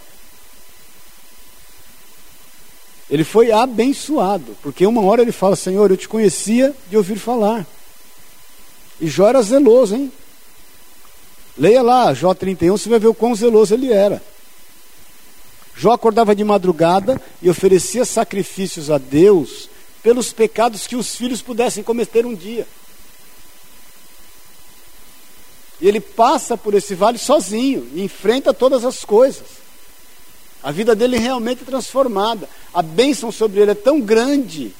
Ele 3.10 3.24
foi 3.24 3.50
abençoado, 3.50 4.56
porque 4.62 4.86
uma 4.86 5.02
hora 5.02 5.20
ele 5.20 5.32
fala: 5.32 5.56
Senhor, 5.56 5.90
eu 5.90 5.96
te 5.96 6.08
conhecia 6.08 6.72
de 6.88 6.96
ouvir 6.96 7.16
falar. 7.16 7.66
E 9.00 9.08
Jó 9.08 9.26
era 9.26 9.42
zeloso, 9.42 9.96
hein? 9.96 10.12
Leia 11.56 11.82
lá, 11.82 12.14
Jó 12.14 12.32
31, 12.32 12.76
você 12.76 12.88
vai 12.88 13.00
ver 13.00 13.08
o 13.08 13.14
quão 13.14 13.34
zeloso 13.34 13.74
ele 13.74 13.92
era. 13.92 14.22
Jó 15.74 15.90
acordava 15.90 16.32
de 16.32 16.44
madrugada 16.44 17.20
e 17.42 17.50
oferecia 17.50 18.04
sacrifícios 18.04 18.88
a 18.88 18.98
Deus 18.98 19.68
pelos 20.02 20.32
pecados 20.32 20.86
que 20.86 20.96
os 20.96 21.14
filhos 21.14 21.42
pudessem 21.42 21.82
cometer 21.82 22.24
um 22.24 22.34
dia. 22.34 22.66
E 25.80 25.86
ele 25.86 26.00
passa 26.00 26.56
por 26.56 26.74
esse 26.74 26.94
vale 26.94 27.18
sozinho 27.18 27.88
e 27.94 28.02
enfrenta 28.02 28.52
todas 28.52 28.84
as 28.84 29.04
coisas. 29.04 29.46
A 30.62 30.72
vida 30.72 30.94
dele 30.94 31.16
é 31.16 31.20
realmente 31.20 31.64
transformada. 31.64 32.48
A 32.74 32.82
bênção 32.82 33.30
sobre 33.30 33.60
ele 33.60 33.70
é 33.70 33.74
tão 33.74 34.00
grande 34.00 34.74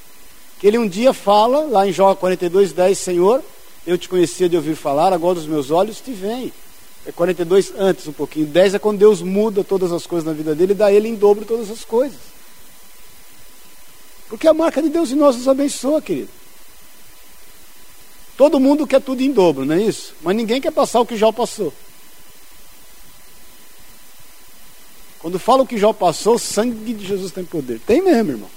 que 0.58 0.66
ele 0.66 0.76
um 0.76 0.88
dia 0.88 1.12
fala, 1.12 1.66
lá 1.66 1.86
em 1.86 1.92
Jó 1.92 2.14
42, 2.16 2.72
10, 2.72 2.98
Senhor, 2.98 3.42
eu 3.86 3.96
te 3.96 4.08
conhecia 4.08 4.48
de 4.48 4.56
ouvir 4.56 4.74
falar, 4.74 5.12
agora 5.12 5.38
os 5.38 5.46
meus 5.46 5.70
olhos 5.70 6.00
te 6.00 6.10
veem. 6.12 6.52
É 7.06 7.12
42 7.12 7.72
antes 7.78 8.08
um 8.08 8.12
pouquinho. 8.12 8.46
10 8.46 8.74
é 8.74 8.78
quando 8.78 8.98
Deus 8.98 9.22
muda 9.22 9.62
todas 9.62 9.92
as 9.92 10.04
coisas 10.04 10.26
na 10.26 10.32
vida 10.32 10.54
dele 10.54 10.72
e 10.72 10.74
dá 10.74 10.86
a 10.86 10.92
ele 10.92 11.08
em 11.08 11.14
dobro 11.14 11.44
todas 11.44 11.70
as 11.70 11.84
coisas. 11.84 12.18
Porque 14.28 14.46
a 14.46 14.54
marca 14.54 14.82
de 14.82 14.88
Deus 14.88 15.10
em 15.10 15.16
nós 15.16 15.36
nos 15.36 15.48
abençoa, 15.48 16.02
querido. 16.02 16.28
Todo 18.36 18.60
mundo 18.60 18.86
quer 18.86 19.00
tudo 19.00 19.22
em 19.22 19.32
dobro, 19.32 19.64
não 19.64 19.74
é 19.74 19.82
isso? 19.82 20.14
Mas 20.22 20.36
ninguém 20.36 20.60
quer 20.60 20.70
passar 20.70 21.00
o 21.00 21.06
que 21.06 21.16
Jó 21.16 21.32
passou. 21.32 21.72
Quando 25.18 25.38
fala 25.38 25.62
o 25.62 25.66
que 25.66 25.76
Jó 25.76 25.92
passou, 25.92 26.36
o 26.36 26.38
sangue 26.38 26.94
de 26.94 27.04
Jesus 27.04 27.32
tem 27.32 27.44
poder. 27.44 27.80
Tem 27.80 28.00
mesmo, 28.00 28.30
irmão. 28.30 28.50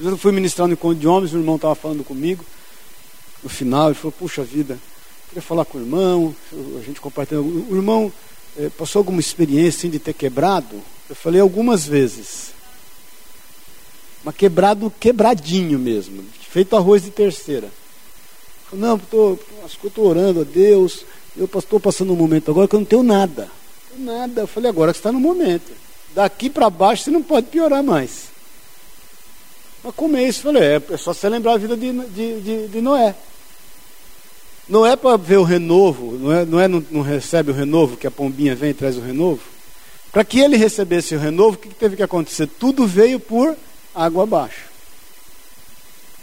Eu 0.00 0.16
fui 0.16 0.32
ministrando 0.32 0.68
no 0.68 0.74
encontro 0.74 0.98
de 0.98 1.06
homens, 1.06 1.32
o 1.32 1.38
irmão 1.38 1.56
estava 1.56 1.74
falando 1.74 2.02
comigo. 2.02 2.44
No 3.42 3.48
final, 3.48 3.86
ele 3.88 3.94
falou: 3.94 4.12
Puxa 4.12 4.42
vida, 4.42 4.78
queria 5.28 5.40
falar 5.40 5.64
com 5.64 5.78
o 5.78 5.80
irmão. 5.80 6.34
A 6.52 6.82
gente 6.82 7.00
compartilhou. 7.00 7.44
O 7.44 7.76
irmão 7.76 8.12
eh, 8.58 8.68
passou 8.76 9.00
alguma 9.00 9.20
experiência 9.20 9.78
assim, 9.78 9.90
de 9.90 10.00
ter 10.00 10.12
quebrado? 10.12 10.82
Eu 11.08 11.14
falei 11.14 11.40
algumas 11.40 11.86
vezes. 11.86 12.55
Mas 14.26 14.34
quebrado, 14.34 14.92
quebradinho 14.98 15.78
mesmo 15.78 16.24
feito 16.56 16.74
arroz 16.74 17.02
de 17.02 17.10
terceira. 17.10 17.68
Não, 18.72 18.98
tô, 18.98 19.38
acho 19.62 19.78
que 19.78 19.84
eu 19.84 19.88
estou 19.88 20.06
orando 20.06 20.40
a 20.40 20.44
Deus, 20.44 21.04
eu 21.36 21.44
estou 21.44 21.78
passando 21.78 22.14
um 22.14 22.16
momento 22.16 22.50
agora 22.50 22.66
que 22.66 22.74
eu 22.74 22.80
não 22.80 22.86
tenho 22.86 23.02
nada. 23.02 23.50
Nada. 23.98 24.40
Eu 24.40 24.46
falei, 24.46 24.70
agora 24.70 24.90
que 24.90 24.98
está 24.98 25.12
no 25.12 25.20
momento. 25.20 25.70
Daqui 26.14 26.48
para 26.48 26.70
baixo 26.70 27.04
você 27.04 27.10
não 27.10 27.22
pode 27.22 27.48
piorar 27.48 27.82
mais. 27.82 28.28
Mas 29.84 29.94
como 29.94 30.16
é 30.16 30.26
isso? 30.26 30.48
Eu 30.48 30.54
falei, 30.54 30.62
é, 30.62 30.82
é 30.92 30.96
só 30.96 31.12
você 31.12 31.28
lembrar 31.28 31.52
a 31.52 31.58
vida 31.58 31.76
de, 31.76 31.92
de, 31.92 32.40
de, 32.40 32.68
de 32.68 32.80
Noé. 32.80 33.14
Não 34.66 34.86
é 34.86 34.96
para 34.96 35.18
ver 35.18 35.36
o 35.36 35.42
renovo, 35.42 36.12
não 36.12 36.32
é, 36.32 36.46
não, 36.46 36.58
é 36.58 36.66
não, 36.66 36.82
não, 36.90 37.02
recebe 37.02 37.50
o 37.50 37.54
renovo, 37.54 37.98
que 37.98 38.06
a 38.06 38.10
pombinha 38.10 38.54
vem 38.54 38.70
e 38.70 38.74
traz 38.74 38.96
o 38.96 39.02
renovo. 39.02 39.42
Para 40.10 40.24
que 40.24 40.40
ele 40.40 40.56
recebesse 40.56 41.14
o 41.14 41.18
renovo, 41.18 41.56
o 41.56 41.58
que 41.58 41.68
teve 41.68 41.96
que 41.96 42.02
acontecer? 42.02 42.46
Tudo 42.46 42.86
veio 42.86 43.20
por 43.20 43.54
água 43.96 44.24
abaixo. 44.24 44.66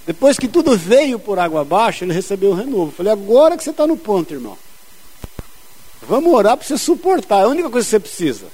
Depois 0.06 0.38
que 0.38 0.48
tudo 0.48 0.78
veio 0.78 1.18
por 1.18 1.40
água 1.40 1.62
abaixo, 1.62 2.04
ele 2.04 2.14
recebeu 2.14 2.52
o 2.52 2.54
renovo. 2.54 2.92
falei, 2.92 3.12
agora 3.12 3.58
que 3.58 3.64
você 3.64 3.72
está 3.72 3.88
no 3.88 3.98
ponto, 3.98 4.34
irmão. 4.34 4.58
Vamos 6.02 6.34
orar 6.34 6.58
para 6.58 6.68
você 6.68 6.78
suportar. 6.78 7.40
É 7.40 7.44
a 7.44 7.48
única 7.48 7.70
coisa 7.70 7.86
que 7.86 7.90
você 7.90 8.00
precisa. 8.00 8.48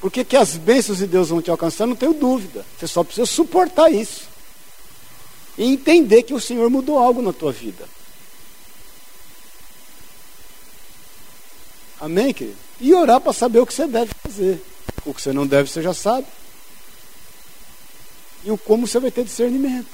Porque 0.00 0.24
que 0.24 0.36
as 0.36 0.56
bênçãos 0.56 0.98
de 0.98 1.06
Deus 1.06 1.28
vão 1.28 1.40
te 1.40 1.50
alcançar, 1.50 1.86
não 1.86 1.96
tenho 1.96 2.12
dúvida. 2.12 2.66
Você 2.76 2.86
só 2.86 3.02
precisa 3.02 3.26
suportar 3.26 3.90
isso. 3.90 4.28
E 5.56 5.64
entender 5.64 6.24
que 6.24 6.34
o 6.34 6.40
Senhor 6.40 6.68
mudou 6.68 6.98
algo 6.98 7.22
na 7.22 7.32
tua 7.32 7.52
vida. 7.52 7.88
Amém, 12.00 12.32
querido? 12.32 12.56
E 12.80 12.94
orar 12.94 13.20
para 13.20 13.32
saber 13.32 13.60
o 13.60 13.66
que 13.66 13.74
você 13.74 13.86
deve 13.86 14.12
fazer. 14.22 14.62
O 15.04 15.14
que 15.14 15.22
você 15.22 15.32
não 15.32 15.46
deve, 15.46 15.68
você 15.68 15.82
já 15.82 15.94
sabe. 15.94 16.26
E 18.48 18.50
o 18.50 18.56
como 18.56 18.86
você 18.86 18.98
vai 18.98 19.10
ter 19.10 19.24
discernimento. 19.24 19.90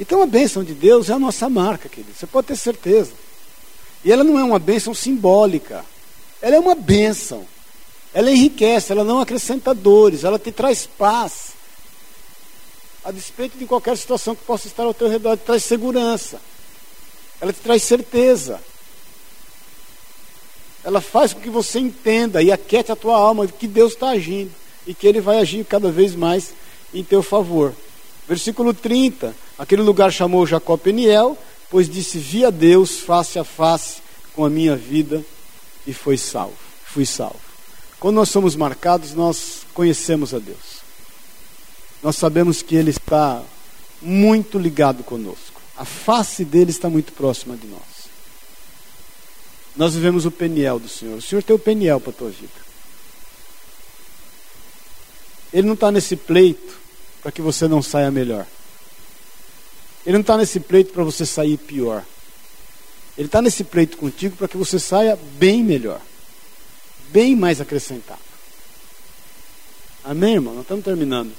Então 0.00 0.20
a 0.20 0.26
bênção 0.26 0.64
de 0.64 0.74
Deus 0.74 1.08
é 1.08 1.12
a 1.12 1.18
nossa 1.18 1.48
marca, 1.48 1.88
querido. 1.88 2.12
Você 2.12 2.26
pode 2.26 2.48
ter 2.48 2.56
certeza. 2.56 3.12
E 4.04 4.10
ela 4.10 4.24
não 4.24 4.36
é 4.36 4.42
uma 4.42 4.58
bênção 4.58 4.92
simbólica. 4.92 5.86
Ela 6.42 6.56
é 6.56 6.58
uma 6.58 6.74
bênção. 6.74 7.46
Ela 8.12 8.32
enriquece, 8.32 8.90
ela 8.90 9.04
não 9.04 9.20
acrescenta 9.20 9.72
dores, 9.72 10.24
ela 10.24 10.40
te 10.40 10.50
traz 10.50 10.88
paz. 10.88 11.50
A 13.04 13.12
despeito 13.12 13.56
de 13.56 13.64
qualquer 13.64 13.96
situação 13.96 14.34
que 14.34 14.42
possa 14.42 14.66
estar 14.66 14.82
ao 14.82 14.92
teu 14.92 15.08
redor, 15.08 15.28
ela 15.28 15.36
te 15.36 15.44
traz 15.44 15.62
segurança. 15.62 16.40
Ela 17.40 17.52
te 17.52 17.60
traz 17.60 17.84
certeza. 17.84 18.60
Ela 20.82 21.00
faz 21.00 21.32
com 21.32 21.40
que 21.40 21.48
você 21.48 21.78
entenda 21.78 22.42
e 22.42 22.50
aquete 22.50 22.90
a 22.90 22.96
tua 22.96 23.16
alma 23.16 23.46
de 23.46 23.52
que 23.52 23.68
Deus 23.68 23.92
está 23.92 24.08
agindo 24.08 24.65
e 24.86 24.94
que 24.94 25.06
Ele 25.06 25.20
vai 25.20 25.38
agir 25.38 25.64
cada 25.64 25.90
vez 25.90 26.14
mais 26.14 26.54
em 26.94 27.02
teu 27.02 27.22
favor. 27.22 27.74
Versículo 28.28 28.72
30. 28.72 29.34
Aquele 29.58 29.82
lugar 29.82 30.12
chamou 30.12 30.46
Jacó 30.46 30.76
Peniel, 30.76 31.36
pois 31.70 31.88
disse: 31.88 32.18
Vi 32.18 32.44
a 32.44 32.50
Deus 32.50 33.00
face 33.00 33.38
a 33.38 33.44
face 33.44 34.02
com 34.34 34.44
a 34.44 34.50
minha 34.50 34.76
vida 34.76 35.24
e 35.86 35.92
foi 35.92 36.16
salvo. 36.16 36.56
Fui 36.84 37.06
salvo. 37.06 37.40
Quando 37.98 38.16
nós 38.16 38.28
somos 38.28 38.54
marcados, 38.54 39.14
nós 39.14 39.62
conhecemos 39.72 40.34
a 40.34 40.38
Deus. 40.38 40.84
Nós 42.02 42.16
sabemos 42.16 42.62
que 42.62 42.76
Ele 42.76 42.90
está 42.90 43.42
muito 44.00 44.58
ligado 44.58 45.02
conosco. 45.02 45.60
A 45.76 45.84
face 45.84 46.44
dele 46.44 46.70
está 46.70 46.88
muito 46.88 47.12
próxima 47.12 47.56
de 47.56 47.66
nós. 47.66 48.06
Nós 49.76 49.94
vivemos 49.94 50.24
o 50.24 50.30
Peniel 50.30 50.78
do 50.78 50.88
Senhor. 50.88 51.18
O 51.18 51.22
Senhor 51.22 51.42
tem 51.42 51.54
o 51.54 51.58
Peniel 51.58 52.00
para 52.00 52.10
a 52.10 52.14
tua 52.14 52.30
vida. 52.30 52.65
Ele 55.52 55.66
não 55.66 55.74
está 55.74 55.90
nesse 55.90 56.16
pleito 56.16 56.78
para 57.22 57.32
que 57.32 57.42
você 57.42 57.66
não 57.66 57.82
saia 57.82 58.10
melhor. 58.10 58.46
Ele 60.04 60.14
não 60.14 60.20
está 60.20 60.36
nesse 60.36 60.60
pleito 60.60 60.92
para 60.92 61.02
você 61.02 61.26
sair 61.26 61.56
pior. 61.56 62.04
Ele 63.18 63.26
está 63.26 63.40
nesse 63.40 63.64
pleito 63.64 63.96
contigo 63.96 64.36
para 64.36 64.46
que 64.46 64.56
você 64.56 64.78
saia 64.78 65.18
bem 65.38 65.64
melhor, 65.64 66.00
bem 67.08 67.34
mais 67.34 67.60
acrescentado. 67.60 68.20
Amém, 70.04 70.34
irmão? 70.34 70.54
Nós 70.54 70.62
estamos 70.62 70.84
terminando. 70.84 71.32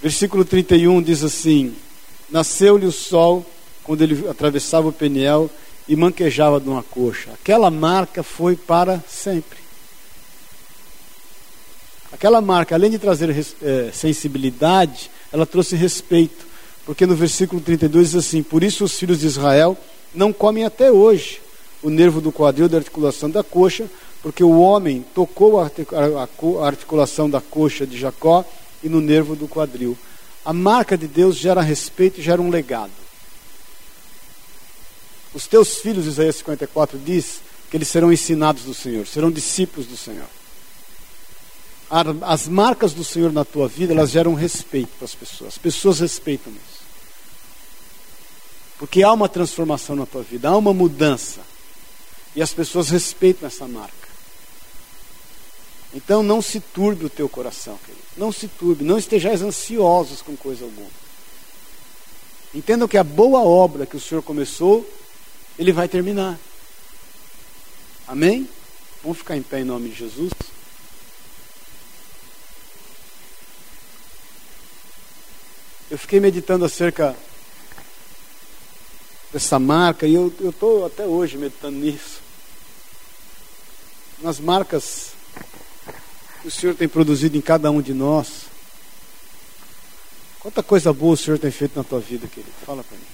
Versículo 0.00 0.44
31 0.44 1.02
diz 1.02 1.24
assim: 1.24 1.74
Nasceu-lhe 2.30 2.86
o 2.86 2.92
sol 2.92 3.44
quando 3.82 4.02
ele 4.02 4.28
atravessava 4.28 4.88
o 4.88 4.92
Peniel 4.92 5.50
e 5.88 5.96
manquejava 5.96 6.60
de 6.60 6.68
uma 6.68 6.82
coxa. 6.82 7.30
Aquela 7.32 7.70
marca 7.70 8.22
foi 8.22 8.54
para 8.54 9.02
sempre. 9.08 9.58
Aquela 12.12 12.40
marca, 12.40 12.74
além 12.74 12.90
de 12.90 12.98
trazer 12.98 13.30
é, 13.62 13.90
sensibilidade, 13.92 15.10
ela 15.32 15.44
trouxe 15.44 15.76
respeito. 15.76 16.46
Porque 16.86 17.04
no 17.04 17.14
versículo 17.14 17.60
32 17.60 18.12
diz 18.12 18.16
assim: 18.16 18.42
Por 18.42 18.62
isso 18.62 18.84
os 18.84 18.98
filhos 18.98 19.20
de 19.20 19.26
Israel 19.26 19.76
não 20.14 20.32
comem 20.32 20.64
até 20.64 20.90
hoje 20.90 21.40
o 21.82 21.90
nervo 21.90 22.20
do 22.20 22.32
quadril 22.32 22.68
da 22.68 22.78
articulação 22.78 23.30
da 23.30 23.44
coxa, 23.44 23.86
porque 24.22 24.42
o 24.42 24.58
homem 24.58 25.04
tocou 25.14 25.60
a 25.60 26.66
articulação 26.66 27.28
da 27.28 27.40
coxa 27.40 27.86
de 27.86 27.98
Jacó 27.98 28.44
e 28.82 28.88
no 28.88 29.00
nervo 29.00 29.36
do 29.36 29.46
quadril. 29.46 29.96
A 30.44 30.52
marca 30.52 30.96
de 30.96 31.06
Deus 31.06 31.36
gera 31.36 31.60
respeito 31.60 32.20
e 32.20 32.22
gera 32.22 32.40
um 32.40 32.48
legado. 32.48 32.90
Os 35.34 35.46
teus 35.46 35.76
filhos, 35.76 36.06
Isaías 36.06 36.36
54 36.36 36.98
diz 36.98 37.40
que 37.70 37.76
eles 37.76 37.88
serão 37.88 38.10
ensinados 38.10 38.62
do 38.62 38.72
Senhor, 38.72 39.06
serão 39.06 39.30
discípulos 39.30 39.86
do 39.86 39.96
Senhor 39.96 40.37
as 41.90 42.46
marcas 42.46 42.92
do 42.92 43.02
Senhor 43.02 43.32
na 43.32 43.44
tua 43.44 43.66
vida, 43.66 43.92
elas 43.92 44.10
geram 44.10 44.34
respeito 44.34 44.90
para 44.98 45.06
as 45.06 45.14
pessoas. 45.14 45.54
As 45.54 45.58
pessoas 45.58 46.00
respeitam 46.00 46.52
isso. 46.52 46.78
Porque 48.78 49.02
há 49.02 49.12
uma 49.12 49.28
transformação 49.28 49.96
na 49.96 50.06
tua 50.06 50.22
vida, 50.22 50.48
há 50.48 50.56
uma 50.56 50.74
mudança. 50.74 51.40
E 52.36 52.42
as 52.42 52.52
pessoas 52.52 52.90
respeitam 52.90 53.46
essa 53.46 53.66
marca. 53.66 54.08
Então 55.94 56.22
não 56.22 56.42
se 56.42 56.60
turbe 56.60 57.06
o 57.06 57.10
teu 57.10 57.28
coração, 57.28 57.78
querido. 57.78 58.04
Não 58.16 58.30
se 58.30 58.46
turbe, 58.46 58.84
não 58.84 58.98
estejais 58.98 59.40
ansiosos 59.40 60.20
com 60.20 60.36
coisa 60.36 60.64
alguma. 60.64 60.90
Entendam 62.54 62.86
que 62.86 62.98
a 62.98 63.04
boa 63.04 63.40
obra 63.40 63.86
que 63.86 63.96
o 63.96 64.00
Senhor 64.00 64.22
começou, 64.22 64.88
Ele 65.58 65.72
vai 65.72 65.88
terminar. 65.88 66.38
Amém? 68.06 68.48
Vamos 69.02 69.18
ficar 69.18 69.36
em 69.36 69.42
pé 69.42 69.60
em 69.60 69.64
nome 69.64 69.88
de 69.88 69.96
Jesus. 69.96 70.32
Eu 75.90 75.96
fiquei 75.96 76.20
meditando 76.20 76.66
acerca 76.66 77.16
dessa 79.32 79.58
marca 79.58 80.06
e 80.06 80.14
eu 80.14 80.32
estou 80.40 80.84
até 80.84 81.06
hoje 81.06 81.38
meditando 81.38 81.78
nisso. 81.78 82.20
Nas 84.20 84.38
marcas 84.38 85.12
que 86.42 86.48
o 86.48 86.50
Senhor 86.50 86.74
tem 86.74 86.88
produzido 86.88 87.38
em 87.38 87.40
cada 87.40 87.70
um 87.70 87.80
de 87.80 87.94
nós. 87.94 88.48
Quanta 90.40 90.62
coisa 90.62 90.92
boa 90.92 91.14
o 91.14 91.16
Senhor 91.16 91.38
tem 91.38 91.50
feito 91.50 91.76
na 91.76 91.84
tua 91.84 92.00
vida, 92.00 92.26
querido. 92.26 92.52
Fala 92.66 92.84
para 92.84 92.96
mim. 92.96 93.04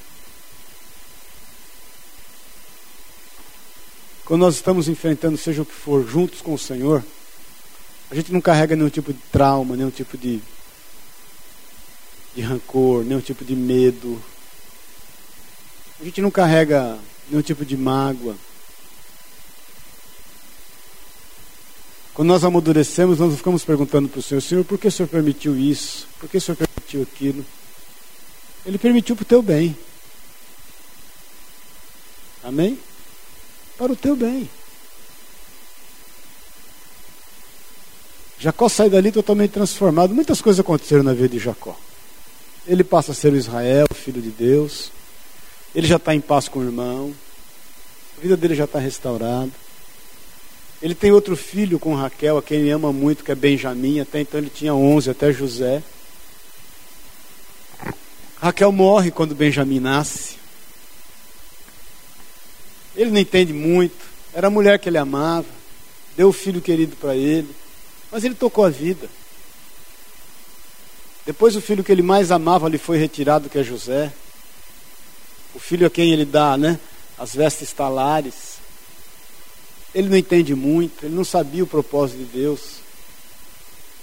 Quando 4.25 4.41
nós 4.41 4.57
estamos 4.57 4.89
enfrentando, 4.89 5.39
seja 5.39 5.62
o 5.62 5.66
que 5.66 5.72
for, 5.72 6.05
juntos 6.05 6.41
com 6.41 6.55
o 6.55 6.59
Senhor, 6.59 7.05
a 8.11 8.14
gente 8.14 8.33
não 8.33 8.41
carrega 8.41 8.75
nenhum 8.75 8.89
tipo 8.89 9.12
de 9.12 9.20
trauma, 9.31 9.77
nenhum 9.77 9.91
tipo 9.91 10.18
de 10.18 10.43
de 12.35 12.43
rancor, 12.43 13.05
nenhum 13.05 13.20
tipo 13.20 13.45
de 13.45 13.55
medo. 13.55 14.20
A 16.01 16.05
gente 16.05 16.20
não 16.20 16.30
carrega 16.30 16.99
nenhum 17.28 17.43
tipo 17.43 17.64
de 17.64 17.76
mágoa. 17.76 18.37
Quando 22.12 22.28
nós 22.28 22.45
amadurecemos, 22.45 23.18
nós 23.18 23.35
ficamos 23.37 23.64
perguntando 23.64 24.09
para 24.09 24.20
o 24.20 24.22
Senhor: 24.22 24.41
Senhor, 24.41 24.64
por 24.64 24.78
que 24.78 24.89
o 24.89 24.93
Senhor 24.93 25.09
permitiu 25.09 25.57
isso? 25.57 26.07
Por 26.18 26.28
que 26.28 26.37
o 26.37 26.41
Senhor 26.41 26.57
permitiu 26.57 27.03
aquilo? 27.03 27.45
Ele 28.64 28.78
permitiu 28.78 29.16
para 29.16 29.22
o 29.22 29.26
teu 29.26 29.43
bem. 29.43 29.76
Amém? 32.43 32.78
Para 33.76 33.93
o 33.93 33.97
teu 33.97 34.14
bem. 34.14 34.49
Jacó 38.39 38.68
sai 38.68 38.91
dali 38.91 39.11
totalmente 39.11 39.53
transformado. 39.53 40.14
Muitas 40.14 40.41
coisas 40.41 40.61
aconteceram 40.61 41.03
na 41.03 41.14
vida 41.14 41.30
de 41.30 41.39
Jacó. 41.39 41.76
Ele 42.67 42.83
passa 42.83 43.12
a 43.12 43.15
ser 43.15 43.33
o 43.33 43.37
Israel, 43.37 43.87
filho 43.95 44.23
de 44.23 44.31
Deus. 44.31 44.91
Ele 45.75 45.87
já 45.87 45.97
está 45.97 46.15
em 46.15 46.21
paz 46.21 46.49
com 46.49 46.61
o 46.61 46.65
irmão. 46.65 47.15
A 48.17 48.21
vida 48.21 48.37
dele 48.37 48.55
já 48.55 48.65
está 48.65 48.79
restaurada. 48.79 49.51
Ele 50.81 50.95
tem 50.95 51.11
outro 51.12 51.37
filho 51.37 51.79
com 51.79 51.95
Raquel, 51.95 52.39
a 52.39 52.43
quem 52.43 52.61
ele 52.61 52.71
ama 52.71 52.93
muito, 52.93 53.25
que 53.25 53.33
é 53.33 53.35
Benjamim. 53.35 54.01
Até 54.01 54.21
então 54.21 54.41
ele 54.41 54.51
tinha 54.51 54.75
11, 54.75 55.11
até 55.11 55.33
José. 55.33 55.83
Raquel 58.37 58.73
morre 58.73 59.11
quando 59.11 59.35
Benjamim 59.35 59.81
nasce. 59.81 60.37
Ele 62.97 63.11
não 63.11 63.19
entende 63.19 63.53
muito. 63.53 64.05
Era 64.33 64.47
a 64.47 64.51
mulher 64.51 64.79
que 64.79 64.89
ele 64.89 64.99
amava. 64.99 65.47
Deu 66.17 66.29
o 66.29 66.33
filho 66.33 66.61
querido 66.61 66.97
para 66.97 67.17
ele. 67.17 67.49
Mas 68.11 68.25
ele 68.25 68.35
tocou 68.35 68.65
a 68.65 68.71
vida. 68.71 69.09
Depois 71.27 71.57
o 71.57 71.61
filho 71.61 71.83
que 71.83 71.91
ele 71.91 72.03
mais 72.03 72.31
amava 72.31 72.68
lhe 72.68 72.79
foi 72.79 72.99
retirado, 72.99 73.49
que 73.49 73.59
é 73.59 73.62
José. 73.62 74.12
O 75.55 75.59
filho 75.59 75.87
a 75.87 75.91
quem 75.91 76.12
ele 76.12 76.25
dá, 76.25 76.57
né? 76.57 76.79
As 77.18 77.35
vestes 77.35 77.72
talares. 77.72 78.55
Ele 79.95 80.09
não 80.09 80.16
entende 80.16 80.55
muito, 80.55 81.07
ele 81.07 81.14
não 81.14 81.25
sabia 81.25 81.64
o 81.64 81.66
propósito 81.66 82.18
de 82.18 82.25
Deus. 82.25 82.61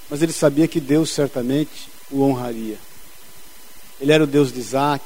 Mas 0.10 0.22
ele 0.22 0.34
sabia 0.34 0.68
que 0.68 0.80
Deus 0.80 1.10
certamente 1.10 1.90
o 2.10 2.22
honraria. 2.22 2.78
Ele 4.00 4.12
era 4.12 4.24
o 4.24 4.28
Deus 4.28 4.52
de 4.52 4.60
Isaac, 4.60 5.04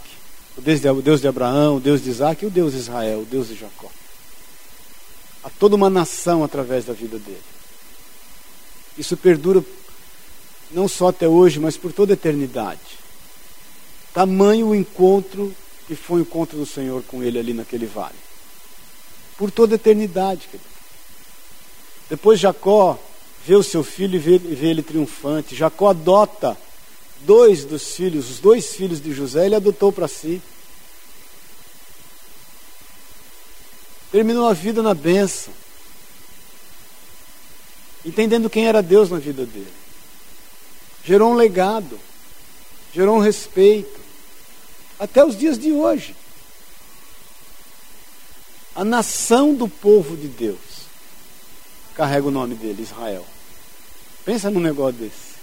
o 0.57 0.61
Deus 0.61 1.20
de, 1.20 1.28
Abraão, 1.28 1.78
o 1.78 1.80
Deus 1.82 2.01
de 2.01 2.09
Isaac 2.09 2.43
e 2.43 2.47
o 2.47 2.51
Deus 2.51 2.72
de 2.72 2.80
Israel, 2.80 3.20
o 3.20 3.26
Deus 3.26 3.49
de 3.49 3.55
Jacó. 3.55 3.91
Há 5.43 5.49
toda 5.49 5.76
uma 5.76 5.89
nação 5.89 6.43
através 6.43 6.86
da 6.86 6.93
vida 6.93 7.20
dele. 7.20 7.43
Isso 8.97 9.18
perdura 9.18 9.63
não 10.72 10.88
só 10.88 11.09
até 11.09 11.28
hoje, 11.28 11.59
mas 11.59 11.78
por 11.78 11.91
toda 11.93 12.13
a 12.13 12.16
eternidade. 12.16 12.80
Tamanho 14.13 14.68
o 14.68 14.76
encontro 14.76 15.55
que 15.88 15.95
foi 15.95 16.20
o 16.20 16.24
encontro 16.24 16.57
do 16.57 16.66
Senhor 16.66 17.03
com 17.03 17.22
ele 17.22 17.38
ali 17.38 17.53
naquele 17.53 17.86
vale. 17.86 18.16
Por 19.38 19.51
toda 19.51 19.76
a 19.76 19.78
eternidade, 19.78 20.47
querido. 20.47 20.70
Depois 22.09 22.39
Jacó 22.39 22.97
vê 23.45 23.55
o 23.55 23.63
seu 23.63 23.84
filho 23.84 24.16
e 24.16 24.20
vê, 24.20 24.38
vê 24.38 24.68
ele 24.68 24.82
triunfante. 24.82 25.55
Jacó 25.55 25.89
adota 25.89 26.57
dois 27.22 27.66
dos 27.66 27.95
filhos, 27.95 28.30
os 28.30 28.39
dois 28.39 28.76
filhos 28.76 29.01
de 29.01 29.13
José, 29.13 29.45
ele 29.45 29.55
adotou 29.55 29.91
para 29.91 30.07
si. 30.07 30.41
Terminou 34.11 34.47
a 34.47 34.53
vida 34.53 34.82
na 34.82 34.93
bênção. 34.93 35.53
Entendendo 38.03 38.49
quem 38.49 38.68
era 38.68 38.82
Deus 38.82 39.09
na 39.09 39.18
vida 39.18 39.45
dele 39.45 39.84
gerou 41.06 41.32
um 41.32 41.36
legado, 41.36 41.99
gerou 42.93 43.18
um 43.18 43.22
respeito, 43.22 43.99
até 44.99 45.24
os 45.24 45.38
dias 45.38 45.60
de 45.60 45.72
hoje. 45.72 46.16
A 48.76 48.84
nação 48.84 49.53
do 49.53 49.68
povo 49.68 50.18
de 50.18 50.28
Deus 50.28 50.60
carrega 51.95 52.28
o 52.28 52.32
nome 52.32 52.56
dele, 52.56 52.82
Israel. 52.82 53.26
Pensa 54.26 54.49
num 54.49 54.60
negócio 54.60 54.99
desse. 54.99 55.36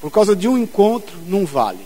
Por 0.00 0.10
causa 0.10 0.36
de 0.36 0.46
um 0.46 0.56
encontro 0.56 1.16
num 1.26 1.44
vale. 1.44 1.84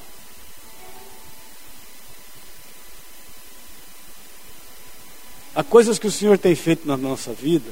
Há 5.55 5.62
coisas 5.62 5.99
que 5.99 6.07
o 6.07 6.12
Senhor 6.12 6.36
tem 6.36 6.55
feito 6.55 6.86
na 6.86 6.97
nossa 6.97 7.32
vida 7.32 7.70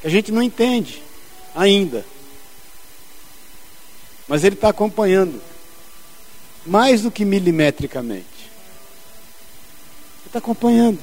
que 0.00 0.06
a 0.06 0.10
gente 0.10 0.30
não 0.30 0.42
entende 0.42 1.02
ainda. 1.58 2.06
Mas 4.28 4.44
ele 4.44 4.54
está 4.54 4.68
acompanhando, 4.68 5.42
mais 6.64 7.02
do 7.02 7.10
que 7.10 7.24
milimetricamente. 7.24 8.26
Ele 10.20 10.26
está 10.26 10.38
acompanhando, 10.38 11.00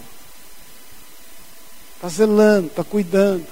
está 1.96 2.08
zelando, 2.08 2.68
está 2.68 2.84
cuidando. 2.84 3.46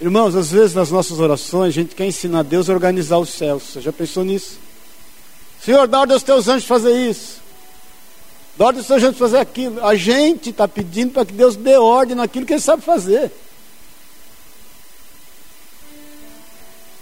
Irmãos, 0.00 0.34
às 0.34 0.50
vezes 0.50 0.74
nas 0.74 0.90
nossas 0.90 1.18
orações 1.18 1.68
a 1.68 1.72
gente 1.72 1.94
quer 1.94 2.06
ensinar 2.06 2.42
Deus 2.42 2.70
a 2.70 2.72
organizar 2.72 3.18
os 3.18 3.30
céus. 3.30 3.64
Você 3.64 3.80
já 3.80 3.92
pensou 3.92 4.24
nisso? 4.24 4.58
Senhor, 5.60 5.86
dá 5.88 6.00
ordem 6.00 6.14
aos 6.14 6.22
teus 6.22 6.46
anjos 6.46 6.66
fazer 6.66 7.10
isso. 7.10 7.43
Dá 8.56 8.66
ordem 8.66 8.84
ao 8.88 8.98
gente 8.98 9.18
fazer 9.18 9.38
aquilo. 9.38 9.84
A 9.84 9.96
gente 9.96 10.50
está 10.50 10.68
pedindo 10.68 11.12
para 11.12 11.24
que 11.24 11.32
Deus 11.32 11.56
dê 11.56 11.76
ordem 11.76 12.14
naquilo 12.14 12.46
que 12.46 12.52
Ele 12.52 12.60
sabe 12.60 12.82
fazer. 12.82 13.32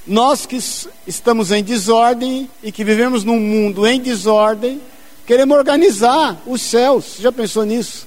Nós 0.07 0.47
que 0.47 0.59
estamos 1.07 1.53
em 1.53 1.63
desordem 1.63 2.51
e 2.63 2.73
que 2.73 2.83
vivemos 2.83 3.23
num 3.23 3.39
mundo 3.39 3.87
em 3.87 4.01
desordem, 4.01 4.81
queremos 5.27 5.57
organizar 5.57 6.43
os 6.47 6.63
céus. 6.63 7.17
Já 7.19 7.31
pensou 7.31 7.65
nisso? 7.65 8.07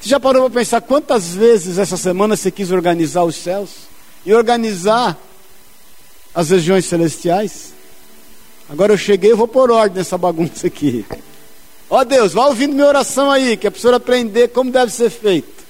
Você 0.00 0.08
já 0.08 0.18
parou 0.18 0.50
para 0.50 0.60
pensar 0.60 0.80
quantas 0.80 1.34
vezes 1.34 1.78
essa 1.78 1.96
semana 1.96 2.36
você 2.36 2.50
quis 2.50 2.70
organizar 2.70 3.22
os 3.22 3.36
céus 3.36 3.70
e 4.26 4.34
organizar 4.34 5.16
as 6.34 6.50
regiões 6.50 6.86
celestiais? 6.86 7.73
Agora 8.68 8.92
eu 8.92 8.98
cheguei, 8.98 9.32
eu 9.32 9.36
vou 9.36 9.48
pôr 9.48 9.70
ordem 9.70 9.98
nessa 9.98 10.16
bagunça 10.16 10.66
aqui. 10.66 11.04
Ó 11.90 12.00
oh, 12.00 12.04
Deus, 12.04 12.32
vá 12.32 12.46
ouvindo 12.46 12.74
minha 12.74 12.86
oração 12.86 13.30
aí, 13.30 13.56
que 13.56 13.66
é 13.66 13.70
para 13.70 13.78
o 13.78 13.80
senhor 13.80 13.94
aprender 13.94 14.48
como 14.48 14.70
deve 14.70 14.90
ser 14.90 15.10
feito. 15.10 15.64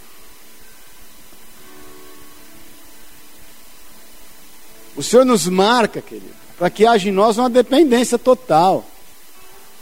O 4.96 5.02
Senhor 5.02 5.24
nos 5.24 5.48
marca, 5.48 6.00
querido, 6.00 6.30
para 6.56 6.70
que 6.70 6.86
haja 6.86 7.08
em 7.08 7.12
nós 7.12 7.36
uma 7.36 7.50
dependência 7.50 8.16
total. 8.16 8.84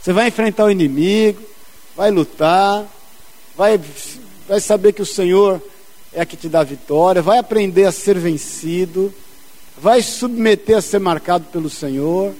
Você 0.01 0.11
vai 0.11 0.29
enfrentar 0.29 0.65
o 0.65 0.71
inimigo, 0.71 1.43
vai 1.95 2.11
lutar, 2.11 2.87
vai, 3.55 3.79
vai 4.49 4.59
saber 4.59 4.95
que 4.95 5.03
o 5.03 5.07
Senhor 5.07 5.63
é 6.15 6.23
a 6.23 6.27
que 6.27 6.37
te 6.37 6.49
dá 6.49 6.63
vitória, 6.63 7.21
vai 7.21 7.37
aprender 7.37 7.85
a 7.85 7.93
ser 7.93 8.19
vencido, 8.19 9.13
vai 9.77 10.01
submeter 10.01 10.79
a 10.79 10.81
ser 10.81 10.99
marcado 10.99 11.45
pelo 11.53 11.69
Senhor 11.69 12.35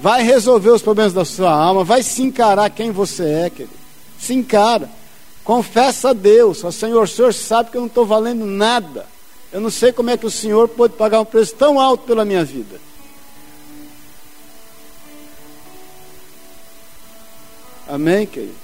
Vai 0.00 0.22
resolver 0.22 0.70
os 0.70 0.82
problemas 0.82 1.12
da 1.12 1.24
sua 1.24 1.50
alma, 1.50 1.82
vai 1.82 2.02
se 2.02 2.22
encarar 2.22 2.70
quem 2.70 2.90
você 2.90 3.24
é, 3.24 3.50
querido. 3.50 3.74
Se 4.18 4.32
encara. 4.32 4.88
Confessa 5.42 6.10
a 6.10 6.12
Deus, 6.12 6.62
ó 6.62 6.70
Senhor, 6.70 7.04
o 7.04 7.08
Senhor 7.08 7.32
sabe 7.32 7.70
que 7.70 7.76
eu 7.76 7.80
não 7.80 7.88
estou 7.88 8.04
valendo 8.04 8.44
nada. 8.44 9.06
Eu 9.50 9.60
não 9.60 9.70
sei 9.70 9.92
como 9.92 10.10
é 10.10 10.16
que 10.16 10.26
o 10.26 10.30
Senhor 10.30 10.68
pode 10.68 10.94
pagar 10.94 11.20
um 11.20 11.24
preço 11.24 11.54
tão 11.54 11.80
alto 11.80 12.04
pela 12.04 12.24
minha 12.24 12.44
vida. 12.44 12.78
Amém, 17.88 18.26
querido? 18.26 18.54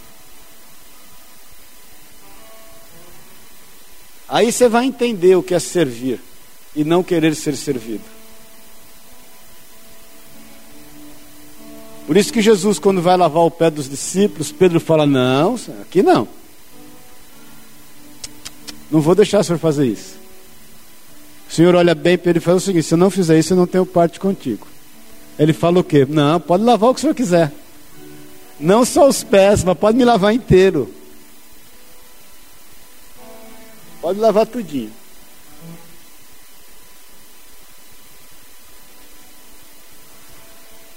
Aí 4.28 4.52
você 4.52 4.68
vai 4.68 4.84
entender 4.84 5.36
o 5.36 5.42
que 5.42 5.54
é 5.54 5.58
servir 5.58 6.20
e 6.76 6.84
não 6.84 7.02
querer 7.02 7.34
ser 7.34 7.56
servido. 7.56 8.13
Por 12.06 12.16
isso 12.16 12.32
que 12.32 12.42
Jesus, 12.42 12.78
quando 12.78 13.00
vai 13.00 13.16
lavar 13.16 13.44
o 13.44 13.50
pé 13.50 13.70
dos 13.70 13.88
discípulos, 13.88 14.52
Pedro 14.52 14.78
fala: 14.78 15.06
Não, 15.06 15.54
aqui 15.80 16.02
não. 16.02 16.28
Não 18.90 19.00
vou 19.00 19.14
deixar 19.14 19.40
o 19.40 19.44
senhor 19.44 19.58
fazer 19.58 19.86
isso. 19.86 20.14
O 21.48 21.52
senhor 21.52 21.74
olha 21.74 21.94
bem 21.94 22.18
para 22.18 22.30
ele 22.30 22.38
e 22.38 22.42
fala 22.42 22.58
o 22.58 22.60
seguinte: 22.60 22.86
se 22.86 22.94
eu 22.94 22.98
não 22.98 23.10
fizer 23.10 23.38
isso, 23.38 23.52
eu 23.52 23.56
não 23.56 23.66
tenho 23.66 23.86
parte 23.86 24.20
contigo. 24.20 24.66
Ele 25.38 25.52
fala 25.52 25.80
o 25.80 25.84
quê? 25.84 26.06
Não, 26.08 26.38
pode 26.38 26.62
lavar 26.62 26.90
o 26.90 26.94
que 26.94 26.98
o 26.98 27.00
senhor 27.00 27.14
quiser. 27.14 27.52
Não 28.60 28.84
só 28.84 29.08
os 29.08 29.24
pés, 29.24 29.64
mas 29.64 29.76
pode 29.76 29.96
me 29.96 30.04
lavar 30.04 30.32
inteiro. 30.32 30.92
Pode 34.00 34.20
lavar 34.20 34.46
tudinho. 34.46 34.92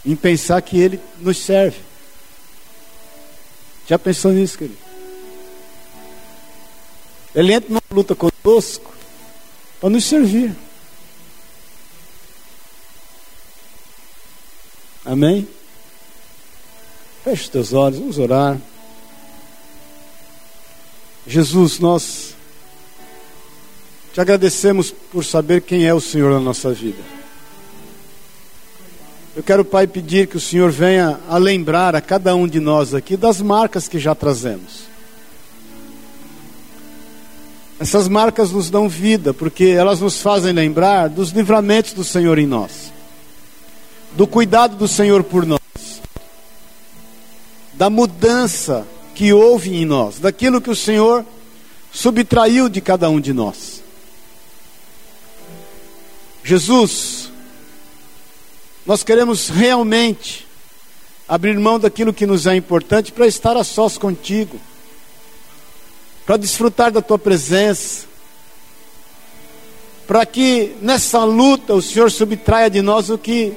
Em 0.06 0.16
pensar 0.16 0.62
que 0.62 0.80
Ele 0.80 1.00
nos 1.20 1.38
serve. 1.38 1.78
Já 3.88 3.98
pensou 3.98 4.32
nisso, 4.32 4.58
querido? 4.58 4.78
Ele 7.34 7.54
entra 7.54 7.70
numa 7.70 7.82
luta 7.92 8.16
conosco 8.16 8.94
para 9.80 9.90
nos 9.90 10.04
servir. 10.04 10.56
Amém? 15.06 15.48
Feche 17.24 17.44
os 17.44 17.50
teus 17.50 17.74
olhos, 17.74 18.00
vamos 18.00 18.18
orar. 18.18 18.58
Jesus, 21.26 21.80
nós 21.80 22.36
te 24.14 24.20
agradecemos 24.20 24.92
por 25.12 25.24
saber 25.24 25.62
quem 25.62 25.86
é 25.86 25.94
o 25.94 26.02
Senhor 26.02 26.32
na 26.32 26.40
nossa 26.40 26.74
vida. 26.74 27.17
Eu 29.38 29.44
quero, 29.44 29.64
Pai, 29.64 29.86
pedir 29.86 30.26
que 30.26 30.36
o 30.36 30.42
Senhor 30.42 30.72
venha 30.72 31.20
a 31.30 31.38
lembrar 31.38 31.96
a 31.96 32.02
cada 32.02 32.36
um 32.36 32.48
de 32.48 32.60
nós 32.60 32.96
aqui 32.96 33.16
das 33.16 33.40
marcas 33.40 33.88
que 33.88 34.00
já 34.00 34.16
trazemos. 34.16 34.88
Essas 37.80 38.08
marcas 38.08 38.50
nos 38.50 38.72
dão 38.72 38.90
vida, 38.90 39.36
porque 39.36 39.66
elas 39.66 40.02
nos 40.02 40.24
fazem 40.24 40.52
lembrar 40.54 41.08
dos 41.08 41.30
livramentos 41.30 41.94
do 41.94 42.04
Senhor 42.04 42.40
em 42.40 42.48
nós, 42.48 42.92
do 44.14 44.26
cuidado 44.26 44.76
do 44.76 44.88
Senhor 44.88 45.24
por 45.24 45.46
nós, 45.46 45.62
da 47.76 47.92
mudança 47.92 48.88
que 49.14 49.32
houve 49.32 49.76
em 49.76 49.86
nós, 49.86 50.18
daquilo 50.18 50.60
que 50.60 50.72
o 50.72 50.76
Senhor 50.76 51.24
subtraiu 51.92 52.68
de 52.70 52.82
cada 52.82 53.08
um 53.08 53.22
de 53.22 53.34
nós. 53.34 53.84
Jesus, 56.44 57.27
nós 58.88 59.04
queremos 59.04 59.50
realmente 59.50 60.48
abrir 61.28 61.60
mão 61.60 61.78
daquilo 61.78 62.12
que 62.12 62.26
nos 62.26 62.48
é 62.48 62.56
importante 62.56 63.12
para 63.12 63.28
estar 63.28 63.56
a 63.56 63.64
sós 63.64 64.00
contigo 64.00 64.60
para 66.28 66.36
desfrutar 66.36 66.92
da 66.92 67.02
tua 67.02 67.18
presença, 67.18 68.06
para 70.06 70.26
que 70.26 70.76
nessa 70.82 71.24
luta 71.24 71.74
o 71.74 71.82
Senhor 71.82 72.12
subtraia 72.12 72.70
de 72.70 72.82
nós 72.82 73.10
o 73.10 73.18
que 73.18 73.54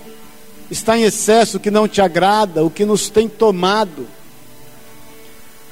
está 0.71 0.97
em 0.97 1.03
excesso, 1.03 1.57
o 1.57 1.61
que 1.61 1.69
não 1.69 1.89
te 1.89 2.01
agrada, 2.01 2.65
o 2.65 2.71
que 2.71 2.85
nos 2.85 3.11
tem 3.11 3.29
tomado. 3.29 4.07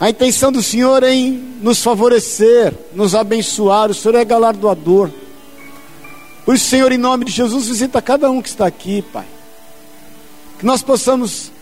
A 0.01 0.11
intenção 0.11 0.51
do 0.51 0.61
Senhor 0.61 1.05
é 1.05 1.15
em 1.15 1.31
nos 1.63 1.85
favorecer, 1.85 2.75
nos 2.93 3.15
abençoar, 3.15 3.93
o 3.93 3.95
Senhor 3.95 4.17
é 4.17 4.25
galardoador. 4.25 5.09
Por 6.45 6.57
isso, 6.57 6.65
Senhor, 6.65 6.91
em 6.91 6.99
nome 6.99 7.27
de 7.27 7.31
Jesus, 7.31 7.69
visita 7.69 8.03
cada 8.03 8.29
um 8.29 8.43
que 8.43 8.49
está 8.49 8.67
aqui, 8.67 9.03
Pai. 9.03 9.38
Que 10.59 10.67
nós 10.67 10.83
possamos, 10.83 11.53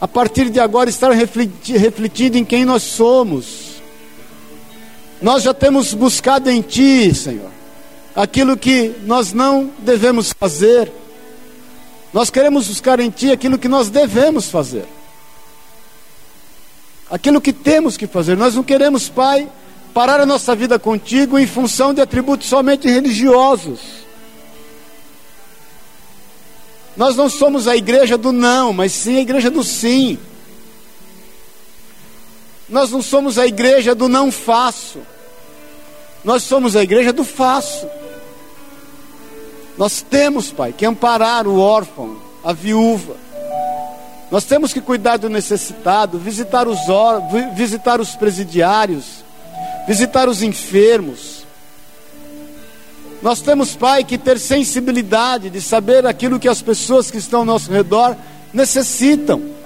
a 0.00 0.06
partir 0.06 0.50
de 0.50 0.60
agora, 0.60 0.90
estar 0.90 1.10
refletindo 1.10 2.38
em 2.38 2.44
quem 2.44 2.64
nós 2.64 2.82
somos 2.82 3.68
nós 5.20 5.42
já 5.42 5.52
temos 5.52 5.94
buscado 5.94 6.48
em 6.48 6.62
Ti, 6.62 7.12
Senhor, 7.12 7.50
aquilo 8.14 8.56
que 8.56 8.94
nós 9.04 9.32
não 9.32 9.70
devemos 9.78 10.32
fazer. 10.32 10.92
Nós 12.12 12.30
queremos 12.30 12.68
buscar 12.68 13.00
em 13.00 13.10
Ti 13.10 13.32
aquilo 13.32 13.58
que 13.58 13.68
nós 13.68 13.90
devemos 13.90 14.48
fazer. 14.48 14.86
Aquilo 17.10 17.40
que 17.40 17.52
temos 17.52 17.96
que 17.96 18.06
fazer. 18.06 18.36
Nós 18.36 18.54
não 18.54 18.62
queremos, 18.62 19.08
Pai, 19.08 19.48
parar 19.92 20.20
a 20.20 20.26
nossa 20.26 20.54
vida 20.54 20.78
contigo 20.78 21.38
em 21.38 21.46
função 21.46 21.92
de 21.92 22.00
atributos 22.00 22.48
somente 22.48 22.88
religiosos. 22.88 23.97
Nós 26.98 27.14
não 27.14 27.30
somos 27.30 27.68
a 27.68 27.76
igreja 27.76 28.18
do 28.18 28.32
não, 28.32 28.72
mas 28.72 28.90
sim 28.90 29.18
a 29.18 29.20
igreja 29.20 29.48
do 29.48 29.62
sim. 29.62 30.18
Nós 32.68 32.90
não 32.90 33.00
somos 33.00 33.38
a 33.38 33.46
igreja 33.46 33.94
do 33.94 34.08
não 34.08 34.32
faço. 34.32 34.98
Nós 36.24 36.42
somos 36.42 36.74
a 36.74 36.82
igreja 36.82 37.12
do 37.12 37.22
faço. 37.22 37.88
Nós 39.78 40.02
temos, 40.02 40.50
Pai, 40.50 40.72
que 40.72 40.84
amparar 40.84 41.46
o 41.46 41.60
órfão, 41.60 42.20
a 42.44 42.52
viúva. 42.52 43.14
Nós 44.28 44.44
temos 44.44 44.72
que 44.72 44.80
cuidar 44.80 45.18
do 45.18 45.28
necessitado, 45.28 46.18
visitar 46.18 46.66
os, 46.66 46.80
visitar 47.54 48.00
os 48.00 48.16
presidiários, 48.16 49.24
visitar 49.86 50.28
os 50.28 50.42
enfermos. 50.42 51.37
Nós 53.20 53.40
temos, 53.40 53.74
Pai, 53.74 54.04
que 54.04 54.16
ter 54.16 54.38
sensibilidade 54.38 55.50
de 55.50 55.60
saber 55.60 56.06
aquilo 56.06 56.38
que 56.38 56.48
as 56.48 56.62
pessoas 56.62 57.10
que 57.10 57.18
estão 57.18 57.40
ao 57.40 57.46
nosso 57.46 57.70
redor 57.70 58.16
necessitam 58.52 59.58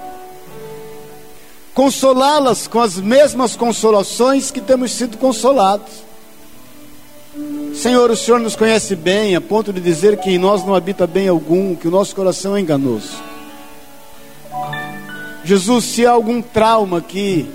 consolá-las 1.74 2.66
com 2.66 2.80
as 2.80 2.96
mesmas 2.96 3.56
consolações 3.56 4.50
que 4.50 4.60
temos 4.60 4.92
sido 4.92 5.16
consolados. 5.16 5.90
Senhor, 7.74 8.10
o 8.10 8.16
Senhor 8.16 8.38
nos 8.38 8.54
conhece 8.54 8.94
bem, 8.94 9.34
a 9.34 9.40
ponto 9.40 9.72
de 9.72 9.80
dizer 9.80 10.18
que 10.18 10.30
em 10.30 10.38
nós 10.38 10.64
não 10.64 10.74
habita 10.74 11.06
bem 11.06 11.28
algum, 11.28 11.74
que 11.74 11.88
o 11.88 11.90
nosso 11.90 12.14
coração 12.14 12.54
é 12.56 12.60
enganoso. 12.60 13.16
Jesus, 15.44 15.84
se 15.86 16.06
há 16.06 16.10
algum 16.10 16.42
trauma 16.42 16.98
aqui, 16.98 17.48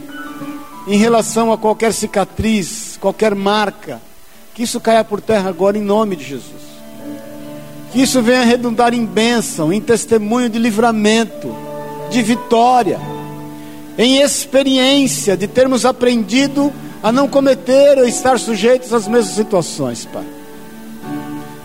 em 0.88 0.98
relação 0.98 1.54
a 1.54 1.58
qualquer 1.58 1.94
cicatriz, 1.94 2.98
qualquer 3.00 3.36
marca, 3.36 4.02
que 4.58 4.64
isso 4.64 4.82
caia 4.82 5.04
por 5.04 5.22
terra 5.22 5.50
agora 5.50 5.78
em 5.78 5.82
nome 5.82 6.16
de 6.16 6.24
Jesus. 6.24 6.64
Que 7.94 8.02
isso 8.02 8.24
venha 8.24 8.44
redundar 8.44 8.92
em 8.92 9.06
bênção, 9.06 9.72
em 9.72 9.80
testemunho 9.80 10.50
de 10.50 10.58
livramento, 10.58 11.56
de 12.10 12.24
vitória 12.24 13.00
em 14.00 14.22
experiência 14.22 15.38
de 15.38 15.48
termos 15.48 15.86
aprendido 15.86 16.74
a 17.04 17.12
não 17.12 17.28
cometer 17.28 18.00
ou 18.00 18.08
estar 18.08 18.40
sujeitos 18.40 18.94
às 18.94 19.08
mesmas 19.08 19.36
situações, 19.36 20.06
Pai. 20.06 20.26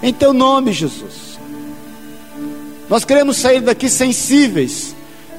Em 0.03 0.13
Teu 0.13 0.33
nome, 0.33 0.71
Jesus. 0.71 1.39
Nós 2.91 3.07
queremos 3.07 3.39
sair 3.39 3.61
daqui 3.61 3.89
sensíveis, 3.89 4.95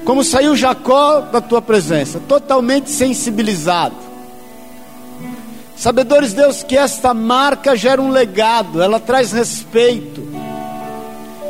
como 0.05 0.23
saiu 0.23 0.55
Jacó 0.55 1.21
da 1.21 1.39
Tua 1.39 1.61
presença, 1.61 2.19
totalmente 2.27 2.89
sensibilizado. 2.89 4.12
Sabedores, 5.75 6.33
Deus, 6.33 6.63
que 6.63 6.77
esta 6.77 7.13
marca 7.13 7.75
gera 7.75 8.01
um 8.01 8.09
legado, 8.09 8.81
ela 8.81 8.99
traz 8.99 9.31
respeito, 9.31 10.21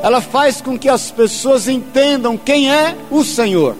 ela 0.02 0.22
faz 0.22 0.62
com 0.62 0.78
que 0.78 0.90
as 0.90 1.12
pessoas 1.12 1.68
entendam 1.68 2.38
quem 2.38 2.72
é 2.72 2.96
o 3.12 3.24
Senhor. 3.24 3.76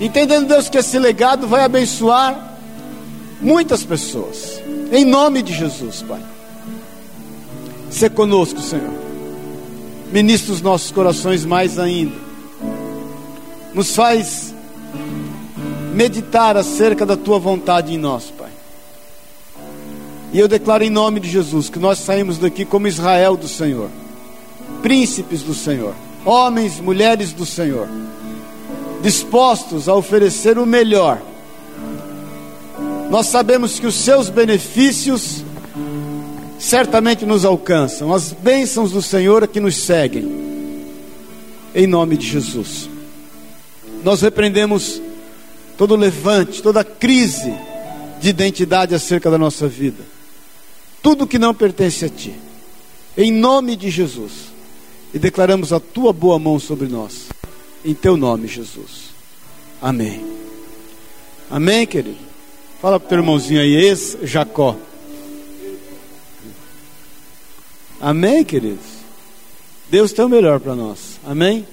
Entendendo, 0.00 0.48
Deus, 0.48 0.68
que 0.68 0.78
esse 0.78 0.98
legado 0.98 1.46
vai 1.46 1.64
abençoar 1.64 2.56
muitas 3.40 3.84
pessoas. 3.84 4.60
Em 4.92 5.04
nome 5.04 5.42
de 5.42 5.52
Jesus, 5.52 6.02
Pai. 6.02 6.20
Se 7.90 8.08
conosco, 8.08 8.60
Senhor. 8.60 8.92
Ministra 10.12 10.52
os 10.52 10.62
nossos 10.62 10.90
corações 10.90 11.44
mais 11.44 11.78
ainda. 11.78 12.14
Nos 13.74 13.94
faz 13.94 14.54
meditar 15.98 16.56
acerca 16.56 17.04
da 17.04 17.16
tua 17.16 17.40
vontade 17.40 17.92
em 17.92 17.98
nós, 17.98 18.30
Pai. 18.30 18.50
E 20.32 20.38
eu 20.38 20.46
declaro 20.46 20.84
em 20.84 20.90
nome 20.90 21.18
de 21.18 21.28
Jesus 21.28 21.68
que 21.68 21.80
nós 21.80 21.98
saímos 21.98 22.38
daqui 22.38 22.64
como 22.64 22.86
Israel 22.86 23.36
do 23.36 23.48
Senhor, 23.48 23.90
príncipes 24.80 25.42
do 25.42 25.52
Senhor, 25.52 25.92
homens, 26.24 26.78
mulheres 26.78 27.32
do 27.32 27.44
Senhor 27.44 27.88
dispostos 29.02 29.88
a 29.88 29.94
oferecer 29.94 30.58
o 30.58 30.66
melhor. 30.66 31.20
Nós 33.10 33.26
sabemos 33.26 33.80
que 33.80 33.86
os 33.86 33.94
seus 33.94 34.28
benefícios 34.28 35.44
certamente 36.60 37.26
nos 37.26 37.44
alcançam, 37.44 38.12
as 38.14 38.32
bênçãos 38.32 38.92
do 38.92 39.02
Senhor 39.02 39.42
é 39.42 39.46
que 39.46 39.60
nos 39.60 39.76
seguem, 39.76 40.84
em 41.74 41.86
nome 41.86 42.16
de 42.16 42.26
Jesus. 42.26 42.88
Nós 44.04 44.20
repreendemos 44.20 45.00
todo 45.78 45.94
levante, 45.94 46.60
toda 46.60 46.82
crise 46.82 47.54
de 48.20 48.28
identidade 48.28 48.96
acerca 48.96 49.30
da 49.30 49.38
nossa 49.38 49.68
vida. 49.68 50.02
Tudo 51.00 51.26
que 51.26 51.38
não 51.38 51.54
pertence 51.54 52.04
a 52.04 52.08
Ti. 52.08 52.34
Em 53.16 53.32
nome 53.32 53.76
de 53.76 53.88
Jesus. 53.88 54.48
E 55.14 55.18
declaramos 55.18 55.72
a 55.72 55.78
Tua 55.78 56.12
boa 56.12 56.36
mão 56.38 56.58
sobre 56.58 56.88
nós. 56.88 57.28
Em 57.84 57.94
Teu 57.94 58.16
nome, 58.16 58.48
Jesus. 58.48 59.14
Amém. 59.80 60.26
Amém, 61.48 61.86
querido? 61.86 62.18
Fala 62.82 62.98
para 62.98 63.06
o 63.06 63.08
teu 63.08 63.18
irmãozinho 63.18 63.60
aí, 63.60 63.74
ex-Jacó. 63.74 64.76
Amém, 68.00 68.44
queridos? 68.44 68.84
Deus 69.88 70.12
tem 70.12 70.24
o 70.24 70.28
melhor 70.28 70.60
para 70.60 70.74
nós. 70.74 71.18
Amém? 71.24 71.64